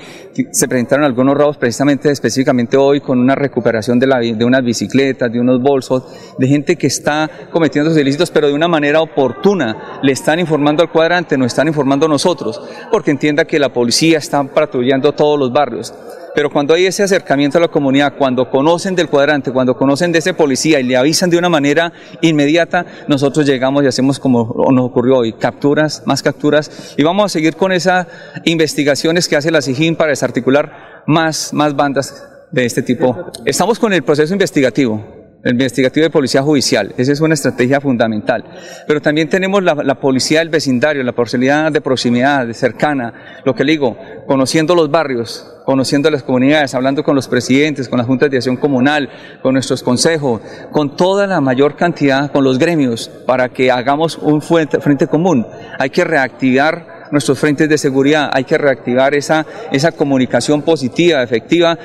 se 0.53 0.67
presentaron 0.67 1.05
algunos 1.05 1.37
robos 1.37 1.59
precisamente, 1.59 2.11
específicamente 2.11 2.79
hoy, 2.79 3.03
con 3.03 3.19
una 3.19 3.35
recuperación 3.35 3.99
de, 3.99 4.07
la, 4.07 4.21
de 4.21 4.45
unas 4.47 4.65
bicicletas, 4.65 5.31
de 5.31 5.39
unos 5.39 5.61
bolsos, 5.61 6.05
de 6.39 6.49
gente 6.49 6.77
que 6.77 6.87
está 6.87 7.31
cometiendo 7.53 7.91
sus 7.91 8.01
ilícitos, 8.01 8.31
pero 8.31 8.49
de 8.49 8.55
una 8.55 8.69
manera 8.69 9.03
oportuna. 9.03 10.01
Le 10.03 10.13
están 10.13 10.41
informando 10.41 10.83
al 10.83 10.91
cuadrante, 10.91 11.37
nos 11.37 11.49
están 11.49 11.69
informando 11.69 12.09
nosotros, 12.09 12.59
porque 12.91 13.11
entienda 13.11 13.45
que 13.45 13.59
la 13.59 13.71
policía 13.71 14.17
está 14.17 14.43
patrullando 14.45 15.13
todos 15.13 15.39
los 15.39 15.53
barrios. 15.53 15.93
Pero 16.35 16.51
cuando 16.51 16.75
hay 16.75 16.87
ese 16.87 17.03
acercamiento 17.03 17.59
a 17.59 17.61
la 17.61 17.69
comunidad, 17.69 18.15
cuando 18.17 18.51
conocen 18.51 18.95
del 18.95 19.09
cuadrante, 19.09 19.53
cuando 19.53 19.77
conocen 19.77 20.13
de 20.13 20.19
ese 20.19 20.35
policía 20.35 20.81
y 20.81 20.85
le 20.85 20.97
avisan 20.97 21.31
de 21.31 21.39
una 21.39 21.49
manera 21.49 21.93
inmediata, 22.21 22.87
nosotros 23.09 23.47
llegamos 23.47 23.85
y 23.85 23.87
hacemos 23.87 24.19
como 24.19 24.55
nos 24.71 24.85
ocurrió 24.85 25.19
hoy, 25.19 25.33
capturas, 25.33 26.03
más 26.07 26.23
capturas, 26.23 26.95
y 26.97 27.03
vamos 27.03 27.27
a 27.27 27.29
seguir 27.29 27.57
con 27.57 27.73
esas 27.73 28.07
investigaciones 28.45 29.29
que 29.29 29.37
hace 29.37 29.51
la 29.51 29.63
SIGIN 29.63 29.97
para 29.97 30.11
desarticular 30.11 31.03
más, 31.07 31.53
más 31.53 31.75
bandas 31.75 32.25
de 32.51 32.65
este 32.65 32.83
tipo. 32.83 33.31
Estamos 33.45 33.79
con 33.79 33.93
el 33.93 34.03
proceso 34.03 34.33
investigativo 34.33 35.18
el 35.45 35.53
investigativo 35.53 36.05
de 36.05 36.11
policía 36.11 36.43
judicial. 36.43 36.95
Esa 36.97 37.13
es 37.13 37.21
una 37.21 37.35
estrategia 37.35 37.81
fundamental. 37.81 38.45
Pero 38.87 39.01
también 39.01 39.29
tenemos 39.29 39.63
la, 39.63 39.75
la, 39.75 40.01
policía 40.01 40.41
del 40.41 40.49
vecindario, 40.49 41.03
la 41.03 41.13
policía 41.13 41.71
de 41.71 41.81
proximidad, 41.81 42.47
de 42.47 42.55
cercana, 42.55 43.41
lo 43.45 43.55
que 43.55 43.65
le 43.65 43.73
digo, 43.73 43.97
conociendo 44.27 44.75
los 44.75 44.91
barrios, 44.91 45.47
conociendo 45.65 46.11
las 46.11 46.23
comunidades, 46.23 46.75
hablando 46.75 47.05
con 47.05 47.15
los 47.15 47.29
presidentes, 47.29 47.89
con 47.89 47.99
las 47.99 48.07
juntas 48.07 48.31
de 48.31 48.39
acción 48.39 48.57
comunal, 48.57 49.09
con 49.43 49.55
nuestros 49.55 49.83
consejos, 49.83 50.41
con 50.73 50.97
toda 50.97 51.27
la 51.27 51.41
mayor 51.41 51.77
cantidad, 51.77 52.33
con 52.33 52.43
los 52.43 52.59
gremios, 52.59 53.09
para 53.27 53.49
que 53.49 53.71
hagamos 53.71 54.19
un 54.19 54.43
frente, 54.43 54.81
frente 54.81 55.07
común. 55.07 55.47
Hay 55.79 55.91
que 55.91 56.05
reactivar 56.05 56.99
nuestros 57.11 57.39
frentes 57.39 57.69
de 57.69 57.79
seguridad, 57.79 58.31
hay 58.33 58.45
que 58.45 58.59
reactivar 58.59 59.15
esa, 59.15 59.47
esa 59.73 59.93
comunicación 59.93 60.63
positiva, 60.63 61.23
efectiva, 61.23 61.79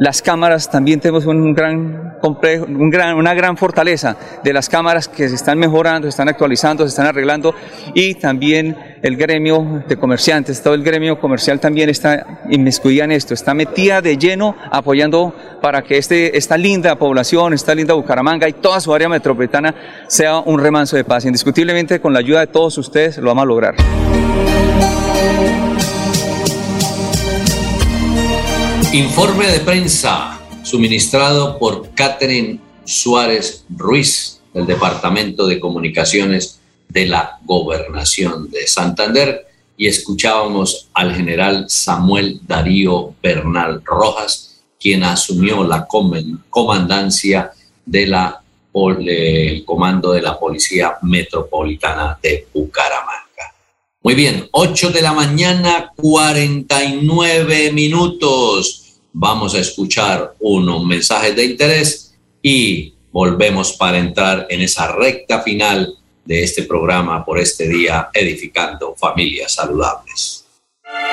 las 0.00 0.22
cámaras 0.22 0.70
también 0.70 0.98
tenemos 0.98 1.26
un 1.26 1.52
gran 1.52 2.16
complejo, 2.22 2.64
una 2.66 3.34
gran 3.34 3.58
fortaleza 3.58 4.16
de 4.42 4.54
las 4.54 4.70
cámaras 4.70 5.08
que 5.08 5.28
se 5.28 5.34
están 5.34 5.58
mejorando, 5.58 6.06
se 6.06 6.08
están 6.08 6.30
actualizando, 6.30 6.84
se 6.84 6.88
están 6.88 7.06
arreglando 7.06 7.54
y 7.92 8.14
también 8.14 8.74
el 9.02 9.18
gremio 9.18 9.84
de 9.86 9.96
comerciantes, 9.98 10.62
todo 10.62 10.72
el 10.72 10.82
gremio 10.82 11.20
comercial 11.20 11.60
también 11.60 11.90
está 11.90 12.40
inmiscuida 12.48 13.04
en 13.04 13.12
esto, 13.12 13.34
está 13.34 13.52
metida 13.52 14.00
de 14.00 14.16
lleno 14.16 14.56
apoyando 14.72 15.34
para 15.60 15.82
que 15.82 15.98
este, 15.98 16.34
esta 16.34 16.56
linda 16.56 16.96
población, 16.96 17.52
esta 17.52 17.74
linda 17.74 17.92
Bucaramanga 17.92 18.48
y 18.48 18.54
toda 18.54 18.80
su 18.80 18.94
área 18.94 19.10
metropolitana 19.10 19.74
sea 20.08 20.38
un 20.38 20.60
remanso 20.60 20.96
de 20.96 21.04
paz. 21.04 21.26
Indiscutiblemente 21.26 22.00
con 22.00 22.14
la 22.14 22.20
ayuda 22.20 22.40
de 22.40 22.46
todos 22.46 22.78
ustedes 22.78 23.18
lo 23.18 23.26
vamos 23.26 23.42
a 23.42 23.46
lograr. 23.46 23.74
Informe 28.92 29.46
de 29.46 29.60
prensa 29.60 30.40
suministrado 30.64 31.60
por 31.60 31.94
Catherine 31.94 32.58
Suárez 32.84 33.64
Ruiz 33.68 34.40
del 34.52 34.66
Departamento 34.66 35.46
de 35.46 35.60
Comunicaciones 35.60 36.58
de 36.88 37.06
la 37.06 37.38
Gobernación 37.44 38.50
de 38.50 38.66
Santander 38.66 39.46
y 39.76 39.86
escuchábamos 39.86 40.88
al 40.92 41.14
general 41.14 41.66
Samuel 41.68 42.40
Darío 42.42 43.14
Bernal 43.22 43.80
Rojas, 43.84 44.60
quien 44.80 45.04
asumió 45.04 45.62
la 45.62 45.86
comandancia 46.50 47.52
del 47.86 48.12
comando 49.64 50.10
de 50.10 50.22
la 50.22 50.36
Policía 50.36 50.96
Metropolitana 51.02 52.18
de 52.20 52.48
Bucaramanga. 52.52 53.20
Muy 54.02 54.14
bien, 54.14 54.48
8 54.50 54.90
de 54.90 55.02
la 55.02 55.12
mañana, 55.12 55.92
49 55.94 57.70
minutos. 57.72 58.79
Vamos 59.12 59.54
a 59.54 59.60
escuchar 59.60 60.34
unos 60.38 60.84
mensajes 60.84 61.34
de 61.34 61.44
interés 61.44 62.14
y 62.42 62.94
volvemos 63.12 63.72
para 63.72 63.98
entrar 63.98 64.46
en 64.48 64.60
esa 64.60 64.92
recta 64.92 65.42
final 65.42 65.94
de 66.24 66.42
este 66.44 66.62
programa 66.62 67.24
por 67.24 67.38
este 67.38 67.68
día, 67.68 68.08
edificando 68.14 68.94
familias 68.96 69.52
saludables. 69.52 70.44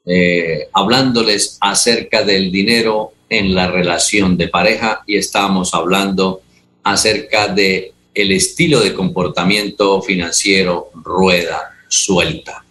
eh, 0.05 0.67
hablándoles 0.73 1.57
acerca 1.61 2.23
del 2.23 2.51
dinero 2.51 3.13
en 3.29 3.53
la 3.53 3.67
relación 3.67 4.37
de 4.37 4.47
pareja 4.47 5.03
y 5.05 5.17
estamos 5.17 5.73
hablando 5.73 6.41
acerca 6.83 7.47
de 7.47 7.93
el 8.13 8.31
estilo 8.31 8.79
de 8.81 8.93
comportamiento 8.93 10.01
financiero 10.01 10.89
rueda 10.93 11.75
suelta. 11.87 12.63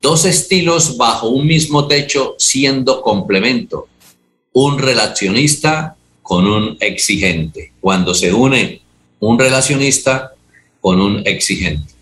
Dos 0.00 0.24
estilos 0.26 0.96
bajo 0.96 1.28
un 1.28 1.46
mismo 1.46 1.88
techo 1.88 2.34
siendo 2.38 3.00
complemento. 3.00 3.88
Un 4.52 4.78
relacionista 4.78 5.96
con 6.22 6.46
un 6.46 6.76
exigente. 6.80 7.72
Cuando 7.80 8.14
se 8.14 8.32
une 8.32 8.82
un 9.20 9.38
relacionista 9.38 10.34
con 10.80 11.00
un 11.00 11.22
exigente. 11.26 11.94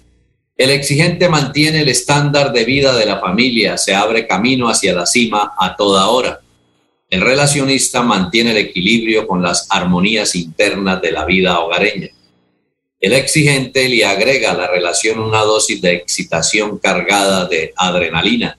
El 0.56 0.70
exigente 0.70 1.28
mantiene 1.28 1.82
el 1.82 1.88
estándar 1.88 2.52
de 2.52 2.64
vida 2.64 2.94
de 2.94 3.06
la 3.06 3.20
familia, 3.20 3.78
se 3.78 3.94
abre 3.94 4.26
camino 4.26 4.68
hacia 4.68 4.92
la 4.92 5.06
cima 5.06 5.52
a 5.58 5.76
toda 5.76 6.08
hora. 6.08 6.40
El 7.12 7.20
relacionista 7.20 8.02
mantiene 8.02 8.52
el 8.52 8.56
equilibrio 8.56 9.26
con 9.26 9.42
las 9.42 9.66
armonías 9.68 10.34
internas 10.34 11.02
de 11.02 11.12
la 11.12 11.26
vida 11.26 11.60
hogareña. 11.60 12.08
El 12.98 13.12
exigente 13.12 13.86
le 13.86 14.06
agrega 14.06 14.52
a 14.52 14.56
la 14.56 14.66
relación 14.66 15.18
una 15.18 15.40
dosis 15.40 15.82
de 15.82 15.92
excitación 15.92 16.78
cargada 16.78 17.44
de 17.44 17.74
adrenalina. 17.76 18.56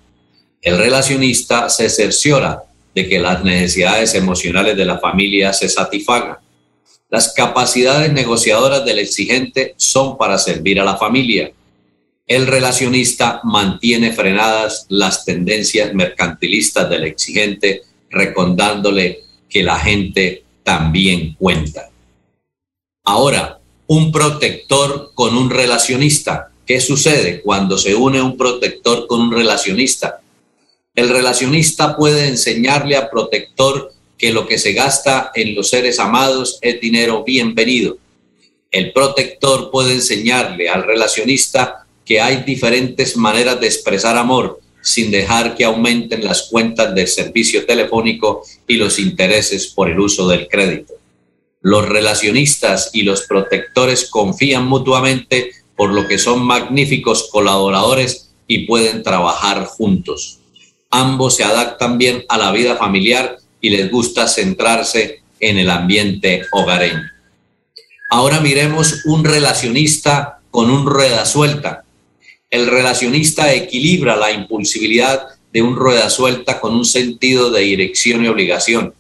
El 0.62 0.78
relacionista 0.78 1.68
se 1.68 1.90
cerciora 1.90 2.62
de 2.94 3.10
que 3.10 3.18
las 3.18 3.44
necesidades 3.44 4.14
emocionales 4.14 4.78
de 4.78 4.86
la 4.86 5.00
familia 5.00 5.52
se 5.52 5.68
satisfagan. 5.68 6.38
Las 7.10 7.34
capacidades 7.34 8.14
negociadoras 8.14 8.86
del 8.86 9.00
exigente 9.00 9.74
son 9.78 10.16
para 10.16 10.38
servir 10.38 10.80
a 10.80 10.86
la 10.86 10.98
familia. 10.98 11.52
El 12.28 12.46
relacionista 12.46 13.42
mantiene 13.46 14.14
frenadas 14.14 14.86
las 14.90 15.26
tendencias 15.26 15.92
mercantilistas 15.96 16.88
del 16.88 17.06
exigente, 17.06 17.82
recordándole 18.14 19.24
que 19.50 19.64
la 19.64 19.78
gente 19.78 20.44
también 20.64 21.36
cuenta. 21.38 21.90
Ahora, 23.04 23.60
un 23.88 24.12
protector 24.12 25.12
con 25.14 25.36
un 25.36 25.50
relacionista. 25.50 26.50
¿Qué 26.66 26.80
sucede 26.80 27.42
cuando 27.42 27.78
se 27.78 27.94
une 27.94 28.22
un 28.22 28.38
protector 28.38 29.08
con 29.08 29.20
un 29.20 29.32
relacionista? 29.34 30.22
El 30.96 31.10
relacionista 31.10 31.98
puede 31.98 32.28
enseñarle 32.28 32.96
al 32.96 33.10
protector 33.10 33.92
que 34.18 34.32
lo 34.32 34.48
que 34.48 34.58
se 34.58 34.72
gasta 34.72 35.32
en 35.36 35.56
los 35.56 35.70
seres 35.70 36.00
amados 36.00 36.60
es 36.62 36.80
dinero 36.80 37.24
bienvenido. 37.26 37.98
El 38.72 38.94
protector 38.94 39.70
puede 39.70 39.94
enseñarle 39.94 40.70
al 40.70 40.84
relacionista 40.84 41.86
que 42.06 42.22
hay 42.22 42.44
diferentes 42.44 43.18
maneras 43.18 43.60
de 43.60 43.68
expresar 43.68 44.18
amor 44.18 44.62
sin 44.84 45.10
dejar 45.12 45.56
que 45.56 45.64
aumenten 45.64 46.24
las 46.24 46.50
cuentas 46.52 46.94
del 46.94 47.08
servicio 47.08 47.66
telefónico 47.66 48.44
y 48.68 48.76
los 48.76 49.00
intereses 49.00 49.68
por 49.68 49.90
el 49.90 50.00
uso 50.00 50.28
del 50.28 50.48
crédito. 50.48 50.94
Los 51.62 51.88
relacionistas 51.88 52.90
y 52.94 53.04
los 53.04 53.22
protectores 53.22 54.10
confían 54.10 54.68
mutuamente 54.68 55.52
por 55.78 55.94
lo 55.94 56.08
que 56.08 56.20
son 56.20 56.44
magníficos 56.44 57.30
colaboradores 57.32 58.32
y 58.46 58.68
pueden 58.68 59.02
trabajar 59.02 59.66
juntos. 59.66 60.40
Ambos 60.92 61.38
se 61.38 61.46
adaptan 61.46 61.98
bien 61.98 62.26
a 62.28 62.38
la 62.38 62.52
vida 62.52 62.76
familiar 62.76 63.38
y 63.62 63.70
les 63.70 63.90
gusta 63.90 64.28
centrarse 64.28 65.22
en 65.40 65.58
el 65.58 65.70
ambiente 65.70 66.44
hogareño. 66.52 67.10
Ahora 68.10 68.42
miremos 68.42 69.06
un 69.06 69.24
relacionista 69.24 70.40
con 70.52 70.70
un 70.70 70.86
rueda 70.86 71.26
suelta. 71.26 71.83
El 72.54 72.68
relacionista 72.68 73.52
equilibra 73.52 74.16
la 74.16 74.32
impulsibilidad 74.32 75.26
de 75.52 75.64
un 75.64 75.76
rueda 75.76 76.08
suelta 76.12 76.60
con 76.60 76.76
un 76.76 76.86
sentido 76.86 77.50
de 77.50 77.62
dirección 77.62 78.24
y 78.24 78.28
obligación. 78.28 78.94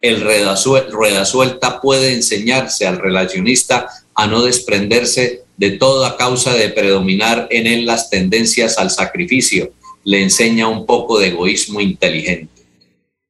El 0.00 0.22
rueda 0.22 1.26
suelta 1.26 1.82
puede 1.82 2.14
enseñarse 2.14 2.86
al 2.86 2.96
relacionista 2.96 3.90
a 4.14 4.26
no 4.26 4.42
desprenderse 4.42 5.42
de 5.58 5.72
toda 5.72 6.16
causa 6.16 6.54
de 6.54 6.70
predominar 6.70 7.46
en 7.50 7.66
él 7.66 7.84
las 7.84 8.08
tendencias 8.08 8.78
al 8.78 8.88
sacrificio. 8.88 9.70
Le 10.04 10.22
enseña 10.22 10.66
un 10.66 10.86
poco 10.86 11.18
de 11.18 11.26
egoísmo 11.28 11.82
inteligente. 11.82 12.62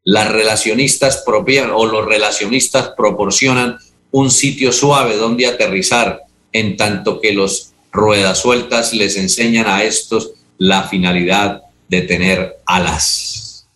Las 0.05 0.31
relacionistas 0.31 1.25
propian 1.27 1.73
o 1.75 1.85
los 1.85 2.07
relacionistas 2.07 2.93
proporcionan 2.97 3.77
un 4.13 4.31
sitio 4.31 4.71
suave 4.71 5.17
donde 5.17 5.47
aterrizar, 5.49 6.21
en 6.53 6.77
tanto 6.77 7.21
que 7.21 7.33
los 7.33 7.73
ruedas 7.93 8.39
sueltas 8.39 8.93
les 8.93 9.17
enseñan 9.17 9.67
a 9.67 9.83
estos 9.83 10.33
la 10.59 10.85
finalidad 10.85 11.63
de 11.89 12.03
tener 12.03 12.59
alas. 12.67 13.67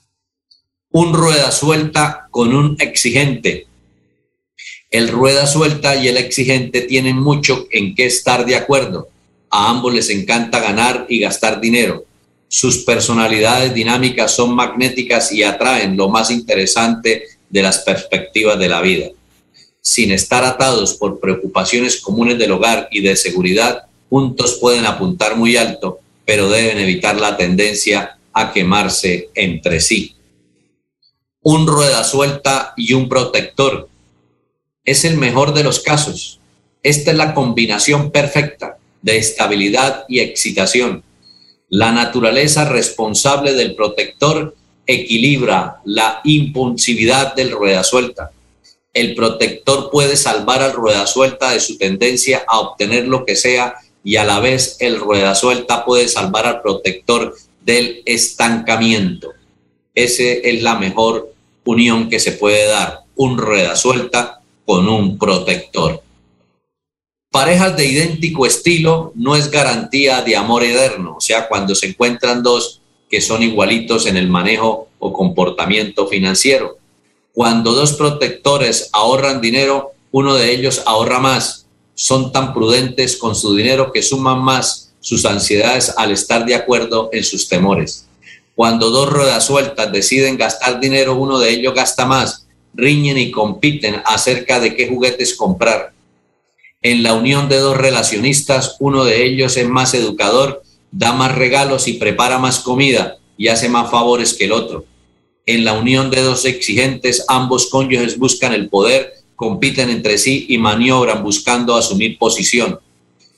Un 0.91 1.15
rueda 1.15 1.51
suelta 1.51 2.29
con 2.31 2.55
un 2.55 2.77
exigente. 2.79 3.67
El 4.91 5.09
rueda 5.09 5.47
suelta 5.47 5.97
y 5.97 6.09
el 6.09 6.19
exigente 6.19 6.83
tienen 6.83 7.17
mucho 7.17 7.67
en 7.71 7.95
qué 7.95 8.07
estar 8.07 8.45
de 8.45 8.57
acuerdo. 8.57 9.09
A 9.49 9.71
ambos 9.71 9.95
les 9.95 10.11
encanta 10.11 10.61
ganar 10.61 11.07
y 11.09 11.21
gastar 11.21 11.61
dinero. 11.61 12.05
Sus 12.49 12.79
personalidades 12.85 13.73
dinámicas 13.73 14.33
son 14.33 14.55
magnéticas 14.55 15.33
y 15.33 15.43
atraen 15.43 15.97
lo 15.97 16.11
más 16.11 16.31
interesante 16.31 17.25
de 17.49 17.63
las 17.63 17.79
perspectivas 17.79 18.59
de 18.59 18.69
la 18.69 18.83
vida. 18.83 19.09
Sin 19.81 20.13
estar 20.13 20.45
atados 20.45 20.95
por 20.95 21.19
preocupaciones 21.19 21.99
comunes 22.01 22.39
del 22.39 22.53
hogar 22.53 22.89
y 22.91 23.01
de 23.01 23.17
seguridad, 23.17 23.87
juntos 24.13 24.59
pueden 24.61 24.85
apuntar 24.85 25.39
muy 25.39 25.57
alto 25.57 26.01
pero 26.27 26.51
deben 26.51 26.79
evitar 26.79 27.19
la 27.19 27.39
tendencia 27.39 28.19
a 28.35 28.53
quemarse 28.53 29.31
entre 29.35 29.81
sí. 29.81 30.15
Un 31.41 31.67
rueda 31.67 32.05
suelta 32.05 32.75
y 32.77 32.93
un 32.93 33.09
protector 33.09 33.89
es 34.85 35.07
el 35.07 35.17
mejor 35.17 35.55
de 35.55 35.65
los 35.65 35.81
casos. 35.81 36.41
Esta 36.83 37.11
es 37.11 37.17
la 37.17 37.33
combinación 37.33 38.11
perfecta 38.11 38.77
de 39.01 39.17
estabilidad 39.17 40.05
y 40.09 40.21
excitación. 40.21 41.03
La 41.71 41.91
naturaleza 41.91 42.69
responsable 42.69 43.55
del 43.55 43.75
protector 43.75 44.55
equilibra 44.87 45.81
la 45.87 46.21
impulsividad 46.25 47.35
del 47.35 47.51
rueda 47.51 47.83
suelta. 47.83 48.31
El 48.93 49.15
protector 49.15 49.91
puede 49.91 50.19
salvar 50.19 50.61
al 50.61 50.75
rueda 50.75 51.07
suelta 51.07 51.53
de 51.53 51.61
su 51.61 51.79
tendencia 51.79 52.45
a 52.47 52.61
obtener 52.61 53.09
lo 53.09 53.25
que 53.25 53.37
sea 53.37 53.75
y 54.05 54.17
a 54.17 54.25
la 54.25 54.41
vez 54.41 54.77
el 54.81 54.99
rueda 54.99 55.35
suelta 55.35 55.85
puede 55.85 56.09
salvar 56.09 56.47
al 56.47 56.63
protector 56.63 57.37
del 57.65 58.03
estancamiento. 58.05 59.33
Esa 59.95 60.23
es 60.23 60.63
la 60.63 60.77
mejor 60.77 61.33
unión 61.65 62.09
que 62.09 62.19
se 62.19 62.33
puede 62.33 62.67
dar, 62.67 63.01
un 63.15 63.39
rueda 63.39 63.77
suelta 63.77 64.41
con 64.65 64.89
un 64.89 65.19
protector. 65.19 66.03
Parejas 67.31 67.77
de 67.77 67.87
idéntico 67.87 68.45
estilo 68.45 69.13
no 69.15 69.37
es 69.37 69.51
garantía 69.51 70.23
de 70.23 70.37
amor 70.37 70.65
eterno, 70.65 71.17
o 71.17 71.21
sea, 71.21 71.49
cuando 71.49 71.75
se 71.75 71.87
encuentran 71.87 72.43
dos 72.43 72.81
que 73.11 73.21
son 73.21 73.43
igualitos 73.43 74.07
en 74.07 74.17
el 74.17 74.29
manejo 74.29 74.89
o 74.99 75.13
comportamiento 75.13 76.09
financiero. 76.09 76.79
Cuando 77.33 77.73
dos 77.73 77.95
protectores 77.95 78.91
ahorran 78.93 79.41
dinero, 79.41 79.93
uno 80.11 80.35
de 80.35 80.53
ellos 80.53 80.83
ahorra 80.87 81.19
más 81.19 81.62
son 82.03 82.33
tan 82.33 82.53
prudentes 82.53 83.17
con 83.17 83.37
su 83.37 83.55
dinero 83.55 83.93
que 83.93 84.03
suman 84.03 84.43
más 84.43 84.93
sus 84.99 85.25
ansiedades 85.25 85.95
al 85.97 86.11
estar 86.11 86.45
de 86.45 86.57
acuerdo 86.57 87.11
en 87.13 87.23
sus 87.23 87.49
temores. 87.49 88.09
Cuando 88.57 88.91
dos 88.91 89.09
ruedas 89.09 89.47
sueltas 89.47 89.93
deciden 89.93 90.37
gastar 90.37 90.81
dinero, 90.81 91.15
uno 91.15 91.39
de 91.39 91.51
ellos 91.51 91.75
gasta 91.75 92.05
más, 92.05 92.49
riñen 92.75 93.19
y 93.19 93.31
compiten 93.31 94.03
acerca 94.05 94.59
de 94.59 94.75
qué 94.75 94.89
juguetes 94.89 95.37
comprar. 95.37 95.93
En 96.83 97.05
la 97.05 97.15
unión 97.15 97.49
de 97.49 97.59
dos 97.59 97.77
relacionistas, 97.77 98.75
uno 98.81 99.05
de 99.05 99.25
ellos 99.25 99.57
es 99.57 99.69
más 99.69 99.95
educador, 99.95 100.65
da 100.91 101.13
más 101.13 101.33
regalos 101.37 101.87
y 101.87 101.93
prepara 101.93 102.41
más 102.41 102.59
comida 102.59 103.19
y 103.39 103.47
hace 103.47 103.69
más 103.69 103.93
favores 103.93 104.35
que 104.35 104.47
el 104.47 104.53
otro. 104.53 104.85
En 105.47 105.65
la 105.65 105.75
unión 105.75 106.11
de 106.11 106.23
dos 106.23 106.47
exigentes, 106.47 107.25
ambos 107.29 107.69
cónyuges 107.71 108.19
buscan 108.19 108.55
el 108.55 108.69
poder 108.69 109.22
compiten 109.43 109.91
entre 109.91 110.19
sí 110.19 110.47
y 110.51 110.57
maniobran 110.57 111.21
buscando 111.21 111.75
asumir 111.75 112.17
posición. 112.17 112.79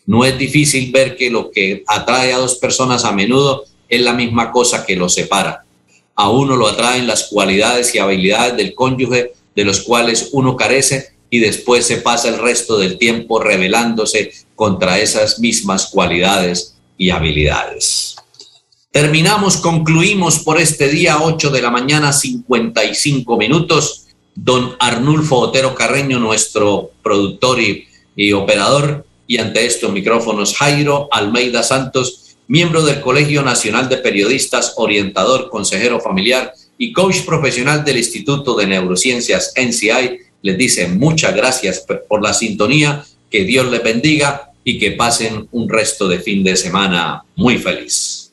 No 0.05 0.27
es 0.27 0.37
difícil 0.37 0.93
ver 0.93 1.17
que 1.17 1.31
lo 1.31 1.51
que 1.51 1.83
atrae 1.87 2.35
a 2.35 2.37
dos 2.37 2.57
personas 2.57 3.07
a 3.07 3.13
menudo 3.13 3.65
es 3.89 4.03
la 4.03 4.13
misma 4.13 4.53
cosa 4.53 4.85
que 4.85 4.97
los 4.97 5.15
separa. 5.15 5.65
A 6.15 6.29
uno 6.29 6.57
lo 6.57 6.69
atraen 6.69 7.07
las 7.07 7.29
cualidades 7.29 7.95
y 7.95 8.01
habilidades 8.01 8.55
del 8.55 8.75
cónyuge 8.75 9.33
de 9.57 9.65
los 9.65 9.81
cuales 9.81 10.29
uno 10.33 10.57
carece 10.57 11.15
y 11.31 11.39
después 11.39 11.87
se 11.87 11.97
pasa 11.97 12.29
el 12.29 12.37
resto 12.37 12.77
del 12.77 12.99
tiempo 12.99 13.41
rebelándose 13.41 14.31
contra 14.55 14.99
esas 14.99 15.39
mismas 15.39 15.87
cualidades 15.87 16.75
y 16.99 17.09
habilidades. 17.09 18.17
Terminamos, 18.91 19.57
concluimos 19.57 20.41
por 20.41 20.61
este 20.61 20.91
día 20.91 21.23
8 21.23 21.49
de 21.49 21.63
la 21.63 21.71
mañana 21.71 22.13
55 22.13 23.39
minutos 23.39 24.04
don 24.35 24.77
Arnulfo 24.79 25.37
Otero 25.37 25.75
Carreño, 25.75 26.19
nuestro 26.19 26.91
productor 27.03 27.59
y, 27.61 28.33
operador, 28.33 29.07
y 29.27 29.39
ante 29.39 29.65
estos 29.65 29.93
micrófonos 29.93 30.57
Jairo 30.57 31.09
Almeida 31.11 31.63
Santos, 31.63 32.37
miembro 32.47 32.83
del 32.83 33.01
Colegio 33.01 33.43
Nacional 33.43 33.89
de 33.89 33.99
Periodistas, 33.99 34.75
orientador, 34.77 35.49
consejero 35.49 36.01
familiar 36.01 36.53
y 36.77 36.93
coach 36.93 37.23
profesional 37.25 37.85
del 37.85 37.99
Instituto 37.99 38.55
de 38.55 38.67
Neurociencias 38.67 39.55
NCI, 39.57 40.19
les 40.43 40.59
dice 40.59 40.89
muchas 40.89 41.35
gracias 41.35 41.87
por 42.09 42.23
la 42.23 42.35
sintonía, 42.35 43.05
que 43.31 43.45
Dios 43.45 43.71
les 43.71 43.83
bendiga 43.83 44.53
y 44.63 44.79
que 44.79 44.93
pasen 44.93 45.49
un 45.53 45.69
resto 45.69 46.07
de 46.09 46.21
fin 46.21 46.45
de 46.45 46.57
semana 46.57 47.25
muy 47.37 47.59
feliz. 47.59 48.33